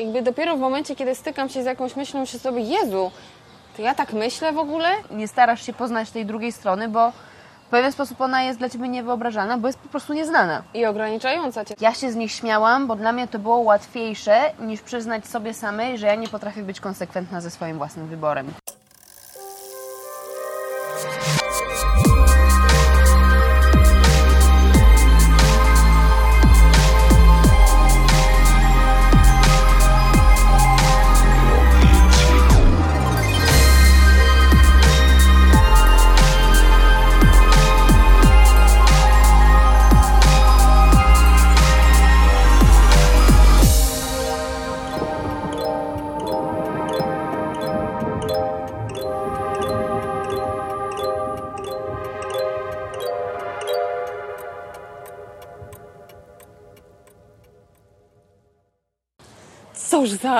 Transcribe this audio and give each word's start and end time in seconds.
jakby 0.00 0.22
dopiero 0.22 0.56
w 0.56 0.60
momencie, 0.60 0.96
kiedy 0.96 1.14
stykam 1.14 1.48
się 1.48 1.62
z 1.62 1.66
jakąś 1.66 1.96
myślą, 1.96 2.20
myślę 2.20 2.40
sobie, 2.40 2.60
Jezu, 2.60 3.10
to 3.76 3.82
ja 3.82 3.94
tak 3.94 4.12
myślę 4.12 4.52
w 4.52 4.58
ogóle? 4.58 4.88
Nie 5.10 5.28
starasz 5.28 5.66
się 5.66 5.72
poznać 5.72 6.10
tej 6.10 6.26
drugiej 6.26 6.52
strony, 6.52 6.88
bo 6.88 7.12
w 7.66 7.70
pewien 7.70 7.92
sposób 7.92 8.20
ona 8.20 8.42
jest 8.42 8.58
dla 8.58 8.68
ciebie 8.68 8.88
niewyobrażalna, 8.88 9.58
bo 9.58 9.66
jest 9.66 9.78
po 9.78 9.88
prostu 9.88 10.12
nieznana. 10.12 10.62
I 10.74 10.86
ograniczająca 10.86 11.64
cię. 11.64 11.74
Ja 11.80 11.94
się 11.94 12.12
z 12.12 12.16
nich 12.16 12.32
śmiałam, 12.32 12.86
bo 12.86 12.96
dla 12.96 13.12
mnie 13.12 13.28
to 13.28 13.38
było 13.38 13.56
łatwiejsze 13.56 14.52
niż 14.60 14.80
przyznać 14.80 15.26
sobie 15.26 15.54
samej, 15.54 15.98
że 15.98 16.06
ja 16.06 16.14
nie 16.14 16.28
potrafię 16.28 16.62
być 16.62 16.80
konsekwentna 16.80 17.40
ze 17.40 17.50
swoim 17.50 17.78
własnym 17.78 18.06
wyborem. 18.06 18.52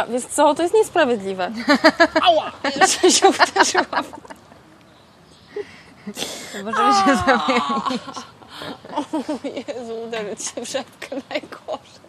Za, 0.01 0.07
wiesz 0.07 0.25
co, 0.27 0.55
to 0.55 0.63
jest 0.63 0.75
niesprawiedliwe. 0.75 1.53
Ała! 2.29 2.53
Jeszcze 2.77 3.11
się 3.11 3.29
uderzyłam. 3.29 4.05
Możemy 6.65 6.93
się 6.95 7.17
zamienić. 7.17 8.03
O 8.97 9.05
Jezu, 9.45 9.95
uderzyć 10.07 10.45
się 10.45 10.65
w 10.65 10.69
rzepkę 10.69 11.17
najgorzej. 11.31 12.01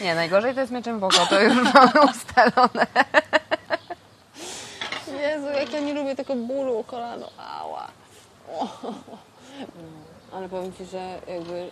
Nie, 0.00 0.14
najgorzej 0.14 0.54
to 0.54 0.60
jest 0.60 0.72
mieczem 0.72 1.00
w 1.00 1.04
oko, 1.04 1.26
to 1.26 1.40
już 1.40 1.54
mamy 1.74 1.92
ustalone. 2.10 2.86
Jezu, 5.20 5.46
jak 5.46 5.72
ja 5.72 5.80
nie 5.80 5.94
lubię 5.94 6.16
tego 6.16 6.34
bólu 6.34 6.78
o 6.78 6.84
kolano. 6.84 7.28
Ała. 7.38 7.88
O. 8.58 8.68
Ale 10.32 10.48
powiem 10.48 10.72
Ci, 10.72 10.84
że 10.84 11.18
jakby... 11.28 11.70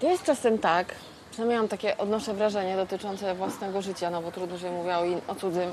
To 0.00 0.06
jest 0.06 0.24
czasem 0.24 0.58
tak, 0.58 0.94
przynajmniej 1.34 1.58
mam 1.58 1.68
takie, 1.68 1.98
odnoszę 1.98 2.34
wrażenie 2.34 2.76
dotyczące 2.76 3.34
własnego 3.34 3.82
życia, 3.82 4.10
no 4.10 4.22
bo 4.22 4.32
trudno, 4.32 4.58
że 4.58 4.70
mówiła 4.70 4.98
o, 5.28 5.34
cudzym, 5.34 5.72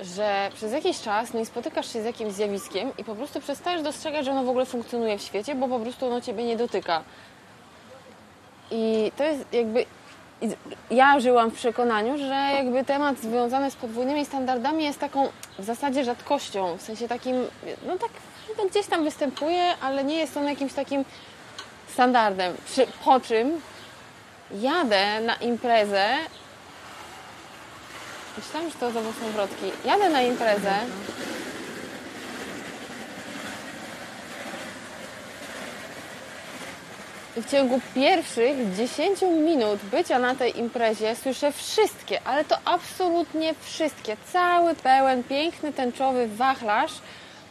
e, 0.00 0.04
że 0.04 0.50
przez 0.54 0.72
jakiś 0.72 1.00
czas 1.00 1.34
nie 1.34 1.46
spotykasz 1.46 1.92
się 1.92 2.02
z 2.02 2.04
jakimś 2.04 2.32
zjawiskiem 2.32 2.90
i 2.98 3.04
po 3.04 3.14
prostu 3.14 3.40
przestajesz 3.40 3.82
dostrzegać, 3.82 4.24
że 4.24 4.30
ono 4.30 4.44
w 4.44 4.48
ogóle 4.48 4.66
funkcjonuje 4.66 5.18
w 5.18 5.22
świecie, 5.22 5.54
bo 5.54 5.68
po 5.68 5.80
prostu 5.80 6.06
ono 6.06 6.20
Ciebie 6.20 6.44
nie 6.44 6.56
dotyka. 6.56 7.02
I 8.70 9.12
to 9.16 9.24
jest 9.24 9.44
jakby. 9.52 9.86
Ja 10.90 11.20
żyłam 11.20 11.50
w 11.50 11.54
przekonaniu, 11.54 12.18
że 12.18 12.50
jakby 12.54 12.84
temat 12.84 13.18
związany 13.18 13.70
z 13.70 13.76
podwójnymi 13.76 14.26
standardami 14.26 14.84
jest 14.84 14.98
taką 14.98 15.28
w 15.58 15.64
zasadzie 15.64 16.04
rzadkością, 16.04 16.76
w 16.76 16.82
sensie 16.82 17.08
takim, 17.08 17.36
no 17.86 17.98
tak 17.98 18.10
no 18.58 18.64
gdzieś 18.64 18.86
tam 18.86 19.04
występuje, 19.04 19.74
ale 19.80 20.04
nie 20.04 20.16
jest 20.16 20.36
on 20.36 20.44
jakimś 20.44 20.72
takim 20.72 21.04
standardem. 21.92 22.54
Przy, 22.66 22.86
po 23.04 23.20
czym 23.20 23.60
jadę 24.60 25.20
na 25.20 25.34
imprezę. 25.34 26.08
Myślałam, 28.38 28.70
że 28.70 28.76
to 28.78 28.90
za 28.90 29.00
są 29.00 29.32
wrotki. 29.34 29.72
Jadę 29.84 30.08
na 30.08 30.22
imprezę. 30.22 30.72
I 37.36 37.42
w 37.42 37.50
ciągu 37.50 37.80
pierwszych 37.94 38.74
10 38.76 39.22
minut 39.22 39.80
bycia 39.90 40.18
na 40.18 40.34
tej 40.34 40.58
imprezie 40.58 41.16
słyszę 41.16 41.52
wszystkie, 41.52 42.20
ale 42.24 42.44
to 42.44 42.58
absolutnie 42.64 43.54
wszystkie, 43.60 44.16
cały 44.32 44.74
pełen, 44.74 45.24
piękny, 45.24 45.72
tęczowy 45.72 46.28
wachlarz 46.28 46.92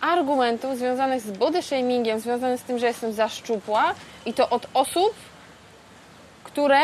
argumentów 0.01 0.77
związanych 0.77 1.21
z 1.21 1.31
body 1.31 1.61
shamingiem, 1.61 2.19
związanych 2.19 2.59
z 2.59 2.63
tym, 2.63 2.79
że 2.79 2.87
jestem 2.87 3.13
za 3.13 3.29
szczupła 3.29 3.95
i 4.25 4.33
to 4.33 4.49
od 4.49 4.67
osób, 4.73 5.13
które 6.43 6.79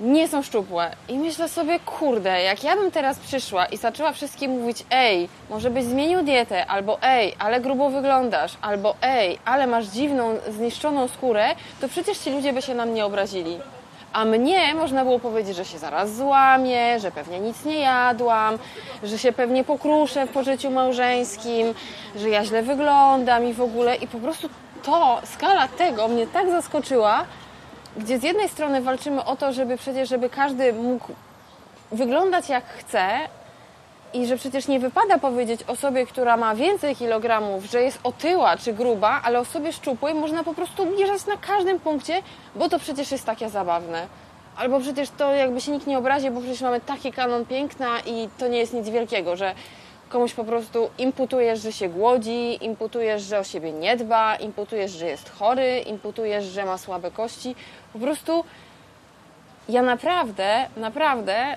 nie 0.00 0.28
są 0.28 0.42
szczupłe. 0.42 0.90
I 1.08 1.18
myślę 1.18 1.48
sobie, 1.48 1.80
kurde, 1.80 2.42
jak 2.42 2.64
ja 2.64 2.76
bym 2.76 2.90
teraz 2.90 3.18
przyszła 3.18 3.66
i 3.66 3.76
zaczęła 3.76 4.12
wszystkim 4.12 4.50
mówić, 4.50 4.84
ej, 4.90 5.28
może 5.50 5.70
byś 5.70 5.84
zmienił 5.84 6.22
dietę, 6.22 6.66
albo 6.66 6.98
ej, 7.02 7.34
ale 7.38 7.60
grubo 7.60 7.90
wyglądasz, 7.90 8.52
albo 8.62 8.94
ej, 9.02 9.38
ale 9.44 9.66
masz 9.66 9.86
dziwną, 9.86 10.38
zniszczoną 10.48 11.08
skórę, 11.08 11.46
to 11.80 11.88
przecież 11.88 12.18
ci 12.18 12.30
ludzie 12.30 12.52
by 12.52 12.62
się 12.62 12.74
na 12.74 12.86
mnie 12.86 13.04
obrazili. 13.04 13.58
A 14.12 14.24
mnie 14.24 14.74
można 14.74 15.04
było 15.04 15.18
powiedzieć, 15.18 15.56
że 15.56 15.64
się 15.64 15.78
zaraz 15.78 16.16
złamię, 16.16 17.00
że 17.00 17.10
pewnie 17.10 17.40
nic 17.40 17.64
nie 17.64 17.78
jadłam, 17.78 18.58
że 19.02 19.18
się 19.18 19.32
pewnie 19.32 19.64
pokruszę 19.64 20.26
w 20.26 20.30
pożyciu 20.30 20.70
małżeńskim, 20.70 21.74
że 22.16 22.28
ja 22.28 22.44
źle 22.44 22.62
wyglądam 22.62 23.44
i 23.44 23.52
w 23.52 23.60
ogóle. 23.60 23.96
I 23.96 24.06
po 24.06 24.18
prostu 24.18 24.48
to, 24.82 25.20
skala 25.24 25.68
tego 25.68 26.08
mnie 26.08 26.26
tak 26.26 26.50
zaskoczyła, 26.50 27.24
gdzie 27.96 28.18
z 28.18 28.22
jednej 28.22 28.48
strony 28.48 28.80
walczymy 28.80 29.24
o 29.24 29.36
to, 29.36 29.52
żeby 29.52 29.76
przecież, 29.76 30.08
żeby 30.08 30.30
każdy 30.30 30.72
mógł 30.72 31.12
wyglądać 31.92 32.48
jak 32.48 32.64
chce 32.66 33.08
i 34.14 34.26
że 34.26 34.36
przecież 34.36 34.68
nie 34.68 34.80
wypada 34.80 35.18
powiedzieć 35.18 35.60
osobie, 35.62 36.06
która 36.06 36.36
ma 36.36 36.54
więcej 36.54 36.96
kilogramów, 36.96 37.64
że 37.64 37.82
jest 37.82 37.98
otyła 38.04 38.56
czy 38.56 38.72
gruba, 38.72 39.20
ale 39.24 39.38
osobie 39.38 39.72
szczupłej 39.72 40.14
można 40.14 40.44
po 40.44 40.54
prostu 40.54 40.82
obniżać 40.82 41.26
na 41.26 41.36
każdym 41.36 41.80
punkcie, 41.80 42.22
bo 42.54 42.68
to 42.68 42.78
przecież 42.78 43.12
jest 43.12 43.24
takie 43.24 43.50
zabawne. 43.50 44.06
Albo 44.56 44.80
przecież 44.80 45.08
to 45.10 45.34
jakby 45.34 45.60
się 45.60 45.72
nikt 45.72 45.86
nie 45.86 45.98
obrazi, 45.98 46.30
bo 46.30 46.40
przecież 46.40 46.60
mamy 46.60 46.80
taki 46.80 47.12
kanon 47.12 47.46
piękna 47.46 48.00
i 48.06 48.28
to 48.38 48.48
nie 48.48 48.58
jest 48.58 48.72
nic 48.72 48.88
wielkiego, 48.88 49.36
że 49.36 49.54
komuś 50.12 50.34
po 50.34 50.44
prostu 50.44 50.90
imputujesz, 50.98 51.60
że 51.60 51.72
się 51.72 51.88
głodzi, 51.88 52.64
imputujesz, 52.64 53.22
że 53.22 53.38
o 53.38 53.44
siebie 53.44 53.72
nie 53.72 53.96
dba, 53.96 54.36
imputujesz, 54.36 54.90
że 54.90 55.06
jest 55.06 55.30
chory, 55.30 55.78
imputujesz, 55.78 56.44
że 56.44 56.64
ma 56.64 56.78
słabe 56.78 57.10
kości. 57.10 57.54
Po 57.92 57.98
prostu 57.98 58.44
ja 59.68 59.82
naprawdę, 59.82 60.68
naprawdę 60.76 61.56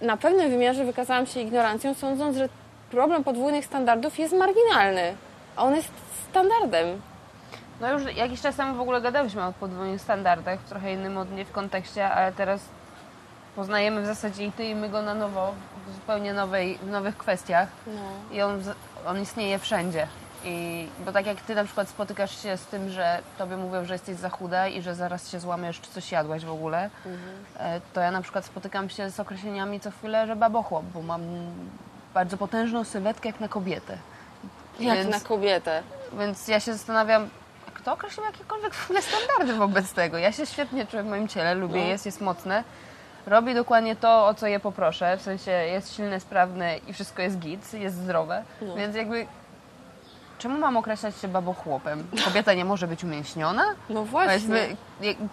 na 0.00 0.16
pewnym 0.16 0.50
wymiarze 0.50 0.84
wykazałam 0.84 1.26
się 1.26 1.40
ignorancją, 1.40 1.94
sądząc, 1.94 2.36
że 2.36 2.48
problem 2.90 3.24
podwójnych 3.24 3.64
standardów 3.64 4.18
jest 4.18 4.34
marginalny, 4.34 5.14
a 5.56 5.64
on 5.64 5.74
jest 5.74 5.90
standardem. 6.30 7.02
No 7.80 7.92
już 7.92 8.16
jakiś 8.16 8.40
czas 8.40 8.56
temu 8.56 8.74
w 8.74 8.80
ogóle 8.80 9.00
gadałyśmy 9.00 9.44
o 9.44 9.52
podwójnych 9.52 10.00
standardach, 10.00 10.60
w 10.60 10.68
trochę 10.68 10.92
innym 10.92 11.18
od 11.18 11.30
mnie 11.30 11.44
w 11.44 11.52
kontekście, 11.52 12.10
ale 12.10 12.32
teraz 12.32 12.60
poznajemy 13.56 14.02
w 14.02 14.06
zasadzie 14.06 14.44
i 14.46 14.52
ty 14.52 14.64
i 14.64 14.74
my 14.74 14.88
go 14.88 15.02
na 15.02 15.14
nowo, 15.14 15.54
w 15.88 15.94
zupełnie 15.94 16.32
nowej, 16.34 16.78
w 16.82 16.86
nowych 16.86 17.16
kwestiach 17.16 17.68
No. 17.86 18.36
i 18.36 18.42
on, 18.42 18.62
on 19.06 19.22
istnieje 19.22 19.58
wszędzie. 19.58 20.06
I, 20.46 20.88
bo 21.04 21.12
tak 21.12 21.26
jak 21.26 21.40
ty 21.40 21.54
na 21.54 21.64
przykład 21.64 21.88
spotykasz 21.88 22.42
się 22.42 22.56
z 22.56 22.66
tym, 22.66 22.90
że 22.90 23.18
tobie 23.38 23.56
mówią, 23.56 23.84
że 23.84 23.94
jesteś 23.94 24.16
za 24.16 24.28
chuda 24.30 24.68
i 24.68 24.82
że 24.82 24.94
zaraz 24.94 25.28
się 25.30 25.40
złamiesz, 25.40 25.80
czy 25.80 25.90
coś 25.90 26.12
jadłaś 26.12 26.44
w 26.44 26.50
ogóle, 26.52 26.90
e, 27.58 27.80
to 27.92 28.00
ja 28.00 28.10
na 28.10 28.22
przykład 28.22 28.44
spotykam 28.44 28.88
się 28.88 29.10
z 29.10 29.20
określeniami 29.20 29.80
co 29.80 29.90
chwilę, 29.90 30.26
że 30.26 30.36
babochłop, 30.36 30.84
bo 30.84 31.02
mam 31.02 31.20
bardzo 32.14 32.36
potężną 32.36 32.84
sylwetkę 32.84 33.28
jak 33.28 33.40
na 33.40 33.48
kobietę. 33.48 33.98
Jak 34.80 34.98
Więc- 34.98 35.10
na 35.10 35.20
kobietę. 35.28 35.82
Więc 36.18 36.48
ja 36.48 36.60
się 36.60 36.72
zastanawiam, 36.72 37.28
kto 37.74 37.92
określił 37.92 38.26
jakiekolwiek 38.26 38.74
w 38.74 38.84
ogóle 38.84 39.02
standardy 39.02 39.54
wobec 39.54 39.92
tego. 39.92 40.18
Ja 40.18 40.32
się 40.32 40.46
świetnie 40.46 40.86
czuję 40.86 41.02
w 41.02 41.06
moim 41.06 41.28
ciele, 41.28 41.54
lubię 41.54 41.80
No. 41.80 41.86
jest, 41.86 42.06
jest 42.06 42.20
mocne. 42.20 42.64
Robi 43.26 43.54
dokładnie 43.54 43.96
to, 43.96 44.26
o 44.26 44.34
co 44.34 44.46
je 44.46 44.60
poproszę, 44.60 45.16
w 45.16 45.22
sensie 45.22 45.50
jest 45.50 45.96
silne, 45.96 46.20
sprawne 46.20 46.76
i 46.78 46.92
wszystko 46.92 47.22
jest 47.22 47.38
git, 47.38 47.74
jest 47.74 47.96
zdrowe. 47.96 48.42
No. 48.62 48.76
Więc 48.76 48.96
jakby, 48.96 49.26
czemu 50.38 50.58
mam 50.58 50.76
określać 50.76 51.16
się 51.16 51.28
babochłopem? 51.28 52.06
Kobieta 52.24 52.54
nie 52.54 52.64
może 52.64 52.86
być 52.86 53.04
umięśniona? 53.04 53.64
No 53.90 54.04
właśnie. 54.04 54.76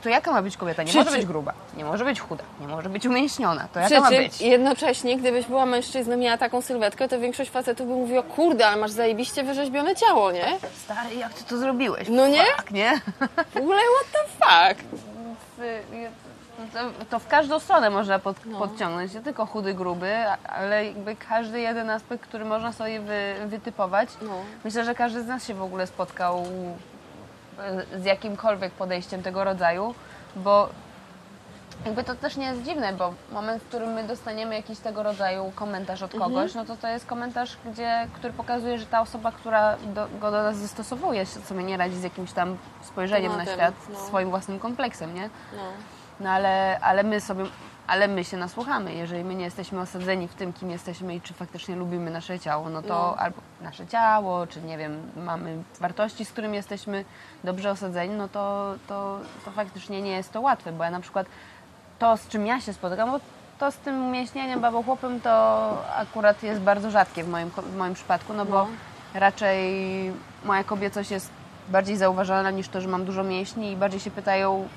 To 0.04 0.10
jaka 0.10 0.32
ma 0.32 0.42
być 0.42 0.58
kobieta? 0.58 0.84
Nie 0.84 0.90
Przy 0.90 0.98
może 0.98 1.12
być 1.12 1.26
gruba, 1.26 1.54
nie 1.78 1.86
może 1.86 2.06
być 2.06 2.20
chuda, 2.20 2.44
nie 2.62 2.68
może 2.68 2.90
być 2.90 3.06
umięśniona. 3.06 3.68
To 3.74 3.80
jaka 3.80 4.00
ma 4.00 4.10
czym 4.10 4.18
być? 4.18 4.42
jednocześnie, 4.42 5.18
gdybyś 5.18 5.46
była 5.46 5.66
mężczyzną 5.66 6.16
i 6.16 6.18
miała 6.20 6.38
taką 6.38 6.62
sylwetkę, 6.62 7.08
to 7.08 7.20
większość 7.20 7.52
facetów 7.52 7.88
by 7.88 7.94
mówiła, 7.94 8.24
kurde, 8.24 8.68
ale 8.68 8.78
masz 8.78 8.92
zajebiście 8.92 9.44
wyrzeźbione 9.44 9.96
ciało, 9.96 10.32
nie? 10.32 10.46
Stary, 10.84 11.16
jak 11.16 11.34
ty 11.34 11.44
to 11.44 11.58
zrobiłeś? 11.58 12.08
No 12.10 12.28
nie? 12.28 12.46
Fuck, 12.46 12.72
nie? 12.72 13.02
W 13.54 13.58
ogóle 13.58 13.80
what 14.02 14.12
the 14.14 14.30
fuck? 14.76 14.84
To, 16.74 17.06
to 17.10 17.20
w 17.20 17.28
każdą 17.28 17.60
stronę 17.60 17.90
można 17.90 18.20
pod, 18.20 18.46
No. 18.46 18.60
podciągnąć, 18.60 19.14
nie 19.14 19.22
tylko 19.22 19.46
chudy, 19.46 19.74
gruby, 19.74 20.16
ale 20.44 20.86
jakby 20.86 21.16
każdy 21.16 21.60
jeden 21.60 21.90
aspekt, 21.90 22.24
który 22.24 22.46
można 22.46 22.72
sobie 22.74 23.00
wy, 23.00 23.36
wytypować. 23.46 24.10
No. 24.22 24.36
Myślę, 24.64 24.86
że 24.86 24.96
każdy 24.96 25.24
z 25.24 25.28
nas 25.28 25.48
się 25.48 25.54
w 25.54 25.62
ogóle 25.62 25.88
spotkał 25.88 26.46
e, 27.60 28.00
z 28.02 28.06
jakimkolwiek 28.06 28.74
podejściem 28.74 29.24
tego 29.24 29.44
rodzaju, 29.44 29.96
bo 30.36 30.70
jakby 31.86 32.04
to 32.04 32.16
też 32.16 32.38
nie 32.38 32.46
jest 32.46 32.64
dziwne, 32.64 32.94
bo 32.94 33.14
moment, 33.32 33.64
w 33.64 33.68
którym 33.68 33.90
my 33.94 34.04
dostaniemy 34.04 34.56
jakiś 34.56 34.80
tego 34.80 35.04
rodzaju 35.04 35.52
komentarz 35.56 36.02
od 36.02 36.12
kogoś, 36.12 36.54
no 36.54 36.66
to 36.66 36.76
to 36.76 36.88
jest 36.88 37.06
komentarz, 37.06 37.58
gdzie, 37.66 38.08
który 38.14 38.34
pokazuje, 38.34 38.80
że 38.80 38.86
ta 38.86 39.02
osoba, 39.02 39.32
która 39.32 39.78
do, 39.78 40.08
go 40.20 40.32
do 40.32 40.44
nas 40.44 40.58
zastosowuje, 40.58 41.26
sobie 41.26 41.64
nie 41.64 41.78
radzi 41.78 41.96
z 41.96 42.04
jakimś 42.04 42.32
tam 42.32 42.58
spojrzeniem 42.84 43.38
na 43.38 43.46
świat, 43.46 43.74
no. 43.94 44.00
swoim 44.00 44.30
własnym 44.30 44.60
kompleksem, 44.60 45.16
nie? 45.16 45.30
No. 45.56 45.64
No 46.22 46.30
ale, 46.30 46.80
ale 46.80 47.04
my 47.04 47.22
sobie, 47.22 47.46
ale 47.88 48.08
my 48.08 48.24
się 48.24 48.38
nasłuchamy. 48.38 48.94
Jeżeli 48.94 49.24
my 49.24 49.36
nie 49.36 49.46
jesteśmy 49.46 49.82
osadzeni 49.82 50.28
w 50.28 50.34
tym, 50.36 50.54
kim 50.54 50.70
jesteśmy 50.70 51.16
i 51.16 51.22
czy 51.22 51.34
faktycznie 51.34 51.76
lubimy 51.76 52.12
nasze 52.12 52.40
ciało, 52.40 52.70
no 52.70 52.82
to 52.82 52.88
No. 52.88 53.16
albo 53.18 53.38
nasze 53.62 53.88
ciało, 53.88 54.48
czy 54.48 54.62
nie 54.62 54.78
wiem, 54.78 55.02
mamy 55.18 55.58
wartości, 55.80 56.26
z 56.26 56.32
którymi 56.32 56.56
jesteśmy 56.56 57.06
dobrze 57.44 57.72
osadzeni, 57.72 58.14
no 58.16 58.28
to, 58.28 58.74
to, 58.88 59.20
to 59.46 59.52
faktycznie 59.52 60.02
nie 60.02 60.12
jest 60.12 60.32
to 60.32 60.42
łatwe, 60.42 60.72
bo 60.72 60.84
ja 60.84 60.90
na 60.92 61.00
przykład 61.00 61.28
to, 62.00 62.18
z 62.18 62.28
czym 62.28 62.46
ja 62.46 62.62
się 62.62 62.74
spotykam, 62.74 63.12
bo 63.12 63.20
to 63.60 63.72
z 63.72 63.78
tym 63.78 64.06
umięśnieniem 64.06 64.62
babochłopem 64.62 65.22
to 65.22 65.68
akurat 65.96 66.44
jest 66.44 66.62
bardzo 66.62 66.92
rzadkie 66.92 67.24
w 67.24 67.28
moim, 67.30 67.50
w 67.50 67.76
moim 67.78 67.94
przypadku, 67.94 68.34
no 68.34 68.46
bo 68.46 68.52
No. 68.64 68.68
raczej 69.20 69.62
moja 70.46 70.64
kobiecość 70.64 71.12
jest 71.12 71.30
bardziej 71.70 71.98
zauważalna 71.98 72.52
niż 72.52 72.68
to, 72.70 72.82
że 72.82 72.88
mam 72.88 73.06
dużo 73.06 73.24
mięśni 73.24 73.72
i 73.72 73.76
bardziej 73.76 74.00
się 74.00 74.12
pytają, 74.12 74.68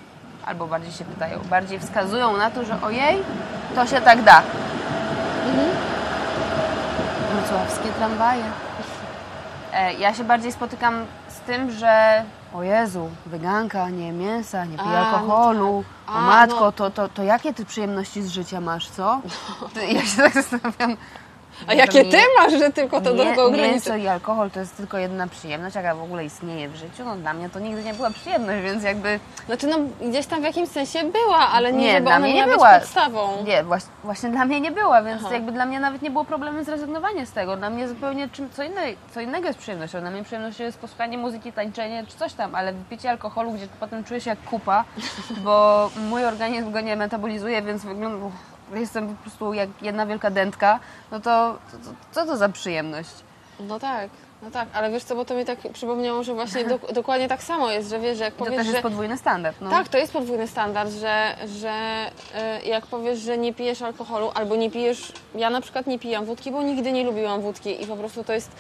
albo 0.46 0.67
bardziej 0.67 0.93
się 0.93 1.05
pytają, 1.05 1.38
bardziej 1.50 1.79
wskazują 1.79 2.37
na 2.37 2.50
to, 2.50 2.64
że 2.64 2.82
ojej, 2.82 3.23
to 3.75 3.87
się 3.87 4.00
tak 4.00 4.23
da. 4.23 4.43
Wrocławskie 7.32 7.88
tramwaje. 7.99 8.44
E, 9.73 9.94
Ja 9.94 10.14
się 10.14 10.25
bardziej 10.25 10.52
spotykam 10.52 11.05
z 11.29 11.38
tym, 11.41 11.70
że 11.70 12.25
o 12.55 12.62
Jezu, 12.62 13.11
weganka, 13.26 13.88
nie 13.91 14.12
mięsa, 14.12 14.64
nie 14.64 14.79
pije 14.79 14.99
A, 14.99 15.00
no 15.00 15.06
alkoholu. 15.19 15.85
tak. 16.06 16.14
O 16.14 16.19
A, 16.19 16.20
matko, 16.23 16.61
no. 16.61 16.73
to, 16.73 16.91
to, 16.91 17.08
to 17.08 17.23
jakie 17.23 17.55
ty 17.55 17.64
przyjemności 17.64 18.23
z 18.23 18.29
życia 18.29 18.61
masz, 18.61 18.88
co? 18.91 19.20
Ja 19.94 20.02
się 20.06 20.17
tak 20.23 20.32
zastanawiam. 20.35 20.96
A 21.66 21.74
jakie 21.74 22.04
ty 22.04 22.18
masz, 22.38 22.52
że 22.52 22.70
tylko 22.72 23.00
to 23.00 23.14
do 23.14 23.24
nie, 23.24 23.24
mięso 23.24 23.44
ograniczy? 23.44 23.98
i 23.98 24.08
alkohol 24.08 24.50
to 24.50 24.60
jest 24.60 24.76
tylko 24.76 24.98
jedna 24.98 25.26
przyjemność, 25.28 25.76
jaka 25.76 25.94
w 25.94 26.02
ogóle 26.02 26.24
istnieje 26.24 26.68
w 26.68 26.76
życiu. 26.76 27.04
No 27.04 27.16
dla 27.16 27.34
mnie 27.34 27.48
to 27.50 27.58
nigdy 27.60 27.82
nie 27.84 27.94
była 27.94 28.10
przyjemność, 28.10 28.62
więc 28.62 28.82
jakby 28.84 29.20
Znaczy 29.46 29.66
no 29.66 29.76
gdzieś 30.08 30.26
tam 30.26 30.40
w 30.40 30.44
jakimś 30.44 30.68
sensie 30.68 31.02
była, 31.04 31.38
ale 31.38 31.72
nie, 31.72 31.78
Nie, 31.92 32.00
dla 32.00 32.16
ona 32.16 32.26
mnie 32.26 32.34
nie 32.34 32.44
była. 32.46 32.78
podstawą. 32.78 33.44
Nie, 33.46 33.62
właśnie, 33.64 33.90
właśnie 34.04 34.28
dla 34.30 34.44
mnie 34.44 34.60
nie 34.60 34.70
była, 34.70 35.02
więc 35.02 35.22
Aha. 35.24 35.34
jakby 35.34 35.52
dla 35.52 35.66
mnie 35.66 35.80
nawet 35.80 36.02
nie 36.02 36.10
było 36.10 36.24
problemu 36.24 36.64
zrezygnowanie 36.64 37.26
z 37.26 37.32
tego. 37.32 37.56
Dla 37.56 37.70
mnie 37.70 37.88
zupełnie 37.88 38.28
czym, 38.28 38.50
co, 38.50 38.62
inne, 38.62 38.82
co 39.14 39.20
innego 39.20 39.46
jest 39.46 39.58
przyjemnością. 39.58 40.00
Dla 40.00 40.10
mnie 40.10 40.24
przyjemnością 40.24 40.64
jest 40.64 40.78
posłuchanie 40.78 41.18
muzyki, 41.18 41.52
tańczenie 41.52 42.04
czy 42.08 42.16
coś 42.18 42.32
tam, 42.32 42.54
ale 42.54 42.72
wypicie 42.72 43.10
alkoholu, 43.10 43.52
gdzie 43.52 43.66
potem 43.80 44.04
czuję 44.04 44.20
się 44.20 44.30
jak 44.30 44.42
kupa, 44.44 44.84
bo 45.44 45.90
mój 46.10 46.24
organizm 46.24 46.72
go 46.72 46.80
nie 46.80 46.96
metabolizuje, 46.96 47.62
więc 47.62 47.84
wygląda, 47.84 48.26
jestem 48.75 49.08
po 49.08 49.22
prostu 49.22 49.52
jak 49.52 49.69
jedna 49.82 50.06
wielka 50.06 50.31
dętka, 50.31 50.81
no 51.11 51.20
to, 51.20 51.58
to, 51.70 51.76
to 51.78 51.94
co 52.12 52.26
to 52.26 52.37
za 52.37 52.49
przyjemność? 52.49 53.11
No 53.61 53.78
tak, 53.81 54.11
no 54.43 54.50
tak, 54.50 54.69
ale 54.72 54.90
wiesz 54.90 55.05
co, 55.05 55.14
bo 55.14 55.25
to 55.25 55.34
mi 55.34 55.44
tak 55.44 55.58
przypomniało, 55.72 56.25
że 56.25 56.34
właśnie 56.34 56.64
do, 56.64 56.78
dokładnie 57.00 57.28
tak 57.28 57.43
samo 57.43 57.70
jest, 57.70 57.90
że 57.90 58.00
wiesz, 58.00 58.19
że 58.19 58.25
jak 58.25 58.34
To 58.34 58.44
powiesz, 58.44 58.56
też 58.56 58.66
że... 58.66 58.72
jest 58.72 58.82
podwójny 58.82 59.16
standard. 59.19 59.56
No. 59.61 59.70
Tak, 59.70 59.88
to 59.88 59.99
jest 59.99 60.12
podwójny 60.12 60.46
standard, 60.46 60.90
że, 60.90 61.37
że 61.61 62.06
y, 62.62 62.66
jak 62.66 62.87
powiesz, 62.87 63.19
że 63.19 63.38
nie 63.38 63.55
pijesz 63.55 63.82
alkoholu 63.82 64.31
albo 64.34 64.56
nie 64.56 64.70
pijesz. 64.70 65.12
Ja 65.34 65.50
na 65.50 65.60
przykład 65.60 65.87
nie 65.87 65.99
pijam 65.99 66.25
wódki, 66.25 66.50
bo 66.50 66.62
nigdy 66.62 66.93
nie 66.93 67.05
lubiłam 67.05 67.40
wódki 67.40 67.82
i 67.82 67.87
po 67.87 67.96
prostu 67.96 68.25
to 68.25 68.32
jest 68.32 68.50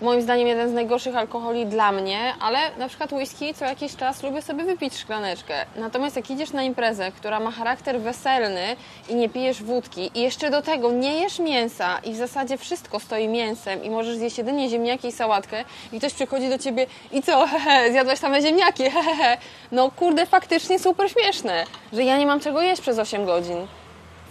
moim 0.00 0.22
zdaniem 0.22 0.48
jeden 0.48 0.70
z 0.70 0.72
najgorszych 0.72 1.16
alkoholi 1.16 1.66
dla 1.66 1.92
mnie, 1.92 2.34
ale 2.40 2.58
na 2.78 2.88
przykład 2.88 3.12
whisky 3.12 3.54
co 3.54 3.64
jakiś 3.64 3.96
czas 3.96 4.22
lubię 4.22 4.42
sobie 4.42 4.64
wypić 4.64 4.96
szklaneczkę. 4.96 5.54
Natomiast 5.76 6.16
jak 6.16 6.30
idziesz 6.30 6.52
na 6.52 6.62
imprezę, 6.62 7.12
która 7.12 7.40
ma 7.40 7.50
charakter 7.50 8.00
weselny 8.00 8.76
i 9.08 9.14
nie 9.14 9.28
pijesz 9.28 9.62
wódki 9.62 10.10
i 10.14 10.20
jeszcze 10.20 10.50
do 10.50 10.62
tego 10.62 10.92
nie 10.92 11.20
jesz 11.20 11.38
mięsa 11.38 11.98
i 12.04 12.12
w 12.12 12.16
zasadzie 12.16 12.58
wszystko 12.58 13.00
stoi 13.00 13.28
mięsem 13.28 13.84
i 13.84 13.90
możesz 13.90 14.16
zjeść 14.16 14.38
jedynie 14.38 14.68
ziemniaki 14.68 15.08
i 15.08 15.12
sałatkę 15.12 15.64
i 15.92 15.98
ktoś 15.98 16.14
przychodzi 16.14 16.48
do 16.48 16.58
ciebie 16.58 16.86
i 17.12 17.22
co, 17.22 17.46
hehe, 17.52 17.92
zjadłaś 17.92 18.18
same 18.18 18.42
ziemniaki, 18.42 18.90
hehehe. 18.90 19.36
No 19.72 19.90
kurde, 19.90 20.26
faktycznie 20.26 20.78
super 20.78 21.10
śmieszne, 21.10 21.64
że 21.92 22.04
ja 22.04 22.18
nie 22.18 22.26
mam 22.26 22.40
czego 22.40 22.62
jeść 22.62 22.82
przez 22.82 22.98
8 22.98 23.26
godzin 23.26 23.66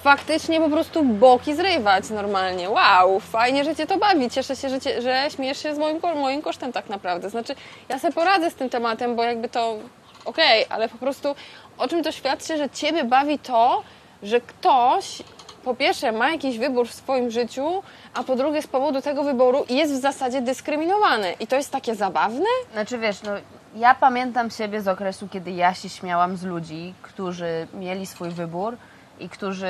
faktycznie 0.07 0.59
po 0.59 0.69
prostu 0.69 1.04
boki 1.04 1.56
zrywać 1.56 2.09
normalnie. 2.09 2.69
Wow, 2.69 3.19
fajnie, 3.19 3.63
że 3.63 3.75
Cię 3.75 3.88
to 3.88 3.98
bawi. 3.98 4.30
Cieszę 4.30 4.56
się, 4.56 4.69
że, 4.69 4.81
cię, 4.81 5.01
że 5.01 5.27
śmiesz 5.36 5.63
się 5.63 5.75
z 5.75 5.77
moim, 5.77 6.00
moim 6.15 6.42
kosztem 6.42 6.74
tak 6.74 6.89
naprawdę. 6.89 7.30
Znaczy, 7.30 7.56
ja 7.89 8.00
sobie 8.00 8.13
poradzę 8.13 8.51
z 8.51 8.56
tym 8.56 8.69
tematem, 8.69 9.15
bo 9.15 9.24
jakby 9.24 9.50
to 9.50 9.77
okej, 10.25 10.65
ale 10.69 10.89
po 10.89 10.98
prostu 10.98 11.36
o 11.77 11.88
czym 11.88 12.04
to 12.04 12.12
świadczy, 12.12 12.57
że 12.57 12.69
Ciebie 12.69 13.04
bawi 13.04 13.39
to, 13.39 13.83
że 14.24 14.42
ktoś 14.42 15.21
po 15.63 15.75
pierwsze 15.75 16.12
ma 16.12 16.30
jakiś 16.30 16.57
wybór 16.57 16.88
w 16.88 16.94
swoim 16.94 17.31
życiu, 17.31 17.83
a 18.13 18.24
po 18.24 18.36
drugie 18.36 18.62
z 18.62 18.68
powodu 18.68 19.01
tego 19.01 19.24
wyboru 19.24 19.65
jest 19.69 19.94
w 19.94 20.01
zasadzie 20.01 20.42
dyskryminowany. 20.42 21.33
I 21.39 21.48
to 21.48 21.56
jest 21.56 21.71
takie 21.71 21.95
zabawne? 21.95 22.50
Znaczy 22.74 22.98
wiesz, 22.98 23.21
no 23.24 23.31
ja 23.75 23.95
pamiętam 23.95 24.50
siebie 24.50 24.81
z 24.81 24.88
okresu, 24.88 25.27
kiedy 25.27 25.51
ja 25.51 25.74
się 25.74 25.89
śmiałam 25.89 26.38
z 26.38 26.44
ludzi, 26.44 26.94
którzy 27.01 27.68
mieli 27.74 28.06
swój 28.06 28.30
wybór 28.30 28.77
i 29.19 29.30
którzy, 29.30 29.68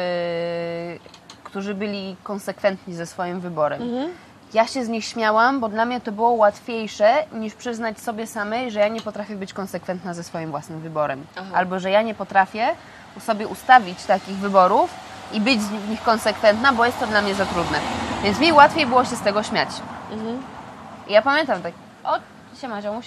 którzy 1.44 1.74
byli 1.76 2.16
konsekwentni 2.24 2.96
ze 2.96 3.06
swoim 3.06 3.40
wyborem. 3.40 3.82
Ja 4.54 4.68
się 4.68 4.86
z 4.86 4.90
nich 4.90 5.06
śmiałam, 5.06 5.60
bo 5.60 5.70
dla 5.70 5.86
mnie 5.86 6.02
to 6.02 6.12
było 6.12 6.30
łatwiejsze 6.30 7.24
niż 7.34 7.54
przyznać 7.54 8.00
sobie 8.00 8.28
samej, 8.28 8.72
że 8.72 8.80
ja 8.80 8.88
nie 8.88 9.02
potrafię 9.02 9.36
być 9.36 9.54
konsekwentna 9.54 10.14
ze 10.14 10.24
swoim 10.24 10.52
własnym 10.52 10.80
wyborem. 10.80 11.26
Aha. 11.36 11.50
Albo 11.54 11.80
że 11.80 11.92
ja 11.92 12.02
nie 12.02 12.14
potrafię 12.16 12.68
sobie 13.20 13.48
ustawić 13.48 14.04
takich 14.04 14.36
wyborów 14.36 14.94
i 15.34 15.42
być 15.42 15.62
z 15.62 15.90
nich 15.90 16.04
konsekwentna, 16.04 16.74
bo 16.74 16.86
jest 16.86 17.00
to 17.00 17.08
dla 17.08 17.22
mnie 17.22 17.36
za 17.36 17.46
trudne. 17.46 17.80
Więc 18.24 18.40
mi 18.40 18.54
łatwiej 18.54 18.86
było 18.86 19.06
się 19.06 19.16
z 19.16 19.22
tego 19.22 19.44
śmiać. 19.44 19.70
I 21.08 21.14
ja 21.14 21.22
pamiętam 21.22 21.62
tak, 21.62 21.74
o, 22.04 22.20
siema 22.62 22.82
ziomuś. 22.82 23.06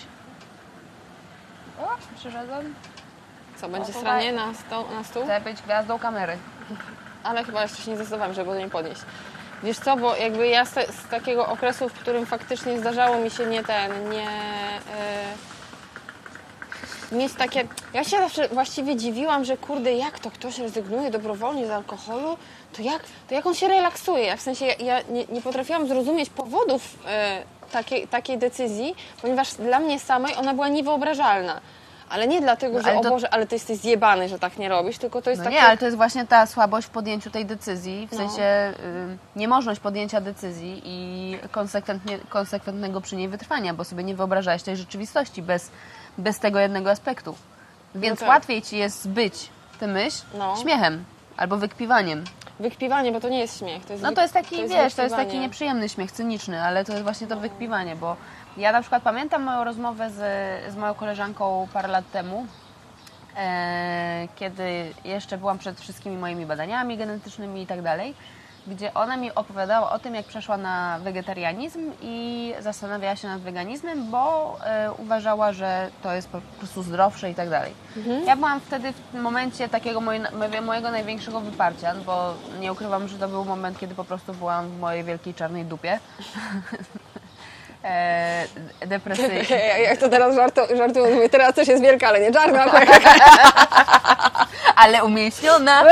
O, 1.82 1.88
przyszedłem. 2.16 2.74
Co, 3.60 3.68
będzie 3.68 3.92
O, 3.92 4.00
sranie 4.00 4.32
na, 4.32 4.54
sto, 4.54 4.84
na 4.94 5.04
stół? 5.04 5.24
Chcę 5.24 5.40
być 5.40 5.62
gwiazdą 5.62 5.98
kamery. 5.98 6.36
ale 7.22 7.44
chyba 7.44 7.62
jeszcze 7.62 7.82
się 7.82 7.90
nie 7.90 7.96
zdecydowałam, 7.96 8.34
żeby 8.34 8.50
go 8.50 8.58
nie 8.58 8.68
podnieść. 8.68 9.00
Wiesz 9.62 9.78
co, 9.78 9.96
bo 9.96 10.16
jakby 10.16 10.48
ja 10.48 10.64
z, 10.64 10.70
z 10.70 11.08
takiego 11.10 11.46
okresu, 11.48 11.88
w 11.88 11.92
którym 11.92 12.26
faktycznie 12.26 12.78
zdarzało 12.78 13.18
mi 13.18 13.30
się 13.30 13.46
nie 13.46 13.64
ten, 13.64 14.10
nie... 14.10 14.26
Mieć 17.12 17.34
takie... 17.34 17.68
Ja 17.94 18.04
się 18.04 18.18
zawsze 18.18 18.48
właściwie 18.48 18.96
dziwiłam, 18.96 19.44
że 19.44 19.56
kurde, 19.56 19.92
jak 19.92 20.18
to 20.18 20.30
ktoś 20.30 20.58
rezygnuje 20.58 21.10
dobrowolnie 21.10 21.66
z 21.66 21.70
alkoholu, 21.70 22.36
to 22.72 22.82
jak, 22.82 23.02
to 23.28 23.34
jak 23.34 23.46
on 23.46 23.54
się 23.54 23.68
relaksuje? 23.68 24.24
Ja 24.24 24.36
w 24.36 24.40
sensie, 24.40 24.66
ja, 24.66 24.74
ja 24.78 25.00
nie, 25.08 25.24
nie 25.24 25.42
potrafiłam 25.42 25.88
zrozumieć 25.88 26.30
powodów 26.30 26.82
e, 27.06 27.42
takiej, 27.72 28.08
takiej 28.08 28.38
decyzji, 28.38 28.94
ponieważ 29.22 29.54
dla 29.54 29.80
mnie 29.80 30.00
samej 30.00 30.34
ona 30.36 30.54
była 30.54 30.68
niewyobrażalna. 30.68 31.60
Ale 32.10 32.28
nie 32.28 32.40
dlatego, 32.40 32.76
No, 32.78 32.82
że 32.82 32.96
o 32.96 33.02
to- 33.02 33.10
Boże, 33.10 33.34
ale 33.34 33.46
ty 33.46 33.54
jesteś 33.54 33.78
zjebany, 33.78 34.28
że 34.28 34.38
tak 34.38 34.58
nie 34.58 34.68
robisz, 34.68 34.98
tylko 34.98 35.22
to 35.22 35.30
jest 35.30 35.40
No 35.40 35.44
takie... 35.44 35.56
nie, 35.56 35.62
ale 35.62 35.76
to 35.78 35.84
jest 35.84 35.96
właśnie 35.96 36.26
ta 36.26 36.46
słabość 36.46 36.86
w 36.86 36.90
podjęciu 36.90 37.30
tej 37.30 37.46
decyzji, 37.46 38.08
w 38.08 38.12
No. 38.12 38.18
sensie 38.18 38.42
y, 38.44 39.16
niemożność 39.36 39.80
podjęcia 39.80 40.20
decyzji 40.20 40.82
i 40.84 41.36
konsekwentnego 42.30 43.00
przy 43.00 43.16
niej 43.16 43.28
wytrwania, 43.28 43.74
bo 43.74 43.84
sobie 43.84 44.04
nie 44.04 44.14
wyobrażałeś 44.14 44.62
tej 44.62 44.76
rzeczywistości 44.76 45.42
bez, 45.42 45.70
bez 46.18 46.38
tego 46.38 46.58
jednego 46.58 46.90
aspektu. 46.90 47.34
Więc 47.94 48.20
tak. 48.20 48.28
łatwiej 48.28 48.62
ci 48.62 48.76
jest 48.78 49.02
zbyć 49.02 49.48
tę 49.80 49.86
myśl 49.86 50.22
No. 50.38 50.56
śmiechem 50.62 51.04
albo 51.36 51.56
wykpiwaniem. 51.56 52.24
Wykpiwanie, 52.60 53.12
bo 53.12 53.20
to 53.20 53.28
nie 53.28 53.38
jest 53.38 53.58
śmiech. 53.58 53.84
To 53.86 53.92
jest 53.92 54.02
No 54.02 54.12
to 54.12 54.22
jest 54.22 54.34
taki, 54.34 54.68
wiesz, 54.68 54.94
to 54.94 55.02
jest 55.02 55.16
taki 55.16 55.38
nieprzyjemny 55.38 55.88
śmiech, 55.88 56.12
cyniczny, 56.12 56.62
ale 56.62 56.84
to 56.84 56.92
jest 56.92 57.04
właśnie 57.04 57.26
to 57.26 57.36
wykpiwanie, 57.36 57.96
bo 57.96 58.16
ja 58.60 58.72
na 58.72 58.80
przykład 58.80 59.02
pamiętam 59.02 59.42
moją 59.42 59.64
rozmowę 59.64 60.10
z, 60.10 60.16
z 60.72 60.76
moją 60.76 60.94
koleżanką 60.94 61.68
parę 61.72 61.88
lat 61.88 62.10
temu, 62.10 62.46
e, 63.36 64.28
kiedy 64.36 64.92
jeszcze 65.04 65.38
byłam 65.38 65.58
przed 65.58 65.80
wszystkimi 65.80 66.16
moimi 66.16 66.46
badaniami 66.46 66.96
genetycznymi 66.96 67.62
i 67.62 67.66
tak 67.66 67.82
dalej, 67.82 68.14
gdzie 68.66 68.94
ona 68.94 69.16
mi 69.16 69.34
opowiadała 69.34 69.92
o 69.92 69.98
tym, 69.98 70.14
jak 70.14 70.26
przeszła 70.26 70.56
na 70.56 70.98
wegetarianizm 71.02 71.92
i 72.02 72.52
zastanawiała 72.60 73.16
się 73.16 73.28
nad 73.28 73.40
weganizmem, 73.40 74.10
bo 74.10 74.56
e, 74.64 74.92
uważała, 74.92 75.52
że 75.52 75.90
to 76.02 76.12
jest 76.12 76.28
po 76.28 76.40
prostu 76.58 76.82
zdrowsze 76.82 77.30
i 77.30 77.34
tak 77.34 77.50
dalej. 77.50 77.72
Ja 78.26 78.36
byłam 78.36 78.60
wtedy 78.60 78.92
w 78.92 79.14
momencie 79.14 79.68
takiego 79.68 80.00
moje, 80.00 80.20
mojego 80.62 80.90
największego 80.90 81.40
wyparcia, 81.40 81.94
bo 82.06 82.34
nie 82.60 82.72
ukrywam, 82.72 83.08
że 83.08 83.18
to 83.18 83.28
był 83.28 83.44
moment, 83.44 83.78
kiedy 83.78 83.94
po 83.94 84.04
prostu 84.04 84.34
byłam 84.34 84.68
w 84.68 84.78
mojej 84.78 85.04
wielkiej 85.04 85.34
czarnej 85.34 85.64
dupie. 85.64 85.98
e, 87.84 88.46
depresyjnej. 88.86 89.46
Jak 89.88 89.98
to 89.98 90.08
teraz 90.08 90.36
żartu, 90.36 90.60
mówię, 91.14 91.28
teraz 91.28 91.54
też 91.54 91.68
jest 91.68 91.82
wielka, 91.82 92.08
ale 92.08 92.20
nie 92.20 92.32
czarna. 92.32 92.66
ale 94.76 95.04
umięśniona. 95.04 95.84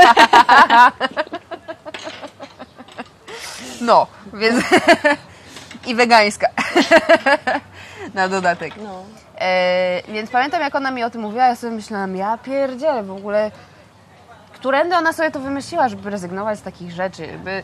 No, 3.80 4.06
więc 4.32 4.64
i 5.86 5.94
wegańska. 5.94 6.48
Na 8.14 8.28
dodatek. 8.28 8.74
No. 8.76 9.04
E, 9.40 10.02
więc 10.08 10.30
pamiętam, 10.30 10.60
jak 10.60 10.74
ona 10.74 10.90
mi 10.90 11.04
o 11.04 11.10
tym 11.10 11.20
mówiła, 11.20 11.46
ja 11.46 11.56
sobie 11.56 11.72
myślałam, 11.72 12.16
ja 12.16 12.38
pierdzielę, 12.38 13.02
w 13.02 13.10
ogóle 13.10 13.50
którędy 14.52 14.96
ona 14.96 15.12
sobie 15.12 15.30
to 15.30 15.40
wymyśliła, 15.40 15.88
żeby 15.88 16.10
rezygnować 16.10 16.58
z 16.58 16.62
takich 16.62 16.92
rzeczy. 16.92 17.26
Jakby 17.26 17.62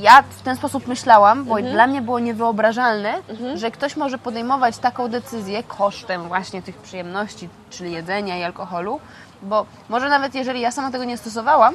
ja 0.00 0.22
w 0.22 0.42
ten 0.42 0.56
sposób 0.56 0.86
myślałam, 0.86 1.44
bo 1.44 1.56
dla 1.62 1.86
mnie 1.86 2.02
było 2.02 2.18
niewyobrażalne, 2.18 3.14
że 3.54 3.70
ktoś 3.70 3.96
może 3.96 4.18
podejmować 4.18 4.78
taką 4.78 5.08
decyzję 5.08 5.62
kosztem 5.62 6.28
właśnie 6.28 6.62
tych 6.62 6.76
przyjemności, 6.76 7.48
czyli 7.70 7.92
jedzenia 7.92 8.38
i 8.38 8.42
alkoholu, 8.42 9.00
bo 9.42 9.66
może 9.88 10.08
nawet 10.08 10.34
jeżeli 10.34 10.60
ja 10.60 10.70
sama 10.70 10.90
tego 10.90 11.04
nie 11.04 11.16
stosowałam, 11.16 11.74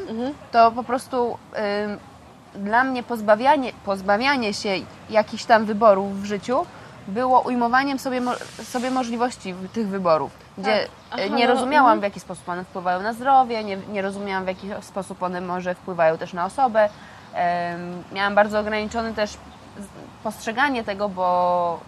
to 0.51 0.71
po 0.71 0.83
prostu 0.83 1.37
ym, 1.85 1.99
dla 2.63 2.83
mnie 2.83 3.03
pozbawianie, 3.03 3.71
pozbawianie 3.85 4.53
się 4.53 4.69
jakichś 5.09 5.45
tam 5.45 5.65
wyborów 5.65 6.21
w 6.21 6.25
życiu 6.25 6.65
było 7.07 7.41
ujmowaniem 7.41 7.99
sobie, 7.99 8.21
sobie 8.63 8.91
możliwości 8.91 9.55
tych 9.73 9.87
wyborów, 9.87 10.31
gdzie 10.57 10.87
Tak. 11.11 11.19
y, 11.19 11.23
Aha, 11.23 11.35
nie 11.35 11.47
no, 11.47 11.53
rozumiałam 11.53 11.91
mhm. 11.91 11.99
w 11.99 12.03
jaki 12.03 12.19
sposób 12.19 12.49
one 12.49 12.63
wpływają 12.63 13.01
na 13.01 13.13
zdrowie, 13.13 13.63
nie, 13.63 13.77
nie 13.77 14.01
rozumiałam 14.01 14.43
w 14.43 14.47
jaki 14.47 14.69
sposób 14.81 15.23
one 15.23 15.41
może 15.41 15.75
wpływają 15.75 16.17
też 16.17 16.33
na 16.33 16.45
osobę. 16.45 16.89
Miałam 18.11 18.35
bardzo 18.35 18.59
ograniczone 18.59 19.13
też 19.13 19.37
postrzeganie 20.23 20.83
tego, 20.83 21.09
bo 21.09 21.79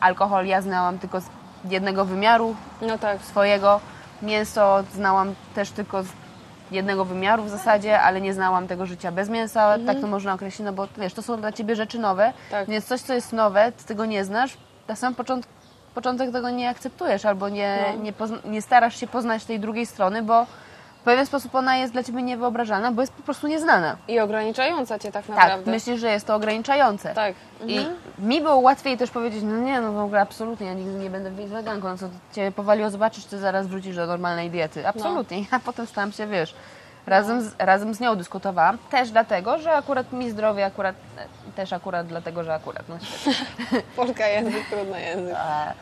alkohol 0.00 0.46
ja 0.46 0.62
znałam 0.62 0.98
tylko 0.98 1.20
z 1.20 1.24
jednego 1.68 2.04
wymiaru 2.04 2.56
No 2.82 2.98
tak. 2.98 3.20
swojego. 3.22 3.80
Mięso 4.22 4.84
znałam 4.94 5.34
też 5.54 5.70
tylko 5.70 6.02
z 6.02 6.06
jednego 6.70 7.04
wymiaru 7.04 7.42
w 7.44 7.48
zasadzie, 7.50 8.00
ale 8.00 8.20
nie 8.20 8.34
znałam 8.34 8.68
tego 8.68 8.86
życia 8.86 9.12
bez 9.12 9.28
mięsa, 9.28 9.76
tak 9.86 10.00
to 10.00 10.06
można 10.06 10.32
określić, 10.34 10.64
no 10.64 10.72
bo 10.72 10.88
wiesz, 10.98 11.14
to 11.14 11.22
są 11.22 11.36
dla 11.40 11.52
Ciebie 11.52 11.76
rzeczy 11.76 11.98
nowe, 11.98 12.32
Tak. 12.50 12.68
więc 12.68 12.84
coś, 12.84 13.00
co 13.00 13.14
jest 13.14 13.32
nowe, 13.32 13.72
Ty 13.72 13.84
tego 13.84 14.04
nie 14.04 14.24
znasz, 14.24 14.56
na 14.88 14.96
sam 14.96 15.14
początek, 15.14 15.50
początek 15.94 16.32
tego 16.32 16.50
nie 16.50 16.68
akceptujesz 16.68 17.24
albo 17.24 17.48
nie, 17.48 17.84
No. 17.96 18.02
nie, 18.02 18.12
nie 18.50 18.62
starasz 18.62 18.96
się 19.00 19.06
poznać 19.06 19.44
tej 19.44 19.60
drugiej 19.60 19.86
strony, 19.86 20.22
bo 20.22 20.46
w 21.02 21.04
pewien 21.04 21.26
sposób 21.26 21.54
ona 21.54 21.76
jest 21.76 21.92
dla 21.92 22.02
Ciebie 22.02 22.22
niewyobrażalna, 22.22 22.92
bo 22.92 23.00
jest 23.00 23.12
po 23.12 23.22
prostu 23.22 23.46
nieznana. 23.46 23.96
I 24.08 24.20
ograniczająca 24.20 24.98
cię 24.98 25.12
tak 25.12 25.26
Tak, 25.26 25.36
naprawdę. 25.36 25.70
myślisz, 25.70 26.00
że 26.00 26.10
jest 26.10 26.26
to 26.26 26.34
ograniczające. 26.34 27.14
Tak. 27.14 27.34
I 27.66 27.78
Mhm. 27.78 27.96
mi 28.18 28.40
było 28.40 28.56
łatwiej 28.56 28.96
też 28.98 29.10
powiedzieć, 29.10 29.42
no 29.44 29.56
nie, 29.58 29.80
no 29.80 29.92
w 29.92 29.98
ogóle 29.98 30.20
absolutnie, 30.20 30.66
ja 30.66 30.74
nigdy 30.74 30.92
nie 30.98 31.10
będę 31.10 31.30
weganką, 31.30 31.88
no 31.88 31.98
co 31.98 32.06
cię 32.32 32.52
powaliło, 32.52 32.90
zobaczysz, 32.90 33.24
ty 33.24 33.38
zaraz 33.38 33.66
wrócisz 33.66 33.96
do 33.96 34.06
normalnej 34.06 34.50
diety. 34.50 34.88
Absolutnie. 34.88 35.44
A 35.50 35.58
potem 35.58 35.86
stałam 35.86 36.12
się, 36.12 36.26
wiesz, 36.26 36.54
razem 37.06 37.42
z, 37.42 37.54
razem 37.58 37.94
z 37.94 38.00
nią 38.00 38.16
dyskutowałam, 38.16 38.78
też 38.90 39.10
dlatego, 39.10 39.58
że 39.58 39.72
akurat 39.72 40.12
mi 40.12 40.30
zdrowie, 40.30 40.66
akurat, 40.66 40.96
też 41.56 41.72
akurat 41.72 42.06
dlatego, 42.06 42.44
że 42.44 42.54
akurat, 42.54 42.82
no. 42.88 42.96
Polka 43.96 44.26
język, 44.26 44.66
trudny 44.70 45.00
język. 45.00 45.34
E, 45.34 45.72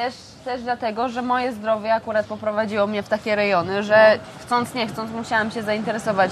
Też, 0.00 0.14
też 0.44 0.62
dlatego, 0.62 1.08
że 1.08 1.22
moje 1.22 1.52
zdrowie 1.52 1.94
akurat 1.94 2.26
poprowadziło 2.26 2.86
mnie 2.86 3.02
w 3.02 3.08
takie 3.08 3.36
rejony, 3.36 3.82
że 3.82 4.18
chcąc 4.40 4.74
nie 4.74 4.86
chcąc 4.86 5.10
musiałam 5.10 5.50
się 5.50 5.62
zainteresować 5.62 6.30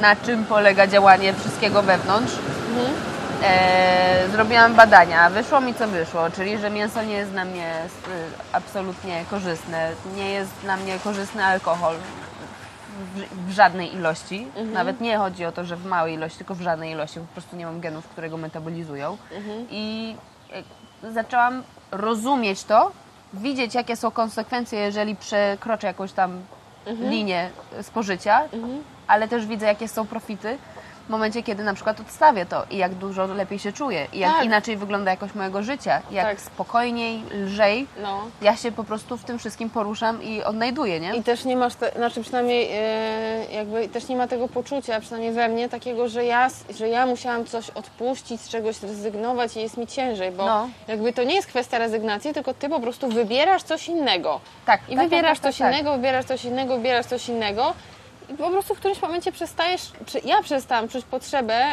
na 0.00 0.16
czym 0.16 0.44
polega 0.44 0.86
działanie 0.86 1.32
wszystkiego 1.32 1.82
wewnątrz. 1.82 2.32
E, 3.42 4.28
zrobiłam 4.32 4.74
badania, 4.74 5.30
wyszło 5.30 5.60
mi 5.60 5.74
co 5.74 5.88
wyszło, 5.88 6.30
czyli 6.30 6.58
że 6.58 6.70
mięso 6.70 7.02
nie 7.02 7.14
jest 7.14 7.30
dla 7.30 7.44
mnie 7.44 7.74
y, 7.84 7.88
absolutnie 8.52 9.24
korzystne, 9.30 9.90
nie 10.16 10.30
jest 10.30 10.52
dla 10.62 10.76
mnie 10.76 10.98
korzystny 11.04 11.44
alkohol 11.44 11.94
w, 13.14 13.48
w 13.48 13.50
żadnej 13.50 13.94
ilości. 13.94 14.46
Nawet 14.72 15.00
nie 15.00 15.18
chodzi 15.18 15.44
o 15.44 15.52
to, 15.52 15.64
że 15.64 15.76
w 15.76 15.86
małej 15.86 16.14
ilości, 16.14 16.38
tylko 16.38 16.54
w 16.54 16.60
żadnej 16.60 16.92
ilości, 16.92 17.20
po 17.20 17.26
prostu 17.26 17.56
nie 17.56 17.66
mam 17.66 17.80
genów, 17.80 18.08
które 18.08 18.30
go 18.30 18.36
metabolizują. 18.36 19.16
I 19.70 20.16
e, 21.04 21.12
zaczęłam 21.12 21.62
rozumieć 21.92 22.64
to, 22.64 22.92
widzieć 23.34 23.74
jakie 23.74 23.96
są 23.96 24.10
konsekwencje, 24.10 24.78
jeżeli 24.78 25.16
przekroczę 25.16 25.86
jakąś 25.86 26.12
tam 26.12 26.40
linię 26.86 27.50
spożycia, 27.82 28.40
ale 29.06 29.28
też 29.28 29.46
widzę 29.46 29.66
jakie 29.66 29.88
są 29.88 30.06
profity 30.06 30.58
w 31.10 31.12
momencie, 31.12 31.42
kiedy 31.42 31.64
na 31.64 31.74
przykład 31.74 32.00
odstawię 32.00 32.46
to 32.46 32.62
i 32.70 32.76
jak 32.76 32.94
dużo 32.94 33.26
lepiej 33.26 33.58
się 33.58 33.72
czuję 33.72 34.06
i 34.12 34.18
jak 34.18 34.32
Tak. 34.32 34.44
inaczej 34.44 34.76
wygląda 34.76 35.10
jakość 35.10 35.34
mojego 35.34 35.62
życia, 35.62 36.02
jak 36.10 36.26
Tak. 36.26 36.40
spokojniej, 36.40 37.22
lżej 37.34 37.86
No. 38.02 38.22
ja 38.42 38.56
się 38.56 38.72
po 38.72 38.84
prostu 38.84 39.16
w 39.16 39.24
tym 39.24 39.38
wszystkim 39.38 39.70
poruszam 39.70 40.22
i 40.22 40.42
odnajduję, 40.44 41.00
nie? 41.00 41.14
I 41.16 41.22
też 41.22 41.44
nie 41.44 41.56
masz, 41.56 41.74
te, 41.74 41.92
znaczy 41.96 42.22
przynajmniej 42.22 42.68
e, 42.72 43.44
jakby 43.52 43.88
też 43.88 44.08
nie 44.08 44.16
ma 44.16 44.26
tego 44.28 44.48
poczucia, 44.48 45.00
przynajmniej 45.00 45.32
we 45.32 45.48
mnie, 45.48 45.68
takiego, 45.68 46.08
że 46.08 46.24
ja, 46.24 46.48
że 46.76 46.88
ja 46.88 47.06
musiałam 47.06 47.44
coś 47.44 47.70
odpuścić, 47.70 48.40
z 48.40 48.48
czegoś 48.48 48.76
zrezygnować 48.76 49.56
i 49.56 49.60
jest 49.60 49.76
mi 49.76 49.86
ciężej, 49.86 50.30
bo 50.30 50.46
No. 50.46 50.68
jakby 50.88 51.12
to 51.12 51.22
nie 51.22 51.34
jest 51.34 51.48
kwestia 51.48 51.78
rezygnacji, 51.78 52.34
tylko 52.34 52.54
ty 52.54 52.68
po 52.68 52.80
prostu 52.80 53.08
wybierasz 53.08 53.62
coś 53.62 53.88
innego. 53.88 54.40
Tak, 54.66 54.80
I 54.88 54.94
tak, 54.96 55.04
wybierasz 55.04 55.38
tak, 55.38 55.42
tak, 55.42 55.52
coś 55.52 55.58
tak. 55.58 55.72
innego, 55.74 55.92
wybierasz 55.96 56.24
coś 56.24 56.44
innego, 56.44 56.76
wybierasz 56.76 57.06
coś 57.06 57.28
innego 57.28 57.72
i 58.30 58.34
po 58.34 58.50
prostu 58.50 58.74
w 58.74 58.78
którymś 58.78 59.02
momencie 59.02 59.32
przestajesz, 59.32 59.82
czy 60.06 60.20
ja 60.24 60.42
przestałam 60.42 60.88
czuć 60.88 61.04
potrzebę 61.04 61.64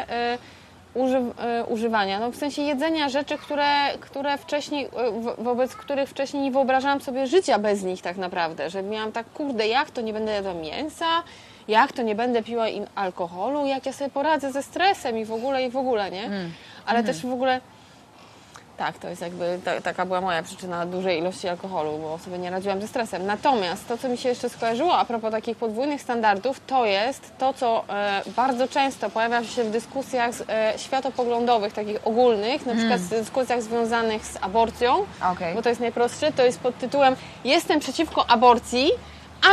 uży, 0.94 1.18
e, 1.40 1.66
używania, 1.66 2.20
no 2.20 2.32
w 2.32 2.36
sensie 2.36 2.62
jedzenia 2.62 3.10
rzeczy, 3.10 3.38
które, 3.38 3.98
które 4.00 4.38
wcześniej, 4.38 4.90
wo- 5.20 5.36
wobec 5.38 5.76
których 5.76 6.10
wcześniej 6.10 6.44
nie 6.44 6.52
wyobrażałam 6.52 7.02
sobie 7.02 7.28
życia 7.28 7.60
bez 7.60 7.84
nich 7.84 8.02
tak 8.02 8.18
naprawdę, 8.18 8.70
że 8.70 8.84
miałam 8.84 9.12
tak, 9.12 9.30
kurde, 9.34 9.68
jak 9.68 9.92
to 9.92 10.02
nie 10.02 10.14
będę 10.14 10.32
jadła 10.32 10.54
mięsa, 10.54 11.06
jak 11.68 11.92
to 11.92 12.02
nie 12.02 12.16
będę 12.16 12.44
piła 12.44 12.68
im 12.68 12.86
alkoholu, 12.96 13.66
jak 13.66 13.86
ja 13.86 13.94
sobie 13.94 14.10
poradzę 14.10 14.52
ze 14.52 14.64
stresem 14.64 15.18
i 15.18 15.26
w 15.26 15.32
ogóle, 15.34 15.64
i 15.64 15.70
w 15.70 15.78
ogóle, 15.78 16.12
nie? 16.12 16.24
Mm. 16.26 16.52
Ale 16.86 17.00
Mhm. 17.00 17.06
też 17.16 17.26
w 17.26 17.34
ogóle 17.34 17.62
tak, 18.78 18.98
to 18.98 19.10
jest 19.10 19.22
jakby, 19.22 19.60
ta, 19.66 19.82
taka 19.82 20.06
była 20.06 20.22
moja 20.22 20.44
przyczyna 20.44 20.86
dużej 20.86 21.20
ilości 21.20 21.48
alkoholu, 21.48 21.98
bo 21.98 22.18
sobie 22.18 22.38
nie 22.38 22.50
radziłam 22.50 22.82
ze 22.82 22.88
stresem. 22.88 23.26
Natomiast 23.26 23.88
to, 23.88 23.98
co 23.98 24.10
mi 24.10 24.18
się 24.18 24.30
jeszcze 24.30 24.50
skojarzyło 24.50 24.98
a 24.98 25.06
propos 25.06 25.32
takich 25.32 25.58
podwójnych 25.58 26.02
standardów, 26.02 26.62
to 26.68 26.86
jest 26.86 27.32
to, 27.38 27.54
co 27.54 27.84
e, 27.90 28.22
bardzo 28.36 28.68
często 28.68 29.10
pojawia 29.10 29.44
się 29.44 29.64
w 29.64 29.72
dyskusjach 29.72 30.32
e, 30.50 30.74
światopoglądowych, 30.78 31.74
takich 31.74 32.08
ogólnych, 32.08 32.66
na 32.66 32.76
przykład 32.76 33.02
w 33.02 33.10
dyskusjach 33.10 33.62
związanych 33.62 34.26
z 34.26 34.38
aborcją, 34.42 35.06
Okej. 35.32 35.56
bo 35.56 35.62
to 35.62 35.70
jest 35.70 35.82
najprostsze, 35.82 36.32
to 36.32 36.44
jest 36.44 36.60
pod 36.60 36.78
tytułem 36.78 37.16
Jestem 37.44 37.80
przeciwko 37.80 38.30
aborcji, 38.30 38.92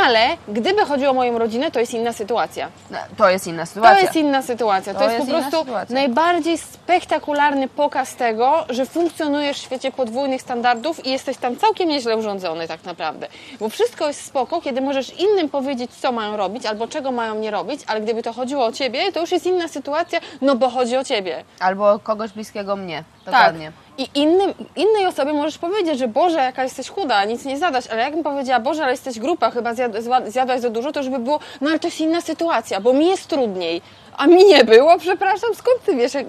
ale 0.04 0.28
gdyby 0.48 0.84
chodziło 0.86 1.10
o 1.10 1.14
moją 1.14 1.38
rodzinę, 1.38 1.70
to 1.70 1.80
jest 1.80 1.94
inna 1.94 2.12
sytuacja. 2.12 2.68
No, 2.90 2.98
To 3.16 3.30
jest 3.30 3.46
inna 3.46 3.66
sytuacja. 3.66 3.94
To 3.96 4.02
jest 4.02 4.16
inna 4.16 4.42
sytuacja. 4.42 4.92
To, 4.94 4.98
To 4.98 5.04
jest, 5.04 5.16
jest 5.18 5.30
po 5.32 5.38
prostu 5.38 5.58
sytuacja. 5.60 5.94
najbardziej 5.94 6.58
spektakularny 6.58 7.68
pokaz 7.68 8.14
tego, 8.16 8.64
że 8.68 8.86
funkcjonujesz 8.86 9.58
w 9.58 9.62
świecie 9.62 9.92
podwójnych 9.92 10.42
standardów 10.42 11.06
i 11.06 11.10
jesteś 11.10 11.36
tam 11.36 11.56
całkiem 11.56 11.88
nieźle 11.88 12.16
urządzony 12.16 12.68
tak 12.68 12.84
naprawdę. 12.84 13.26
Bo 13.60 13.68
wszystko 13.68 14.06
jest 14.08 14.24
spoko, 14.26 14.60
kiedy 14.60 14.80
możesz 14.80 15.20
innym 15.20 15.48
powiedzieć, 15.48 15.90
co 15.90 16.12
mają 16.12 16.36
robić 16.36 16.66
albo 16.66 16.88
czego 16.88 17.12
mają 17.12 17.34
nie 17.34 17.50
robić, 17.50 17.80
ale 17.86 18.00
gdyby 18.00 18.22
to 18.22 18.32
chodziło 18.32 18.64
o 18.64 18.72
ciebie, 18.72 19.12
to 19.12 19.20
już 19.20 19.32
jest 19.32 19.46
inna 19.46 19.68
sytuacja, 19.68 20.20
no 20.40 20.56
bo 20.56 20.68
chodzi 20.70 20.96
o 20.96 21.04
ciebie. 21.04 21.44
Albo 21.60 21.98
kogoś 21.98 22.30
bliskiego 22.30 22.76
mnie. 22.76 23.04
Dokładnie. 23.24 23.66
Tak. 23.66 23.84
I 23.98 24.08
innym, 24.14 24.54
innej 24.76 25.06
osobie 25.06 25.32
możesz 25.32 25.58
powiedzieć, 25.58 25.98
że 25.98 26.08
Boże, 26.08 26.38
jaka 26.38 26.62
jesteś 26.62 26.88
chuda, 26.88 27.24
nic 27.24 27.44
nie 27.44 27.58
zadasz, 27.58 27.86
ale 27.86 28.02
jakbym 28.02 28.22
powiedziała, 28.22 28.60
Boże, 28.60 28.82
ale 28.82 28.92
jesteś 28.92 29.18
grupa, 29.18 29.50
chyba 29.50 29.74
zjad, 29.74 29.92
zjadłaś 30.26 30.60
za 30.60 30.70
dużo, 30.70 30.92
to 30.92 31.00
już 31.00 31.08
by 31.08 31.18
było, 31.18 31.40
no 31.60 31.70
ale 31.70 31.78
to 31.78 31.88
jest 31.88 32.00
inna 32.00 32.20
sytuacja, 32.20 32.80
bo 32.80 32.92
mi 32.92 33.06
jest 33.06 33.26
trudniej, 33.26 33.82
a 34.16 34.26
mi 34.26 34.44
nie 34.44 34.64
było, 34.64 34.98
przepraszam, 34.98 35.54
skąd 35.54 35.84
ty 35.84 35.96
wiesz, 35.96 36.14
jak, 36.14 36.26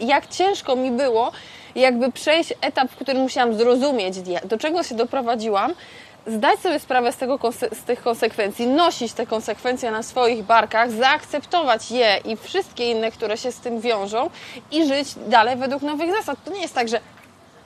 jak 0.00 0.26
ciężko 0.26 0.76
mi 0.76 0.90
było 0.90 1.32
jakby 1.74 2.12
przejść 2.12 2.54
etap, 2.60 2.90
w 2.90 2.96
którym 2.96 3.22
musiałam 3.22 3.54
zrozumieć, 3.54 4.14
do 4.44 4.58
czego 4.58 4.82
się 4.82 4.94
doprowadziłam, 4.94 5.74
zdać 6.26 6.60
sobie 6.60 6.78
sprawę 6.80 7.12
z, 7.12 7.16
tego, 7.16 7.38
z 7.52 7.84
tych 7.86 8.02
konsekwencji, 8.02 8.66
nosić 8.66 9.12
te 9.12 9.26
konsekwencje 9.26 9.90
na 9.90 10.02
swoich 10.02 10.44
barkach, 10.44 10.90
zaakceptować 10.90 11.90
je 11.90 12.16
i 12.24 12.36
wszystkie 12.36 12.90
inne, 12.90 13.10
które 13.10 13.36
się 13.36 13.52
z 13.52 13.60
tym 13.60 13.80
wiążą 13.80 14.30
i 14.70 14.86
żyć 14.86 15.14
dalej 15.26 15.56
według 15.56 15.82
nowych 15.82 16.10
zasad. 16.16 16.38
To 16.44 16.52
nie 16.52 16.60
jest 16.60 16.74
tak, 16.74 16.88
że 16.88 17.00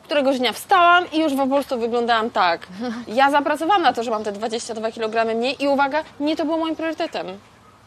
któregoś 0.04 0.38
dnia 0.38 0.52
wstałam 0.52 1.10
i 1.12 1.18
już 1.20 1.34
po 1.34 1.46
prostu 1.46 1.78
wyglądałam 1.78 2.30
tak. 2.30 2.66
Ja 3.08 3.30
zapracowałam 3.30 3.82
na 3.82 3.92
to, 3.92 4.02
że 4.02 4.10
mam 4.10 4.24
te 4.24 4.32
22 4.32 4.90
kg 4.90 5.34
mniej 5.36 5.62
i 5.64 5.68
uwaga, 5.68 6.02
nie 6.20 6.36
to 6.36 6.44
było 6.44 6.56
moim 6.58 6.76
priorytetem. 6.76 7.26